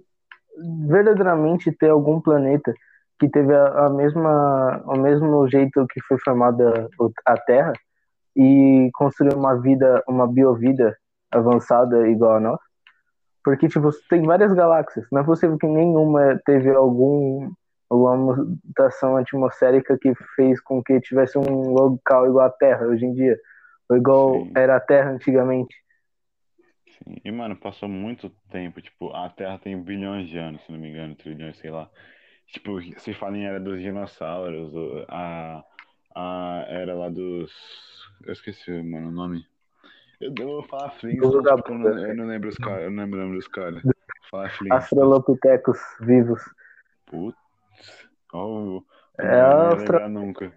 verdadeiramente 0.87 1.71
ter 1.71 1.89
algum 1.89 2.19
planeta 2.19 2.73
que 3.17 3.29
teve 3.29 3.53
a, 3.53 3.85
a 3.85 3.89
mesma, 3.89 4.83
o 4.85 4.97
mesmo 4.97 5.47
jeito 5.47 5.87
que 5.87 6.01
foi 6.01 6.17
formada 6.19 6.89
a 7.25 7.37
Terra 7.37 7.73
e 8.35 8.89
construiu 8.93 9.37
uma 9.37 9.55
vida, 9.55 10.03
uma 10.07 10.27
biovida 10.27 10.97
avançada 11.31 12.07
igual 12.09 12.35
a 12.35 12.39
nós. 12.39 12.59
Porque, 13.43 13.67
tipo, 13.67 13.89
tem 14.09 14.23
várias 14.23 14.53
galáxias. 14.53 15.05
Não 15.11 15.21
é 15.21 15.23
possível 15.23 15.57
que 15.57 15.65
nenhuma 15.65 16.39
teve 16.45 16.69
algum, 16.69 17.51
alguma 17.89 18.35
mutação 18.35 19.17
atmosférica 19.17 19.97
que 19.99 20.13
fez 20.35 20.61
com 20.61 20.83
que 20.83 20.99
tivesse 21.01 21.37
um 21.37 21.71
local 21.71 22.27
igual 22.27 22.45
à 22.45 22.49
Terra 22.49 22.85
hoje 22.85 23.05
em 23.05 23.13
dia. 23.13 23.39
Ou 23.89 23.97
igual 23.97 24.33
Sim. 24.33 24.51
era 24.55 24.75
a 24.75 24.79
Terra 24.79 25.11
antigamente. 25.11 25.75
Sim. 26.87 27.15
E, 27.25 27.31
mano, 27.31 27.55
passou 27.55 27.89
muito 27.89 28.29
tempo. 28.51 28.79
Tipo, 28.79 29.11
a 29.15 29.29
Terra 29.29 29.57
tem 29.57 29.81
bilhões 29.81 30.29
de 30.29 30.37
anos, 30.37 30.61
se 30.63 30.71
não 30.71 30.79
me 30.79 30.89
engano, 30.89 31.15
trilhões, 31.15 31.57
sei 31.57 31.71
lá. 31.71 31.89
Tipo, 32.51 32.79
se 32.99 33.13
fala 33.13 33.37
em 33.37 33.45
era 33.45 33.59
dos 33.59 33.79
dinossauros, 33.81 34.73
a, 35.07 35.63
a 36.15 36.65
era 36.67 36.93
lá 36.93 37.09
dos. 37.09 37.51
Eu 38.25 38.33
esqueci, 38.33 38.71
mano, 38.83 39.07
o 39.07 39.11
nome. 39.11 39.45
Eu, 40.21 40.33
vou 40.35 40.63
falar 40.63 40.89
porque 40.89 41.17
eu 41.17 41.77
não, 41.77 41.97
eu 41.97 42.15
não 42.15 42.27
lembro 42.27 42.49
os 42.49 42.57
caras. 42.57 42.83
Eu 42.83 42.91
não 42.91 43.03
lembro 43.03 43.19
o 43.19 43.23
nome 43.23 43.35
dos 43.35 43.47
caras. 43.47 43.81
Falar 44.29 44.49
Flintstones. 44.49 44.83
Australopithecus 44.83 45.79
vivos. 45.99 46.41
Putz. 47.07 47.37
Oh, 48.33 48.83
eu 49.17 49.25
É, 49.25 49.31
não 49.31 49.69
ia 49.69 49.75
lembrar 49.75 50.09
nunca. 50.09 50.53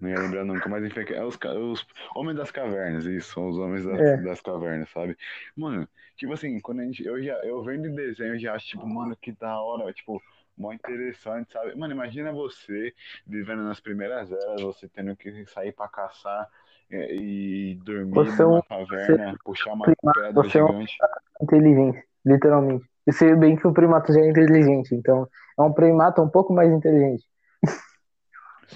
Não 0.00 0.08
ia 0.08 0.18
lembrar 0.18 0.44
nunca, 0.44 0.68
mas 0.68 0.84
enfim, 0.84 1.00
é 1.12 1.24
os, 1.24 1.36
ca- 1.36 1.52
os 1.52 1.84
Homens 2.14 2.36
das 2.36 2.50
Cavernas, 2.52 3.04
isso, 3.04 3.32
são 3.32 3.48
os 3.48 3.58
Homens 3.58 3.84
das, 3.84 4.00
É. 4.00 4.16
das 4.18 4.40
Cavernas, 4.40 4.88
sabe? 4.90 5.16
Mano, 5.56 5.88
tipo 6.16 6.32
assim, 6.32 6.60
quando 6.60 6.80
a 6.80 6.84
gente. 6.84 7.04
Eu, 7.04 7.20
já, 7.22 7.34
eu 7.44 7.62
vendo 7.64 7.88
em 7.88 7.94
desenho, 7.94 8.34
eu 8.34 8.38
já 8.38 8.54
acho, 8.54 8.68
tipo, 8.68 8.86
mano, 8.86 9.16
que 9.16 9.32
da 9.32 9.60
hora, 9.60 9.92
tipo, 9.92 10.22
mó 10.56 10.72
interessante, 10.72 11.52
sabe? 11.52 11.74
Mano, 11.74 11.92
imagina 11.94 12.32
você 12.32 12.94
vivendo 13.26 13.62
nas 13.64 13.80
primeiras 13.80 14.30
eras, 14.30 14.62
você 14.62 14.88
tendo 14.88 15.16
que 15.16 15.44
sair 15.46 15.72
pra 15.72 15.88
caçar 15.88 16.42
é, 16.44 16.48
e, 16.90 17.78
dormir 17.84 18.14
Você 18.14 18.42
é 18.42 18.44
numa 18.46 18.58
um- 18.58 18.62
caverna, 18.62 19.36
puxar 19.44 19.72
uma 19.74 19.84
primata, 19.84 20.20
pedra 20.20 20.32
você 20.32 20.58
é 20.58 20.64
um- 20.64 20.68
gigante. 20.68 20.96
Inteligente, 21.42 22.04
literalmente. 22.24 22.84
E 23.06 23.12
se 23.12 23.34
bem 23.36 23.56
que 23.56 23.66
o 23.66 23.72
primato 23.72 24.12
já 24.12 24.20
é 24.20 24.28
inteligente, 24.28 24.94
então 24.94 25.26
é 25.58 25.62
um 25.62 25.72
primata 25.72 26.20
um 26.22 26.28
pouco 26.28 26.52
mais 26.52 26.70
inteligente. 26.72 27.24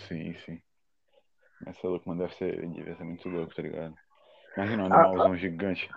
Sim, 0.09 0.35
sim. 0.45 0.59
Mas 1.65 1.77
você 1.77 1.87
é 1.87 1.91
louco, 1.91 2.09
mano, 2.09 2.21
deve 2.23 2.35
ser, 2.35 2.57
deve 2.69 2.95
ser 2.95 3.05
muito 3.05 3.29
louco, 3.29 3.55
tá 3.55 3.63
ligado? 3.63 3.95
Imagina 4.57 4.83
um 4.85 4.87
Ah, 4.87 5.03
animalzão 5.05 5.37
gigante. 5.37 5.91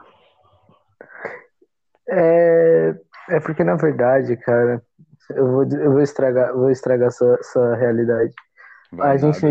É, 2.07 2.95
é 3.30 3.39
porque, 3.39 3.63
na 3.63 3.76
verdade, 3.76 4.38
cara, 4.38 4.82
eu 5.32 5.51
vou, 5.51 5.63
eu 5.63 5.91
vou 5.91 6.01
estragar, 6.01 6.53
vou 6.53 6.70
estragar 6.70 7.11
sua, 7.11 7.41
sua 7.41 7.76
realidade. 7.76 8.34
A 9.00 9.18
gente, 9.18 9.46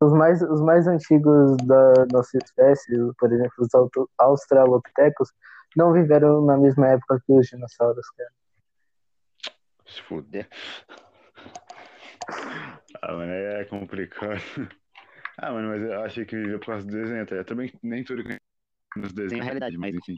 os 0.00 0.12
mais, 0.12 0.42
os 0.42 0.60
mais 0.60 0.86
antigos 0.86 1.56
da 1.66 2.06
nossa 2.12 2.36
espécie, 2.38 2.92
por 3.18 3.32
exemplo, 3.32 3.54
os 3.58 3.68
australopitecos, 4.18 5.32
não 5.76 5.92
viveram 5.92 6.44
na 6.44 6.56
mesma 6.56 6.88
época 6.88 7.22
que 7.24 7.32
os 7.32 7.46
dinossauros, 7.46 8.08
cara. 8.10 8.30
Se 9.86 10.02
fuder. 10.02 10.48
Ah, 13.02 13.12
mano, 13.12 13.32
aí 13.32 13.60
é 13.60 13.64
complicado. 13.64 14.40
Ah, 15.38 15.52
mano, 15.52 15.68
mas 15.68 15.82
eu 15.82 16.02
achei 16.02 16.24
que 16.24 16.36
vivia 16.36 16.58
por 16.58 16.66
causa 16.66 16.86
do 16.86 16.92
desenho, 16.92 17.24
tá? 17.24 17.30
ligado? 17.30 17.46
Também 17.46 17.72
nem 17.82 18.04
tudo 18.04 18.22
que 18.22 18.38
nos 18.96 19.12
desenhos 19.12 19.42
é 19.42 19.44
realidade, 19.44 19.78
mas 19.78 19.94
enfim. 19.94 20.16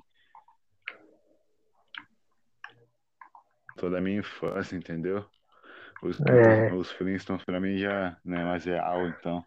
Toda 3.76 3.98
a 3.98 4.00
minha 4.00 4.18
infância, 4.18 4.76
entendeu? 4.76 5.24
Os, 6.02 6.20
É. 6.22 6.72
os 6.74 6.90
Flintstones 6.92 7.44
pra 7.44 7.60
mim 7.60 7.78
já 7.78 8.16
não 8.24 8.38
é 8.38 8.44
mais 8.44 8.64
real, 8.64 9.06
então. 9.06 9.44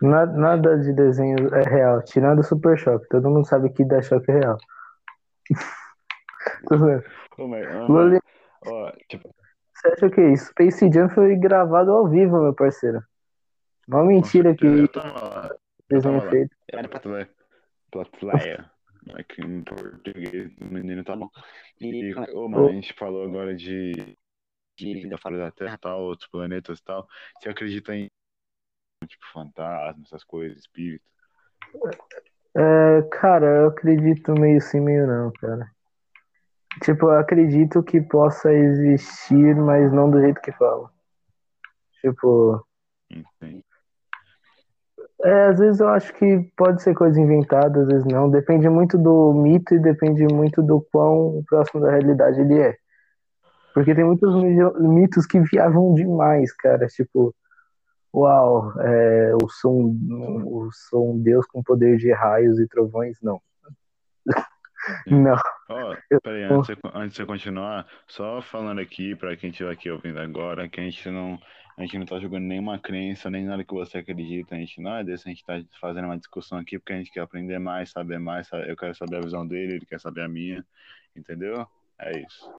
Na- 0.00 0.26
Nada 0.26 0.78
de 0.78 0.92
desenho 0.92 1.54
é 1.54 1.62
real, 1.62 2.02
tirando 2.02 2.38
o 2.38 2.42
Super 2.44 2.78
Choque. 2.78 3.08
Todo 3.08 3.28
mundo 3.30 3.46
sabe 3.46 3.68
que 3.70 3.84
dá 3.84 4.00
choque 4.00 4.30
é 4.30 4.38
real. 4.38 4.56
Ô, 7.38 7.46
mas, 7.46 7.66
ó, 7.76 7.86
Loli, 7.86 8.18
ó, 8.66 8.92
tipo, 9.08 9.28
você 9.74 9.88
acha 9.88 10.10
que 10.10 10.20
isso? 10.20 10.46
Space 10.50 10.90
Jam 10.92 11.08
foi 11.10 11.36
gravado 11.36 11.92
ao 11.92 12.08
vivo, 12.08 12.40
meu 12.40 12.54
parceiro. 12.54 13.00
Uma 13.86 14.04
mentira 14.04 14.54
que 14.54 14.66
certeza, 14.66 14.82
eu 14.82 14.88
tava 14.88 15.28
lá. 15.28 15.54
Desenho 15.88 16.22
lá. 16.24 16.30
feito. 16.30 16.56
Era 16.72 16.88
plateia. 16.88 17.30
Plateia. 17.90 18.70
Aqui 19.14 19.40
em 19.42 19.62
português, 19.62 20.50
o 20.60 20.64
menino 20.66 21.02
tá 21.04 21.16
bom. 21.16 21.28
E, 21.80 22.12
ô, 22.34 22.48
mano, 22.48 22.68
a 22.68 22.72
gente 22.72 22.92
falou 22.94 23.24
agora 23.24 23.54
de, 23.54 24.16
de 24.78 24.94
vida 24.94 25.18
fora 25.18 25.36
da 25.36 25.50
Terra, 25.50 25.78
tal, 25.78 26.02
outros 26.02 26.28
planetas 26.28 26.78
e 26.78 26.84
tal. 26.84 27.06
Você 27.38 27.48
acredita 27.48 27.94
em, 27.94 28.08
tipo, 29.06 29.24
fantasma, 29.32 30.02
essas 30.04 30.24
coisas, 30.24 30.58
espírito? 30.58 31.04
É, 32.56 33.02
cara, 33.10 33.46
eu 33.46 33.68
acredito 33.68 34.32
meio 34.32 34.60
sim, 34.60 34.80
meio 34.80 35.06
não, 35.06 35.32
cara. 35.32 35.68
Tipo, 36.82 37.06
eu 37.06 37.18
acredito 37.18 37.82
que 37.82 38.00
possa 38.00 38.52
existir, 38.52 39.54
mas 39.56 39.92
não 39.92 40.10
do 40.10 40.20
jeito 40.20 40.40
que 40.40 40.52
fala. 40.52 40.90
Tipo, 42.00 42.64
Enfim. 43.10 43.62
é, 45.22 45.46
às 45.46 45.58
vezes 45.58 45.80
eu 45.80 45.88
acho 45.88 46.14
que 46.14 46.50
pode 46.56 46.82
ser 46.82 46.94
coisa 46.94 47.20
inventada, 47.20 47.82
às 47.82 47.88
vezes 47.88 48.04
não. 48.04 48.30
Depende 48.30 48.68
muito 48.68 48.96
do 48.96 49.32
mito 49.34 49.74
e 49.74 49.80
depende 49.80 50.24
muito 50.32 50.62
do 50.62 50.80
quão 50.92 51.42
próximo 51.48 51.80
da 51.80 51.90
realidade 51.90 52.40
ele 52.40 52.60
é. 52.60 52.76
Porque 53.78 53.94
tem 53.94 54.04
muitos 54.04 54.34
mi- 54.34 54.88
mitos 54.88 55.24
que 55.24 55.38
viajam 55.38 55.94
demais, 55.94 56.52
cara. 56.52 56.88
Tipo, 56.88 57.32
uau, 58.12 58.72
é, 58.80 59.30
eu 59.30 59.48
sou 59.48 59.86
um, 59.86 60.64
eu 60.64 60.68
sou 60.72 61.14
um 61.14 61.22
deus 61.22 61.46
com 61.46 61.62
poder 61.62 61.96
de 61.96 62.12
raios 62.12 62.58
e 62.58 62.66
trovões. 62.66 63.16
Não. 63.22 63.40
Não. 65.06 65.38
Eu- 66.10 66.20
peraí, 66.20 66.42
antes 66.42 66.76
antes 66.92 67.10
de 67.12 67.16
você 67.18 67.24
continuar, 67.24 67.86
só 68.08 68.42
falando 68.42 68.80
aqui 68.80 69.14
pra 69.14 69.36
quem 69.36 69.50
estiver 69.50 69.70
aqui 69.70 69.88
ouvindo 69.88 70.18
agora, 70.18 70.68
que 70.68 70.80
a 70.80 70.82
gente 70.82 71.08
não, 71.08 71.38
a 71.76 71.82
gente 71.82 71.98
não 71.98 72.06
tá 72.06 72.18
jogando 72.18 72.42
nenhuma 72.42 72.80
crença, 72.80 73.30
nem 73.30 73.44
nada 73.44 73.62
que 73.62 73.72
você 73.72 73.98
acredita, 73.98 74.56
a 74.56 74.58
gente 74.58 74.80
não 74.80 74.96
é 74.96 75.04
desse, 75.04 75.28
a 75.28 75.30
gente 75.30 75.44
tá 75.44 75.54
fazendo 75.80 76.06
uma 76.06 76.18
discussão 76.18 76.58
aqui 76.58 76.80
porque 76.80 76.94
a 76.94 76.96
gente 76.96 77.12
quer 77.12 77.20
aprender 77.20 77.60
mais, 77.60 77.92
saber 77.92 78.18
mais, 78.18 78.50
eu 78.66 78.76
quero 78.76 78.96
saber 78.96 79.18
a 79.18 79.20
visão 79.20 79.46
dele, 79.46 79.74
ele 79.74 79.86
quer 79.86 80.00
saber 80.00 80.22
a 80.22 80.28
minha, 80.28 80.66
entendeu? 81.14 81.64
É 81.96 82.18
isso. 82.18 82.52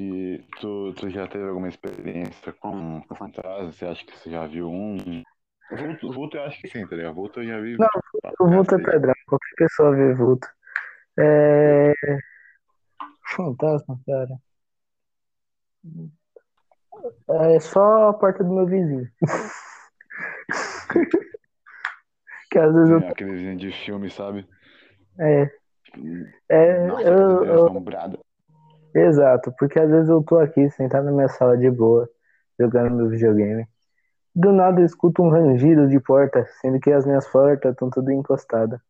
E 0.00 0.44
tu, 0.60 0.92
tu 0.94 1.10
já 1.10 1.26
teve 1.26 1.48
alguma 1.48 1.66
experiência 1.66 2.52
com, 2.52 3.00
com 3.02 3.14
fantasma? 3.16 3.72
Você 3.72 3.84
acha 3.84 4.06
que 4.06 4.16
você 4.16 4.30
já 4.30 4.46
viu 4.46 4.70
um? 4.70 5.24
Vulto, 5.72 6.12
vulto 6.12 6.36
eu 6.36 6.44
acho 6.44 6.60
que 6.60 6.68
sim, 6.68 6.86
tá 6.86 6.94
ligado? 6.94 7.16
Vulto 7.16 7.40
eu 7.40 7.48
já 7.48 7.60
vi. 7.60 7.76
Não, 7.76 7.88
O 8.38 8.48
vulto 8.48 8.76
é 8.76 8.80
padrão, 8.80 9.12
qualquer 9.26 9.54
pessoa 9.56 9.96
vê 9.96 10.14
vulto. 10.14 10.46
É. 11.18 11.92
Fantasma, 13.34 13.98
cara. 14.06 14.38
É 17.54 17.58
só 17.58 18.10
a 18.10 18.14
porta 18.14 18.44
do 18.44 18.54
meu 18.54 18.66
vizinho. 18.66 19.10
que 22.52 22.58
às 22.60 22.72
vezes 22.72 22.90
eu. 22.90 23.00
Sim, 23.00 23.08
Aquele 23.08 23.32
vizinho 23.32 23.56
de 23.56 23.72
filme, 23.72 24.08
sabe? 24.10 24.48
É, 25.18 25.50
é, 26.48 26.86
Nossa, 26.86 27.08
eu- 27.08 27.18
eu, 27.18 27.44
eu-. 27.44 27.82
Exato, 28.94 29.52
porque 29.58 29.78
às 29.80 29.90
vezes 29.90 30.08
eu 30.08 30.22
tô 30.22 30.38
aqui 30.38 30.68
sentado 30.70 31.04
na 31.04 31.12
minha 31.12 31.28
sala 31.28 31.56
de 31.56 31.70
boa, 31.70 32.08
jogando 32.58 32.94
meu 32.96 33.08
videogame. 33.08 33.66
Do 34.34 34.52
nada 34.52 34.80
eu 34.80 34.84
escuto 34.84 35.22
um 35.22 35.30
rangido 35.30 35.88
de 35.88 35.98
porta, 36.00 36.46
sendo 36.60 36.78
que 36.78 36.92
as 36.92 37.04
minhas 37.04 37.26
portas 37.28 37.72
estão 37.72 37.90
tudo 37.90 38.12
encostadas. 38.12 38.80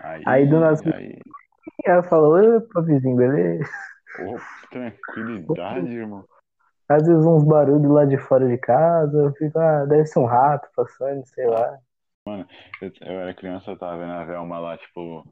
Aí, 0.00 0.22
Aí, 0.26 0.46
do 0.46 0.60
nada- 0.60 0.94
aí, 0.94 1.18
ela 1.84 2.02
falou, 2.02 2.58
opa, 2.58 2.82
vizinho, 2.82 3.16
beleza? 3.16 3.68
tranquilidade, 4.70 5.88
irmão. 5.88 6.24
Às 6.88 7.06
vezes 7.06 7.24
uns 7.24 7.42
barulhos 7.44 7.90
lá 7.90 8.04
de 8.04 8.16
fora 8.16 8.46
de 8.46 8.56
casa, 8.58 9.16
eu 9.18 9.32
fico, 9.34 9.58
ah, 9.58 9.84
deve 9.84 10.06
ser 10.06 10.20
um 10.20 10.24
rato 10.24 10.68
passando, 10.76 11.26
sei 11.26 11.46
lá. 11.46 11.78
Eu, 12.80 12.92
eu 13.02 13.20
era 13.20 13.34
criança, 13.34 13.70
eu 13.70 13.78
tava 13.78 13.98
vendo 13.98 14.12
a 14.12 14.24
Velma 14.24 14.58
lá, 14.58 14.76
tipo, 14.78 15.24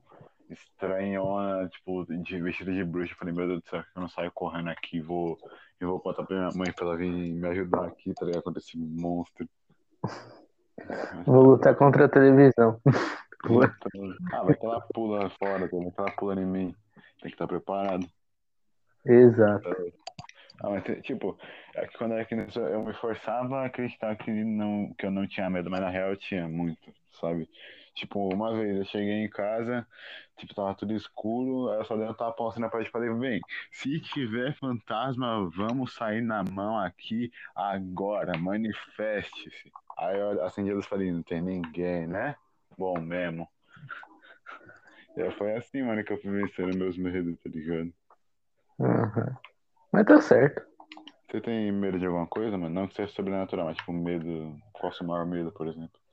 estranhona, 0.50 1.68
tipo, 1.68 2.04
de 2.04 2.40
vestida 2.40 2.72
de 2.72 2.84
bruxa. 2.84 3.12
Eu 3.12 3.16
falei, 3.16 3.34
meu 3.34 3.46
Deus 3.46 3.62
do 3.62 3.68
céu, 3.68 3.84
eu 3.94 4.02
não 4.02 4.08
saio 4.08 4.30
correndo 4.32 4.70
aqui, 4.70 5.00
vou, 5.00 5.38
eu 5.80 5.88
vou 5.88 6.00
contar 6.00 6.24
pra 6.24 6.36
minha 6.36 6.50
mãe 6.54 6.72
pra 6.72 6.86
ela 6.86 6.96
vir 6.96 7.10
me 7.10 7.46
ajudar 7.48 7.86
aqui, 7.86 8.12
tá 8.14 8.26
ligado? 8.26 8.42
Contra 8.42 8.60
esse 8.60 8.76
monstro. 8.78 9.48
Vou 11.24 11.42
lutar 11.42 11.74
contra 11.76 12.04
a 12.04 12.08
televisão. 12.08 12.80
Ah, 14.32 14.42
vai 14.42 14.54
que 14.54 14.64
ela 14.64 14.80
pula 14.94 15.28
fora, 15.30 15.58
vai 15.58 15.68
que 15.68 15.76
ela 15.76 16.10
pula 16.16 16.40
em 16.40 16.46
mim. 16.46 16.74
Tem 17.20 17.30
que 17.30 17.34
estar 17.34 17.46
preparado. 17.46 18.06
Exato. 19.04 19.68
Ah, 20.62 20.70
mas, 20.70 20.82
tipo, 21.02 21.38
é 21.74 21.86
que 21.86 21.98
quando 21.98 22.12
eu 22.12 22.18
era 22.18 22.26
criança 22.26 22.60
eu 22.60 22.82
me 22.82 22.94
forçava 22.94 23.60
a 23.60 23.66
acreditar 23.66 24.16
que, 24.16 24.30
não, 24.30 24.94
que 24.96 25.04
eu 25.04 25.10
não 25.10 25.26
tinha 25.26 25.50
medo, 25.50 25.70
mas 25.70 25.80
na 25.80 25.90
real 25.90 26.10
eu 26.10 26.16
tinha 26.16 26.48
muito, 26.48 26.92
sabe? 27.20 27.48
Tipo, 27.94 28.28
uma 28.28 28.52
vez 28.54 28.76
eu 28.76 28.84
cheguei 28.86 29.24
em 29.24 29.30
casa, 29.30 29.86
tipo, 30.36 30.52
tava 30.54 30.74
tudo 30.74 30.94
escuro, 30.94 31.70
aí 31.70 31.78
eu 31.78 31.84
só 31.84 31.96
dei 31.96 32.08
um 32.08 32.14
tapão 32.14 32.48
assim 32.48 32.60
na 32.60 32.68
parede 32.68 32.88
e 32.88 32.92
falei, 32.92 33.08
bem, 33.14 33.40
se 33.70 34.00
tiver 34.00 34.52
fantasma, 34.56 35.48
vamos 35.50 35.94
sair 35.94 36.20
na 36.20 36.42
mão 36.42 36.76
aqui 36.76 37.30
agora, 37.54 38.36
manifeste-se. 38.36 39.70
Aí 39.96 40.18
eu 40.18 40.44
acendi 40.44 40.70
a 40.70 40.74
luz 40.74 40.86
e 40.86 40.88
falei, 40.88 41.12
não 41.12 41.22
tem 41.22 41.40
ninguém, 41.40 42.06
né? 42.08 42.34
Bom 42.76 43.00
mesmo. 43.00 43.48
E 45.16 45.30
foi 45.32 45.54
assim, 45.56 45.82
mano, 45.82 46.02
que 46.02 46.12
eu 46.12 46.20
fui 46.20 46.32
vencendo 46.32 46.76
meus 46.76 46.98
medos, 46.98 47.38
tá 47.38 47.48
ligado? 47.48 47.92
Uhum. 48.80 49.36
Mas 49.92 50.04
tá 50.04 50.20
certo. 50.20 50.66
Você 51.30 51.40
tem 51.40 51.70
medo 51.70 51.98
de 51.98 52.06
alguma 52.06 52.26
coisa, 52.26 52.58
mano? 52.58 52.74
Não 52.74 52.88
que 52.88 52.94
seja 52.94 53.12
sobrenatural, 53.12 53.66
mas 53.66 53.76
tipo, 53.76 53.92
medo. 53.92 54.56
Qual 54.72 54.90
é 54.90 54.94
o 54.94 54.96
seu 54.96 55.06
maior 55.06 55.24
medo, 55.24 55.52
por 55.52 55.68
exemplo? 55.68 56.03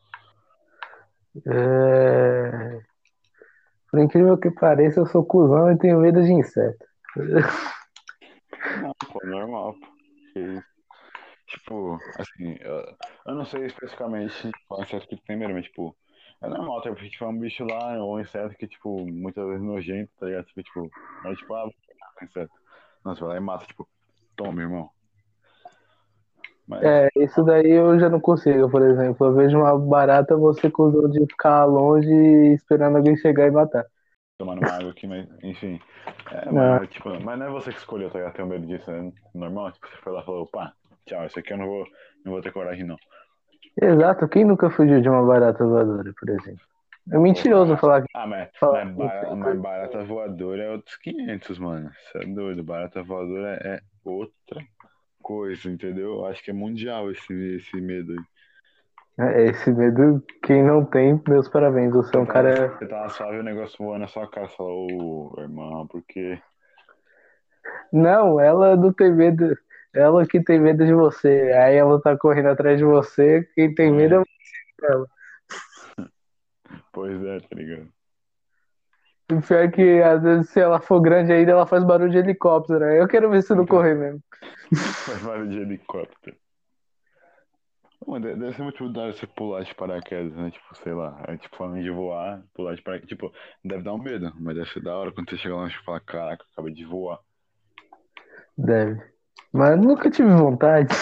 É... 1.45 2.81
Por 3.89 3.99
incrível 3.99 4.37
que 4.37 4.51
pareça, 4.51 5.01
eu 5.01 5.05
sou 5.05 5.25
cuzão 5.25 5.71
e 5.71 5.77
tenho 5.77 5.99
medo 5.99 6.23
de 6.23 6.31
inseto. 6.31 6.85
Não, 8.81 8.93
pô, 9.11 9.19
normal. 9.25 9.75
Tipo, 11.47 11.99
assim, 12.17 12.55
eu, 12.61 12.95
eu 13.27 13.35
não 13.35 13.43
sei 13.43 13.65
especificamente 13.65 14.49
qual 14.67 14.81
inseto 14.81 15.07
que 15.07 15.17
tu 15.17 15.23
tem 15.23 15.35
medo, 15.35 15.53
mas 15.53 15.65
tipo, 15.65 15.95
é 16.41 16.47
normal, 16.47 16.81
tipo, 16.81 16.95
tipo, 16.95 17.25
é 17.25 17.27
um 17.27 17.37
bicho 17.37 17.65
lá, 17.65 18.01
ou 18.01 18.15
um 18.15 18.19
inseto 18.21 18.55
que, 18.55 18.67
tipo, 18.67 19.05
muitas 19.05 19.45
vezes 19.45 19.61
nojento, 19.61 20.11
tá 20.17 20.25
ligado? 20.25 20.45
Tipo, 20.45 20.63
tipo, 20.63 20.91
é 21.25 21.35
tipo, 21.35 21.53
ah, 21.53 21.69
inseto. 22.23 22.53
Nossa, 23.03 23.25
vai 23.25 23.35
lá 23.35 23.37
e 23.37 23.39
mata, 23.41 23.65
tipo, 23.65 23.87
toma, 24.35 24.61
irmão. 24.61 24.89
Mas, 26.71 26.83
É, 26.83 27.09
isso 27.15 27.43
daí 27.43 27.69
eu 27.71 27.99
já 27.99 28.09
não 28.09 28.19
consigo, 28.19 28.69
por 28.69 28.81
exemplo. 28.81 29.27
Eu 29.27 29.33
vejo 29.35 29.57
uma 29.57 29.77
barata, 29.77 30.35
você 30.35 30.69
com 30.69 30.83
o 30.85 31.07
de 31.09 31.19
ficar 31.27 31.65
longe 31.65 32.09
esperando 32.53 32.97
alguém 32.97 33.15
chegar 33.17 33.47
e 33.47 33.51
matar. 33.51 33.85
tomando 34.37 34.59
uma 34.59 34.71
água 34.73 34.91
aqui, 34.91 35.07
mas 35.07 35.27
enfim. 35.43 35.79
É, 36.31 36.51
mas, 36.51 36.89
tipo, 36.89 37.09
mas 37.21 37.39
não 37.39 37.45
é 37.47 37.49
você 37.49 37.71
que 37.71 37.79
escolheu, 37.79 38.09
tá? 38.09 38.31
Ter 38.31 38.43
um 38.43 38.47
medo 38.47 38.65
disso, 38.67 38.89
é 38.91 39.11
normal. 39.33 39.71
Tipo, 39.71 39.87
você 39.87 39.97
foi 39.97 40.13
lá 40.13 40.21
e 40.21 40.25
falou, 40.25 40.47
pá, 40.47 40.73
tchau, 41.05 41.25
isso 41.25 41.39
aqui 41.39 41.53
eu 41.53 41.57
não 41.57 41.67
vou, 41.67 41.85
não 42.25 42.31
vou 42.33 42.41
ter 42.41 42.51
coragem, 42.51 42.85
não. 42.85 42.97
Exato, 43.81 44.27
quem 44.27 44.45
nunca 44.45 44.69
fugiu 44.69 45.01
de 45.01 45.09
uma 45.09 45.25
barata 45.25 45.65
voadora, 45.65 46.13
por 46.19 46.29
exemplo? 46.29 46.65
É 47.11 47.17
mentiroso 47.17 47.75
falar 47.77 48.01
que. 48.01 48.07
Ah, 48.13 48.27
mas, 48.27 48.49
Fala, 48.59 48.83
mas, 48.83 48.95
não 48.95 48.95
bara- 48.97 49.29
tem 49.29 49.35
mas 49.35 49.61
barata 49.61 50.03
voadora 50.03 50.63
é 50.63 50.69
outros 50.71 50.95
500, 50.97 51.57
mano. 51.59 51.89
Você 52.11 52.19
é 52.19 52.25
doido. 52.25 52.63
Barata 52.63 53.03
voadora 53.03 53.55
é 53.63 53.81
outra 54.03 54.61
coisa, 55.21 55.69
entendeu? 55.69 56.15
Eu 56.15 56.25
acho 56.25 56.43
que 56.43 56.51
é 56.51 56.53
mundial 56.53 57.11
esse, 57.11 57.33
esse 57.55 57.79
medo 57.79 58.11
aí. 58.13 58.19
É, 59.19 59.45
Esse 59.49 59.71
medo, 59.71 60.23
quem 60.43 60.63
não 60.63 60.83
tem, 60.85 61.21
meus 61.27 61.47
parabéns. 61.47 61.93
Você 61.93 62.15
é 62.15 62.19
um 62.19 62.25
Você 62.25 62.31
cara. 62.31 62.69
tá, 62.69 62.77
você 62.77 62.87
tá 62.87 63.09
suave 63.09 63.39
o 63.39 63.43
negócio 63.43 63.77
voando 63.77 63.99
na 64.01 64.07
sua 64.07 64.27
cara. 64.27 64.47
Você 64.47 64.55
fala, 64.55 64.69
ô, 64.69 65.35
irmão, 65.37 65.87
porque. 65.87 66.41
Não, 67.91 68.39
ela 68.39 68.75
não 68.75 68.91
tem 68.93 69.13
medo. 69.13 69.55
Ela 69.93 70.25
que 70.25 70.41
tem 70.43 70.59
medo 70.59 70.85
de 70.85 70.93
você. 70.93 71.51
Aí 71.53 71.75
ela 71.75 72.01
tá 72.01 72.17
correndo 72.17 72.47
atrás 72.49 72.77
de 72.77 72.85
você. 72.85 73.43
Quem 73.53 73.75
tem 73.75 73.91
medo 73.91 74.15
é 74.15 74.17
você. 74.19 74.91
Ela. 74.93 75.05
Pois 76.93 77.23
é, 77.23 77.39
tá 77.39 77.55
ligado? 77.55 77.87
O 79.31 79.41
pior 79.41 79.63
é 79.63 79.67
que, 79.69 80.01
às 80.01 80.21
vezes, 80.21 80.49
se 80.49 80.59
ela 80.59 80.79
for 80.79 80.99
grande 80.99 81.31
ainda, 81.31 81.51
ela 81.51 81.65
faz 81.65 81.83
barulho 81.83 82.11
de 82.11 82.17
helicóptero. 82.17 82.83
Aí 82.83 82.97
eu 82.97 83.07
quero 83.07 83.29
ver 83.29 83.41
se 83.41 83.55
não 83.55 83.65
correr 83.65 83.95
mesmo. 83.95 84.21
Faz 85.05 85.21
barulho 85.23 85.49
de 85.49 85.59
helicóptero. 85.59 86.35
Mano, 88.05 88.35
deve 88.35 88.53
ser 88.53 88.63
muito 88.63 88.91
da 88.91 89.01
hora 89.03 89.13
você 89.13 89.27
pular 89.27 89.63
de 89.63 89.75
paraquedas, 89.75 90.33
né? 90.33 90.49
Tipo, 90.49 90.75
sei 90.75 90.93
lá, 90.93 91.23
é 91.27 91.37
tipo 91.37 91.55
falando 91.55 91.81
de 91.81 91.89
voar, 91.91 92.41
pular 92.53 92.75
de 92.75 92.81
paraquedas. 92.81 93.09
Tipo, 93.09 93.31
deve 93.63 93.83
dar 93.83 93.93
um 93.93 94.01
medo, 94.01 94.33
mas 94.39 94.55
deve 94.55 94.69
ser 94.69 94.81
da 94.81 94.97
hora 94.97 95.11
quando 95.11 95.29
você 95.29 95.37
chega 95.37 95.55
lá 95.55 95.67
e 95.67 95.85
fala, 95.85 95.99
caraca, 95.99 96.43
acabei 96.51 96.73
de 96.73 96.83
voar. 96.83 97.19
Deve. 98.57 99.01
Mas 99.53 99.79
nunca 99.79 100.09
tive 100.09 100.29
vontade. 100.29 100.93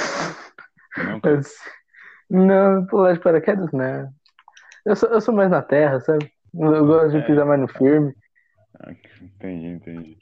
Nunca. 0.98 1.36
Mas, 1.36 1.56
não, 2.30 2.86
pular 2.86 3.14
de 3.14 3.20
paraquedas, 3.20 3.72
não. 3.72 4.12
Eu 4.86 4.96
sou, 4.96 5.10
eu 5.10 5.22
sou 5.22 5.34
mais 5.34 5.50
na 5.50 5.62
terra, 5.62 6.00
sabe? 6.02 6.32
Eu 6.54 6.86
gosto 6.86 7.12
de 7.12 7.18
É. 7.18 7.22
pisar 7.22 7.46
mais 7.46 7.60
no 7.60 7.68
firme. 7.68 8.14
Ah, 8.80 8.92
entendi, 9.22 9.68
entendi. 9.68 10.18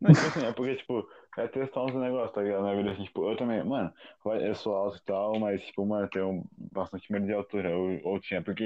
Não, 0.00 0.12
tipo 0.12 0.26
assim, 0.26 0.46
é 0.46 0.52
porque, 0.52 0.76
tipo, 0.76 1.08
é 1.36 1.48
testar 1.48 1.84
uns 1.84 1.94
negócios, 1.94 2.32
tá 2.32 2.42
ligado? 2.42 2.62
Na 2.62 2.74
vida, 2.74 2.92
assim, 2.92 3.04
tipo, 3.04 3.28
eu 3.28 3.36
também, 3.36 3.64
mano, 3.64 3.92
eu 4.40 4.54
sou 4.54 4.74
alto 4.74 4.96
e 4.98 5.04
tal, 5.04 5.38
mas, 5.40 5.60
tipo, 5.62 5.84
mano, 5.84 6.04
eu 6.04 6.10
tenho 6.10 6.44
bastante 6.72 7.10
medo 7.12 7.26
de 7.26 7.32
altura, 7.32 7.76
ou, 7.76 7.98
ou 8.04 8.20
tinha, 8.20 8.40
porque 8.42 8.64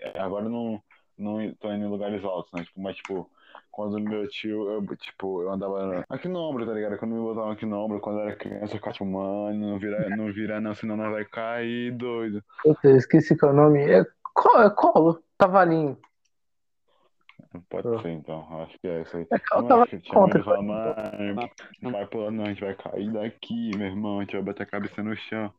é, 0.00 0.18
agora 0.18 0.46
eu 0.46 0.50
não, 0.50 0.82
não 1.16 1.54
tô 1.54 1.72
indo 1.72 1.84
em 1.84 1.88
lugares 1.88 2.24
altos, 2.24 2.52
né? 2.52 2.64
Tipo, 2.64 2.80
mas, 2.80 2.96
tipo, 2.96 3.30
quando 3.70 4.00
meu 4.00 4.26
tio, 4.28 4.68
eu, 4.70 4.96
tipo, 4.96 5.42
eu 5.42 5.52
andava 5.52 6.04
aqui 6.08 6.26
no 6.26 6.40
ombro, 6.40 6.66
tá 6.66 6.72
ligado? 6.72 6.98
Quando 6.98 7.14
me 7.14 7.20
botavam 7.20 7.50
aqui 7.52 7.66
no 7.66 7.78
ombro, 7.78 8.00
quando 8.00 8.18
eu 8.18 8.26
era 8.26 8.36
criança, 8.36 8.74
eu 8.74 8.78
ficava, 8.78 8.92
tipo, 8.92 9.04
mano, 9.06 9.54
não 9.54 9.78
vira, 9.78 10.10
não 10.10 10.32
vira 10.32 10.60
não, 10.60 10.74
senão 10.74 10.96
nós 10.96 11.12
vai 11.12 11.24
cair, 11.24 11.92
doido. 11.92 12.42
Puta, 12.62 12.88
eu 12.88 12.96
esqueci 12.96 13.36
qual 13.38 13.52
é 13.52 13.54
o 13.54 13.56
nome. 13.56 13.80
É, 13.84 14.00
é 14.00 14.70
colo, 14.70 15.22
cavalinho. 15.38 15.96
Pode 17.68 17.88
Ah. 17.88 18.02
ser, 18.02 18.10
então, 18.10 18.46
acho 18.62 18.78
que 18.78 18.86
é 18.88 19.02
isso 19.02 19.16
aí. 19.16 19.26
É, 19.30 19.36
Eu 19.36 19.40
eu 19.58 19.64
tava 19.66 19.82
acho 19.82 19.90
que 19.90 19.98
tinha 20.00 20.14
contra. 20.14 20.42
falar, 20.42 20.62
mano, 20.62 21.50
não 21.82 21.92
vai 21.92 22.06
pular 22.06 22.30
não, 22.30 22.44
a 22.44 22.48
gente 22.48 22.60
vai 22.60 22.74
cair 22.74 23.12
daqui, 23.12 23.70
meu 23.76 23.86
irmão, 23.86 24.18
a 24.18 24.22
gente 24.22 24.32
vai 24.34 24.42
bater 24.42 24.62
a 24.62 24.66
cabeça 24.66 25.02
no 25.02 25.16
chão. 25.16 25.52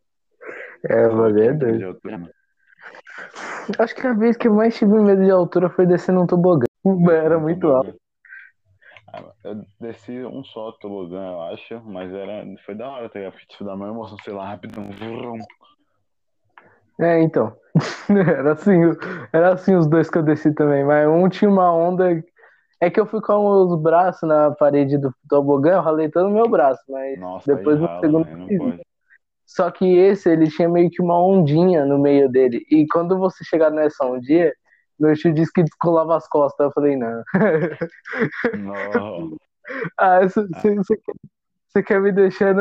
É, 0.84 0.88
tinha 0.88 1.00
é 1.00 1.10
muito 1.10 1.36
medo 1.36 1.58
de 1.58 1.66
doido. 1.66 1.86
altura, 1.88 2.18
mano. 2.18 2.34
Acho 3.80 3.96
que 3.96 4.08
a 4.08 4.14
vez 4.14 4.38
que 4.38 4.48
eu 4.48 4.54
mais 4.54 4.78
tive 4.78 4.94
medo 5.00 5.24
de 5.24 5.32
altura 5.32 5.70
foi 5.70 5.86
descer 5.86 6.14
num 6.14 6.26
tobogã. 6.26 6.66
Era 7.12 7.38
muito 7.40 7.68
alto. 7.68 7.96
Ah, 9.14 9.24
Eu 9.44 9.66
desci 9.80 10.12
um 10.26 10.44
só 10.44 10.72
tobogã, 10.74 11.32
eu 11.32 11.42
acho, 11.44 11.82
mas 11.86 12.14
era, 12.14 12.46
foi 12.66 12.76
da 12.76 12.90
hora, 12.90 13.10
tá 13.10 13.20
ligado? 13.20 13.38
Tipo, 13.48 13.64
dá 13.64 13.74
uma 13.76 13.88
emoção, 13.88 14.18
sei 14.24 14.34
lá, 14.34 14.50
rapidão. 14.50 14.90
vrum. 14.92 15.40
É, 17.00 17.22
então. 17.22 17.56
Era 18.10 18.54
assim, 18.54 18.82
era 19.32 19.54
assim 19.54 19.76
os 19.76 19.88
dois 19.88 20.10
que 20.10 20.18
eu 20.18 20.24
desci 20.24 20.52
também. 20.54 20.84
Mas 20.84 21.08
um 21.08 21.30
tinha 21.30 21.50
uma 21.50 21.72
onda. 21.72 22.24
É 22.80 22.90
que 22.90 23.00
eu 23.00 23.06
fui 23.06 23.22
com 23.22 23.46
os 23.48 23.80
braços 23.82 24.28
na 24.28 24.52
parede 24.52 24.98
do 24.98 25.14
tobogã, 25.30 25.74
eu 25.74 25.82
ralei 25.82 26.10
todo 26.10 26.28
o 26.28 26.34
meu 26.34 26.48
braço, 26.48 26.82
mas 26.90 27.20
Nossa, 27.20 27.56
depois 27.56 27.80
no 27.80 27.88
rala, 27.88 28.02
segundo 28.02 28.28
pode. 28.58 28.82
Só 29.46 29.72
que 29.72 29.86
esse, 29.98 30.30
ele 30.30 30.50
tinha 30.50 30.68
meio 30.68 30.90
que 30.90 31.02
uma 31.02 31.20
ondinha 31.24 31.86
no 31.86 31.98
meio 31.98 32.30
dele. 32.30 32.66
E 32.70 32.86
quando 32.92 33.18
você 33.18 33.44
chegar 33.46 33.72
nessa 33.72 34.06
ondinha, 34.06 34.52
meu 35.00 35.16
tio 35.16 35.34
disse 35.34 35.52
que 35.54 35.64
descolava 35.64 36.18
as 36.18 36.28
costas. 36.28 36.66
Eu 36.66 36.72
falei, 36.74 36.96
não. 36.96 37.24
Não. 38.54 39.38
Ah, 39.98 40.22
você, 40.22 40.48
quer, 41.74 41.84
quer 41.84 42.00
me 42.02 42.14
deixar 42.14 42.56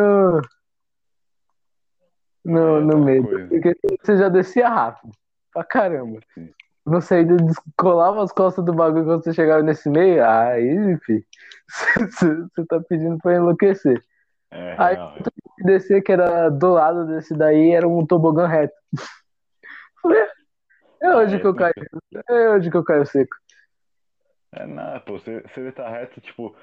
no, 2.47 2.80
no, 2.80 2.92
É 2.92 2.94
no 2.97 3.05
medo. 3.05 3.28
coisa. 3.28 3.49
Porque 3.49 3.72
você 4.03 4.16
já 4.16 4.28
descia 4.28 4.68
rápido. 4.68 5.12
Pra 5.53 5.64
caramba. 5.64 6.20
Sim. 6.34 6.51
Você 6.84 7.16
ainda 7.16 7.36
descolava 7.36 8.22
as 8.22 8.30
costas 8.30 8.64
do 8.64 8.72
bagulho 8.72 9.05
quando 9.05 9.24
você 9.24 9.32
chegava 9.32 9.62
nesse 9.62 9.90
meio. 9.90 10.24
Aí, 10.24 10.97
filho, 10.99 11.24
você, 12.11 12.34
você 12.34 12.66
tá 12.66 12.80
pedindo 12.88 13.18
pra 13.18 13.34
enlouquecer. 13.34 14.01
É 14.53 14.76
Aí, 14.78 14.94
real. 14.94 15.14
descer, 15.64 16.03
que 16.03 16.12
era 16.12 16.49
do 16.49 16.70
lado 16.72 17.07
desse 17.09 17.36
daí, 17.36 17.72
era 17.72 17.88
um 17.88 18.07
tobogã 18.07 18.47
reto. 18.47 18.74
Falei, 20.01 20.24
é 21.03 21.16
hoje 21.16 21.40
que 21.40 21.47
eu 21.47 21.51
é 21.51 21.57
caio. 21.57 21.74
É 22.28 22.51
hoje 22.51 22.70
que 22.70 22.76
eu 22.76 22.84
caio 22.84 23.07
seco. 23.07 23.36
É 24.53 24.64
nada, 24.64 25.01
pô, 25.01 25.18
se 25.18 25.30
ele 25.57 25.72
tá 25.72 25.88
reto, 25.88 26.20
tipo, 26.20 26.55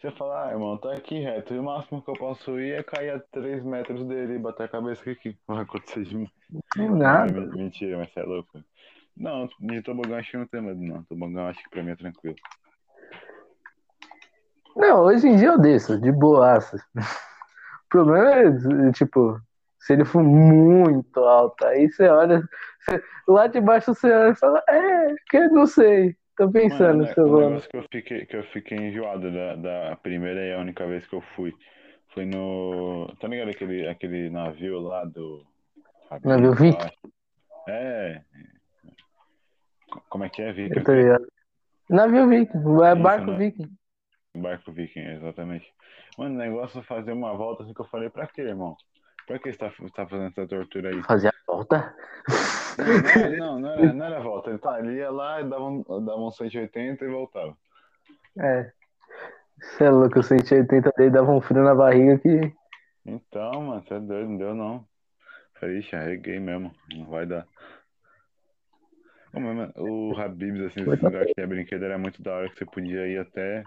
você 0.00 0.10
fala, 0.12 0.46
ah, 0.46 0.50
irmão, 0.52 0.76
tá 0.78 0.92
aqui 0.92 1.18
reto, 1.18 1.52
e 1.54 1.58
o 1.58 1.62
máximo 1.64 2.00
que 2.02 2.10
eu 2.10 2.14
posso 2.14 2.58
ir 2.60 2.72
é 2.74 2.82
cair 2.82 3.10
a 3.10 3.18
3 3.32 3.64
metros 3.64 4.04
dele 4.04 4.34
e 4.34 4.38
bater 4.38 4.64
a 4.64 4.68
cabeça 4.68 5.02
aqui, 5.02 5.14
que 5.16 5.38
vai 5.46 5.62
acontecer 5.62 6.04
de 6.04 6.16
mim. 6.16 6.30
Não, 6.76 6.88
Não, 6.90 6.94
é 6.94 6.98
nada. 6.98 7.32
men- 7.32 7.50
mentira, 7.52 7.98
mas 7.98 8.12
você 8.12 8.20
é 8.20 8.22
louco. 8.22 8.62
Não, 9.16 9.48
de 9.60 9.82
tobogã 9.82 10.18
acho 10.18 10.30
que 10.30 10.36
não 10.36 10.46
tem 10.46 10.62
medo, 10.62 10.80
não. 10.80 11.02
Tobogã 11.04 11.48
acho 11.48 11.62
que 11.64 11.70
pra 11.70 11.82
mim 11.82 11.90
é 11.90 11.96
tranquilo. 11.96 12.36
Não, 14.76 15.00
hoje 15.02 15.26
em 15.26 15.36
dia 15.36 15.48
eu 15.48 15.58
desço, 15.58 16.00
de 16.00 16.12
boaça. 16.12 16.76
O 16.96 17.88
problema 17.88 18.30
é, 18.86 18.92
tipo, 18.92 19.40
se 19.80 19.94
ele 19.94 20.04
for 20.04 20.22
muito 20.22 21.18
alto, 21.20 21.64
aí 21.64 21.88
você 21.90 22.06
olha, 22.08 22.42
você- 22.80 23.02
lá 23.26 23.46
de 23.48 23.60
baixo 23.60 23.92
você 23.94 24.12
olha 24.12 24.30
e 24.30 24.36
fala, 24.36 24.62
é, 24.68 25.14
que 25.28 25.48
não 25.48 25.66
sei, 25.66 26.14
tô 26.38 26.50
pensando 26.50 26.98
Mano, 27.02 27.06
se 27.12 27.20
eu 27.20 27.26
o 27.26 27.28
vou. 27.28 27.40
negócio 27.40 27.68
que 27.68 27.76
eu 27.76 27.84
fiquei, 27.92 28.24
que 28.26 28.36
eu 28.36 28.44
fiquei 28.44 28.78
enjoado 28.78 29.30
da, 29.30 29.56
da 29.56 29.96
primeira 29.96 30.40
e 30.46 30.54
a 30.54 30.58
única 30.58 30.86
vez 30.86 31.06
que 31.06 31.14
eu 31.14 31.20
fui 31.34 31.52
foi 32.14 32.24
no. 32.24 33.12
Tá 33.20 33.26
ligado 33.28 33.50
aquele, 33.50 33.88
aquele 33.88 34.30
navio 34.30 34.78
lá 34.78 35.04
do. 35.04 35.44
Navio 36.24 36.52
acho? 36.52 36.98
É. 37.68 38.22
Como 40.08 40.24
é 40.24 40.28
que 40.28 40.40
é, 40.40 40.52
Viking? 40.52 40.78
Eu 40.78 40.84
tô 40.84 40.94
ligado. 40.94 41.26
Navio 41.90 42.28
Viking, 42.28 42.58
é 42.58 42.92
Isso, 42.92 43.02
barco 43.02 43.30
né? 43.32 43.38
Viking. 43.38 43.70
Barco 44.36 44.72
Viking, 44.72 45.00
exatamente. 45.00 45.66
Mano, 46.16 46.34
o 46.34 46.38
negócio 46.38 46.80
é 46.80 46.82
fazer 46.84 47.12
uma 47.12 47.34
volta 47.34 47.62
assim 47.62 47.74
que 47.74 47.80
eu 47.80 47.86
falei, 47.86 48.08
pra 48.10 48.26
quê, 48.26 48.42
irmão? 48.42 48.76
Pra 49.26 49.38
que 49.38 49.52
você 49.52 49.58
tá, 49.58 49.70
tá 49.94 50.06
fazendo 50.06 50.28
essa 50.28 50.46
tortura 50.46 50.90
aí? 50.90 51.02
Fazer 51.02 51.28
a 51.28 51.47
volta? 51.58 51.94
Não, 53.38 53.58
não, 53.58 53.60
não, 53.60 53.70
era, 53.70 53.92
não 53.92 54.06
era 54.06 54.20
volta. 54.20 54.50
Ele, 54.50 54.58
tá, 54.58 54.78
ele 54.78 54.96
ia 54.96 55.10
lá 55.10 55.42
dava 55.42 55.64
um, 55.64 55.82
dava 56.04 56.20
um 56.20 56.30
180 56.30 57.04
e 57.04 57.08
voltava. 57.08 57.56
É. 58.38 58.70
Você 59.60 59.84
é 59.84 59.90
louco, 59.90 60.20
o 60.20 60.22
180 60.22 60.92
dele 60.96 61.10
dava 61.10 61.32
um 61.32 61.40
frio 61.40 61.64
na 61.64 61.74
barriga 61.74 62.18
que. 62.18 62.52
Então, 63.04 63.62
mano, 63.62 63.82
você 63.82 63.94
é 63.94 64.00
doido, 64.00 64.28
não 64.28 64.36
deu 64.36 64.54
não. 64.54 64.84
Falei, 65.54 65.78
ixi, 65.78 65.96
arreguei 65.96 66.38
mesmo, 66.38 66.72
não 66.94 67.06
vai 67.06 67.26
dar. 67.26 67.46
Ô, 69.32 69.40
mas, 69.40 69.56
mano, 69.56 69.72
o 69.76 70.16
Habibs, 70.16 70.60
assim, 70.60 70.80
esse 70.82 71.04
lugar 71.04 71.26
que 71.26 71.40
é 71.40 71.46
brinquedo 71.46 71.84
era 71.84 71.98
muito 71.98 72.22
da 72.22 72.34
hora 72.34 72.48
que 72.48 72.56
você 72.56 72.64
podia 72.64 73.06
ir 73.08 73.18
até. 73.18 73.64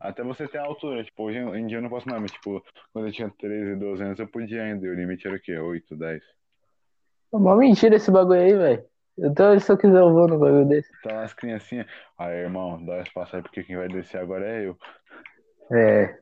Até 0.00 0.22
você 0.22 0.46
ter 0.46 0.58
a 0.58 0.64
altura, 0.64 1.04
tipo, 1.04 1.22
hoje 1.24 1.38
em 1.38 1.66
dia 1.66 1.78
eu 1.78 1.82
não 1.82 1.88
posso 1.88 2.08
mais, 2.08 2.20
mas 2.20 2.30
tipo, 2.30 2.62
quando 2.92 3.08
eu 3.08 3.12
tinha 3.12 3.30
13, 3.30 3.76
12 3.76 4.02
anos 4.02 4.18
eu 4.18 4.28
podia 4.28 4.62
ainda, 4.62 4.86
e 4.86 4.90
o 4.90 4.94
limite 4.94 5.26
era 5.26 5.36
o 5.36 5.40
quê? 5.40 5.58
8, 5.58 5.96
10. 5.96 6.22
Uma 7.32 7.56
mentira 7.56 7.96
esse 7.96 8.10
bagulho 8.10 8.40
aí, 8.40 8.54
velho. 8.54 8.84
Então, 9.18 9.58
se 9.58 9.70
eu 9.70 9.78
quiser, 9.78 10.00
eu 10.00 10.12
vou 10.12 10.28
no 10.28 10.38
bagulho 10.38 10.66
desse. 10.66 10.90
Tá 11.02 11.22
as 11.22 11.32
criancinhas, 11.32 11.86
aí 12.18 12.36
irmão, 12.36 12.84
dá 12.84 13.00
espaço 13.00 13.36
aí 13.36 13.42
porque 13.42 13.64
quem 13.64 13.76
vai 13.76 13.88
descer 13.88 14.18
agora 14.18 14.46
é 14.46 14.66
eu. 14.66 14.76
É. 15.72 16.18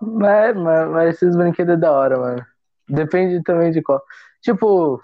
Mas, 0.00 0.56
mas, 0.56 0.88
mas 0.90 1.14
esses 1.14 1.36
brinquedos 1.36 1.74
é 1.74 1.76
da 1.76 1.92
hora, 1.92 2.18
mano. 2.18 2.46
Depende 2.88 3.42
também 3.42 3.70
de 3.70 3.82
qual. 3.82 4.02
Tipo, 4.42 5.02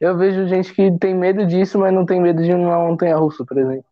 eu 0.00 0.16
vejo 0.16 0.46
gente 0.46 0.72
que 0.74 0.96
tem 0.98 1.14
medo 1.14 1.46
disso, 1.46 1.78
mas 1.78 1.92
não 1.92 2.04
tem 2.04 2.20
medo 2.20 2.42
de 2.42 2.52
uma 2.52 2.78
montanha 2.78 3.16
russa, 3.16 3.44
por 3.44 3.56
exemplo. 3.58 3.84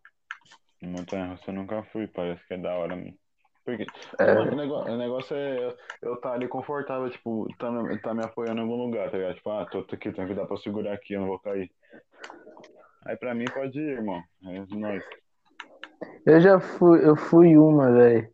Em 0.81 0.87
Montanha 0.87 1.25
Russa 1.27 1.45
eu 1.47 1.53
nunca 1.53 1.81
fui, 1.83 2.05
parece 2.05 2.45
que 2.47 2.53
é 2.53 2.57
da 2.57 2.75
hora 2.75 2.95
mesmo. 2.95 3.17
Porque 3.65 3.85
é. 4.19 4.31
o, 4.31 4.55
negócio, 4.55 4.93
o 4.93 4.97
negócio 4.97 5.35
é 5.35 5.73
eu 6.03 6.13
estar 6.13 6.29
tá 6.29 6.35
ali 6.35 6.47
confortável, 6.47 7.09
tipo, 7.09 7.47
tá, 7.57 7.67
tá 8.03 8.13
me 8.13 8.23
apoiando 8.23 8.61
em 8.61 8.63
algum 8.63 8.75
lugar, 8.75 9.09
tá 9.09 9.17
ligado? 9.17 9.35
Tipo, 9.35 9.49
ah, 9.49 9.65
tô 9.65 9.79
aqui, 9.79 10.11
tenho 10.11 10.27
que 10.27 10.35
dar 10.35 10.45
pra 10.45 10.55
segurar 10.57 10.93
aqui, 10.93 11.13
eu 11.13 11.21
não 11.21 11.27
vou 11.27 11.39
cair. 11.39 11.71
Aí 13.05 13.17
pra 13.17 13.33
mim 13.33 13.45
pode 13.45 13.79
ir, 13.79 13.97
irmão. 13.97 14.21
É 14.45 14.75
nóis. 14.75 15.03
Eu 16.25 16.39
já 16.39 16.59
fui, 16.59 17.07
eu 17.07 17.15
fui 17.15 17.57
uma, 17.57 17.91
velho. 17.91 18.29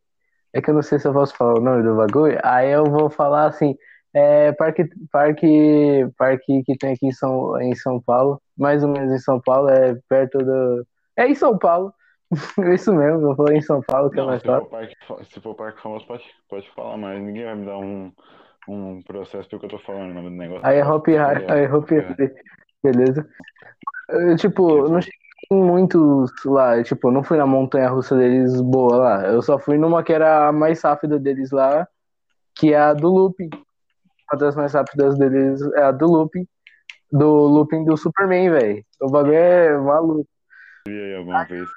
É 0.53 0.61
que 0.61 0.69
eu 0.69 0.73
não 0.73 0.81
sei 0.81 0.99
se 0.99 1.07
eu 1.07 1.13
posso 1.13 1.35
falar 1.35 1.57
o 1.59 1.61
nome 1.61 1.81
do 1.81 1.95
bagulho. 1.95 2.37
Aí 2.43 2.69
eu 2.69 2.83
vou 2.83 3.09
falar 3.09 3.45
assim, 3.45 3.77
é 4.13 4.51
parque, 4.51 4.83
parque, 5.11 6.07
parque 6.17 6.63
que 6.63 6.77
tem 6.77 6.93
aqui 6.93 7.07
em 7.07 7.11
São, 7.13 7.59
em 7.61 7.73
São 7.73 8.01
Paulo, 8.01 8.41
mais 8.57 8.83
ou 8.83 8.89
menos 8.89 9.13
em 9.13 9.19
São 9.19 9.39
Paulo, 9.39 9.69
é 9.69 9.95
perto 10.09 10.39
do. 10.39 10.85
É 11.15 11.25
em 11.25 11.35
São 11.35 11.57
Paulo. 11.57 11.93
Isso 12.73 12.93
mesmo, 12.93 13.31
eu 13.31 13.35
falei 13.35 13.57
em 13.57 13.61
São 13.61 13.81
Paulo, 13.81 14.09
que 14.09 14.19
é 14.19 14.23
não, 14.23 14.31
é 14.31 14.39
mais 14.71 14.93
fácil. 15.05 15.25
Se 15.25 15.41
for 15.41 15.53
parque 15.53 15.81
famoso, 15.81 16.07
pode, 16.07 16.23
pode 16.49 16.69
falar, 16.71 16.97
mas 16.97 17.21
ninguém 17.21 17.43
vai 17.43 17.55
me 17.55 17.65
dar 17.65 17.77
um, 17.77 18.11
um 18.67 19.01
processo 19.01 19.49
pelo 19.49 19.59
que 19.59 19.65
eu 19.65 19.71
tô 19.71 19.79
falando, 19.79 20.11
o 20.11 20.13
nome 20.13 20.29
do 20.29 20.35
negócio. 20.35 20.65
Aí 20.65 20.77
é 20.77 20.85
Hopi 20.85 21.17
aí 21.17 21.65
é 21.65 21.73
Hopi. 21.73 21.95
Beleza. 22.81 23.27
Eu, 24.09 24.35
tipo, 24.37 24.87
não 24.87 25.01
cheguei 25.01 25.19
em 25.51 25.61
muitos 25.61 26.31
lá, 26.45 26.81
tipo, 26.83 27.11
não 27.11 27.23
fui 27.23 27.37
na 27.37 27.45
montanha 27.45 27.89
russa 27.89 28.15
deles 28.15 28.61
boa 28.61 28.95
lá. 28.95 29.27
Eu 29.27 29.41
só 29.41 29.59
fui 29.59 29.77
numa 29.77 30.03
que 30.03 30.13
era 30.13 30.47
a 30.47 30.51
mais 30.51 30.81
rápida 30.81 31.19
deles 31.19 31.51
lá, 31.51 31.87
que 32.55 32.73
é 32.73 32.79
a 32.79 32.93
do 32.93 33.09
Looping. 33.09 33.49
Uma 34.31 34.39
das 34.39 34.55
mais 34.55 34.73
rápidas 34.73 35.17
deles 35.17 35.61
é 35.73 35.83
a 35.83 35.91
do 35.91 36.05
Looping. 36.05 36.47
Do 37.11 37.27
Looping 37.27 37.83
do 37.83 37.97
Superman, 37.97 38.49
velho. 38.49 38.85
O 39.01 39.09
bagulho 39.09 39.33
é 39.33 39.77
maluco. 39.77 40.29
E 40.87 40.91
aí, 40.91 41.15
alguma 41.15 41.43
vez? 41.43 41.67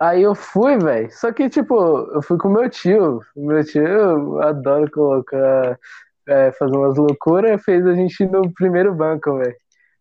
Aí 0.00 0.22
eu 0.22 0.34
fui, 0.34 0.76
velho. 0.78 1.10
Só 1.12 1.32
que, 1.32 1.48
tipo, 1.48 1.74
eu 2.12 2.22
fui 2.22 2.36
com 2.38 2.48
meu 2.48 2.68
tio. 2.68 3.20
Meu 3.36 3.64
tio 3.64 4.40
adora 4.40 4.90
colocar, 4.90 5.78
é, 6.26 6.52
fazer 6.52 6.76
umas 6.76 6.96
loucuras. 6.96 7.62
Fez 7.62 7.86
a 7.86 7.94
gente 7.94 8.22
ir 8.22 8.30
no 8.30 8.52
primeiro 8.52 8.94
banco, 8.94 9.38
velho. 9.38 9.56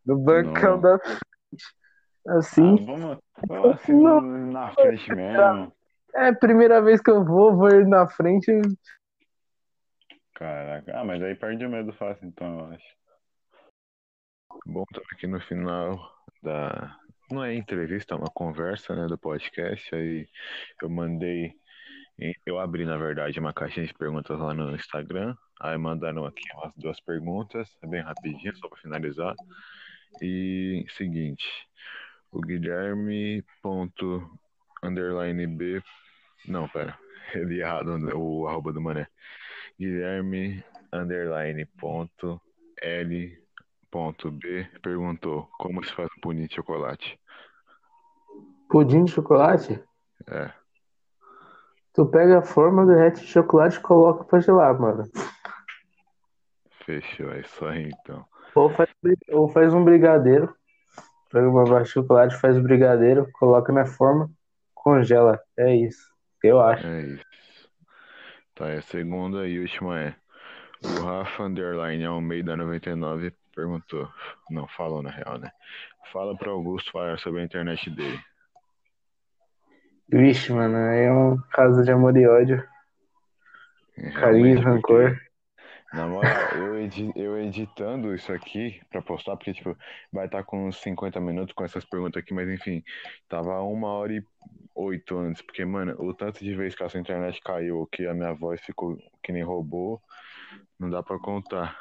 No 0.05 0.17
bancão 0.17 0.79
da 0.79 0.97
frente. 0.99 1.21
Assim. 2.27 2.77
Ah, 2.79 2.85
vamos, 2.85 3.17
vamos 3.47 3.75
assim, 3.75 3.93
não, 3.93 4.21
na 4.21 4.71
frente 4.71 5.13
mesmo. 5.13 5.71
É, 6.15 6.31
primeira 6.31 6.81
vez 6.81 7.01
que 7.01 7.09
eu 7.09 7.23
vou, 7.23 7.55
vou 7.55 7.69
ir 7.69 7.87
na 7.87 8.07
frente. 8.07 8.51
Caraca, 10.35 10.99
ah, 10.99 11.03
mas 11.03 11.21
aí 11.21 11.35
perde 11.35 11.65
o 11.65 11.69
medo 11.69 11.93
fácil, 11.93 12.27
então, 12.27 12.59
eu 12.59 12.65
acho. 12.73 12.85
Bom, 14.65 14.83
tô 14.93 15.01
aqui 15.11 15.27
no 15.27 15.39
final 15.41 15.99
da, 16.41 16.95
não 17.31 17.43
é 17.43 17.55
entrevista, 17.55 18.13
é 18.13 18.17
uma 18.17 18.29
conversa, 18.29 18.95
né, 18.95 19.07
do 19.07 19.17
podcast. 19.17 19.93
Aí 19.95 20.27
eu 20.81 20.89
mandei, 20.89 21.53
eu 22.45 22.59
abri, 22.59 22.85
na 22.85 22.97
verdade, 22.97 23.39
uma 23.39 23.53
caixinha 23.53 23.85
de 23.85 23.93
perguntas 23.93 24.39
lá 24.39 24.53
no 24.53 24.75
Instagram. 24.75 25.35
Aí 25.61 25.77
mandaram 25.77 26.25
aqui 26.25 26.43
umas 26.55 26.73
duas 26.75 26.99
perguntas, 27.01 27.69
é 27.81 27.87
bem 27.87 28.01
rapidinho, 28.01 28.55
só 28.57 28.67
para 28.67 28.79
finalizar. 28.79 29.35
E 30.21 30.85
seguinte, 30.89 31.45
o 32.31 32.41
Guilherme 32.41 33.43
ponto 33.61 34.29
underline 34.83 35.47
B, 35.47 35.81
não, 36.47 36.67
pera, 36.67 36.97
ele 37.33 37.61
errado, 37.61 37.95
o 38.15 38.47
arroba 38.47 38.73
do 38.73 38.81
mané. 38.81 39.07
Guilherme 39.79 40.63
underline 40.91 41.65
ponto 41.77 42.39
L 42.81 43.42
ponto 43.93 44.31
B 44.31 44.67
perguntou 44.81 45.47
como 45.59 45.83
se 45.83 45.93
faz 45.93 46.09
pudim 46.19 46.47
de 46.47 46.55
chocolate. 46.55 47.19
Pudim 48.67 49.03
de 49.03 49.11
chocolate? 49.11 49.79
É. 50.27 50.51
Tu 51.93 52.03
pega 52.07 52.39
a 52.39 52.41
forma, 52.41 52.87
derrete 52.87 53.21
de 53.21 53.27
chocolate 53.27 53.77
e 53.77 53.81
coloca 53.81 54.23
pra 54.23 54.39
gelar, 54.39 54.79
mano. 54.81 55.03
Fechou, 56.83 57.31
é 57.33 57.41
isso 57.41 57.63
aí 57.65 57.91
então. 58.01 58.25
Ou 58.55 58.67
faz, 58.71 58.89
ou 59.29 59.47
faz 59.47 59.71
um 59.75 59.85
brigadeiro. 59.85 60.51
Pega 61.31 61.47
uma 61.47 61.63
barra 61.63 61.83
de 61.83 61.89
chocolate, 61.89 62.35
faz 62.37 62.57
o 62.57 62.63
brigadeiro, 62.63 63.29
coloca 63.33 63.71
na 63.71 63.85
forma, 63.85 64.27
congela. 64.73 65.39
É 65.55 65.75
isso. 65.75 66.11
Eu 66.43 66.59
acho. 66.59 66.85
É 66.87 67.01
isso. 67.01 67.69
Tá, 68.55 68.73
e 68.73 68.77
a 68.77 68.81
segunda 68.81 69.47
e 69.47 69.59
última 69.59 69.99
é. 69.99 70.15
O 70.83 71.05
Rafa 71.05 71.43
Underline 71.43 72.05
Almeida 72.05 72.57
99 72.57 73.31
perguntou. 73.53 74.09
Não, 74.49 74.67
falou 74.67 75.01
na 75.01 75.09
real, 75.09 75.37
né? 75.37 75.51
Fala 76.11 76.35
pro 76.37 76.51
Augusto 76.51 76.91
falar 76.91 77.17
sobre 77.19 77.41
a 77.41 77.45
internet 77.45 77.89
dele. 77.89 78.19
Vixe, 80.09 80.51
mano, 80.51 80.77
é 80.77 81.11
um 81.11 81.37
caso 81.51 81.83
de 81.83 81.91
amor 81.91 82.15
e 82.17 82.27
ódio. 82.27 82.63
Carinho 84.13 84.57
e 84.57 84.59
rancor. 84.59 85.19
Na 85.93 86.07
moral, 86.07 86.55
eu, 86.55 86.79
edi 86.79 87.11
eu 87.15 87.37
editando 87.37 88.15
isso 88.15 88.33
aqui 88.33 88.81
pra 88.89 88.99
postar, 88.99 89.37
porque, 89.37 89.53
tipo, 89.53 89.77
vai 90.11 90.25
estar 90.25 90.39
tá 90.39 90.43
com 90.43 90.67
uns 90.67 90.77
50 90.77 91.19
minutos 91.19 91.53
com 91.53 91.63
essas 91.63 91.85
perguntas 91.85 92.21
aqui, 92.21 92.33
mas 92.33 92.49
enfim, 92.49 92.83
tava 93.29 93.61
uma 93.61 93.89
hora 93.89 94.13
e 94.13 94.23
oito 94.73 95.15
antes, 95.19 95.43
porque, 95.43 95.63
mano, 95.63 95.95
o 95.99 96.11
tanto 96.11 96.43
de 96.43 96.55
vez 96.55 96.73
que 96.73 96.83
essa 96.83 96.97
internet 96.97 97.39
caiu, 97.41 97.87
que 97.91 98.07
a 98.07 98.13
minha 98.13 98.33
voz 98.33 98.59
ficou 98.61 98.97
que 99.21 99.31
nem 99.31 99.43
robô, 99.43 100.01
não 100.79 100.89
dá 100.89 101.03
pra 101.03 101.19
contar. 101.19 101.77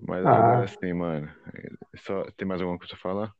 Mas 0.00 0.24
ah. 0.24 0.34
agora 0.34 0.66
sim, 0.68 0.92
mano. 0.92 1.28
Só, 1.96 2.24
tem 2.36 2.46
mais 2.46 2.60
alguma 2.60 2.78
coisa 2.78 2.94
pra 2.94 3.02
falar? 3.02 3.32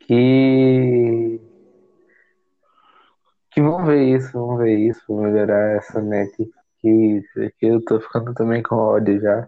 Que 0.00 1.40
que 3.50 3.60
vão 3.60 3.84
ver 3.84 4.02
isso, 4.02 4.32
vão 4.32 4.56
ver 4.56 4.76
isso, 4.78 5.00
vão 5.08 5.22
melhorar 5.22 5.76
essa 5.76 6.00
net. 6.00 6.32
Que, 6.78 7.22
que 7.58 7.66
eu 7.66 7.84
tô 7.84 8.00
ficando 8.00 8.32
também 8.32 8.62
com 8.62 8.76
ódio 8.76 9.20
já. 9.20 9.46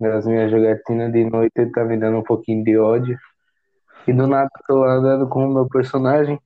Nas 0.00 0.26
minhas 0.26 0.50
jogatinas 0.50 1.12
de 1.12 1.24
noite 1.28 1.66
tá 1.72 1.84
me 1.84 1.98
dando 1.98 2.18
um 2.18 2.22
pouquinho 2.22 2.64
de 2.64 2.78
ódio. 2.78 3.18
E 4.06 4.12
do 4.12 4.26
nada 4.26 4.48
tô 4.66 4.84
andando 4.84 5.28
com 5.28 5.46
o 5.46 5.52
meu 5.52 5.68
personagem. 5.68 6.40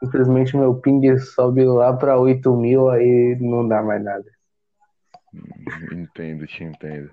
Simplesmente 0.00 0.56
meu 0.56 0.74
ping 0.74 1.18
sobe 1.18 1.64
lá 1.64 1.92
pra 1.92 2.18
8 2.18 2.54
mil, 2.56 2.88
aí 2.88 3.36
não 3.40 3.66
dá 3.66 3.82
mais 3.82 4.02
nada. 4.02 4.24
Entendo, 5.92 6.46
te 6.46 6.64
entendo. 6.64 7.10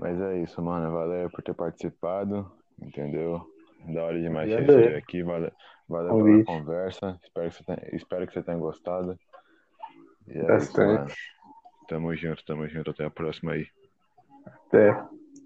Mas 0.00 0.20
é 0.20 0.42
isso, 0.42 0.60
mano. 0.62 0.92
Valeu 0.92 1.30
por 1.30 1.42
ter 1.42 1.54
participado, 1.54 2.50
entendeu? 2.80 3.46
Da 3.92 4.04
hora 4.04 4.20
demais 4.20 4.48
ter 4.48 4.96
aqui. 4.96 5.22
Valeu, 5.22 5.52
valeu 5.88 6.24
pela 6.24 6.44
conversa. 6.44 7.18
Espero 7.22 7.50
que, 7.50 7.56
você 7.56 7.64
tenha, 7.64 7.96
espero 7.96 8.26
que 8.26 8.32
você 8.32 8.42
tenha 8.42 8.58
gostado. 8.58 9.18
E 10.26 10.38
é 10.38 10.46
Bastante. 10.46 11.12
Isso, 11.12 11.86
tamo 11.88 12.14
junto, 12.16 12.44
tamo 12.44 12.68
junto. 12.68 12.90
Até 12.90 13.04
a 13.04 13.10
próxima 13.10 13.52
aí. 13.52 13.66
Até. 14.46 15.19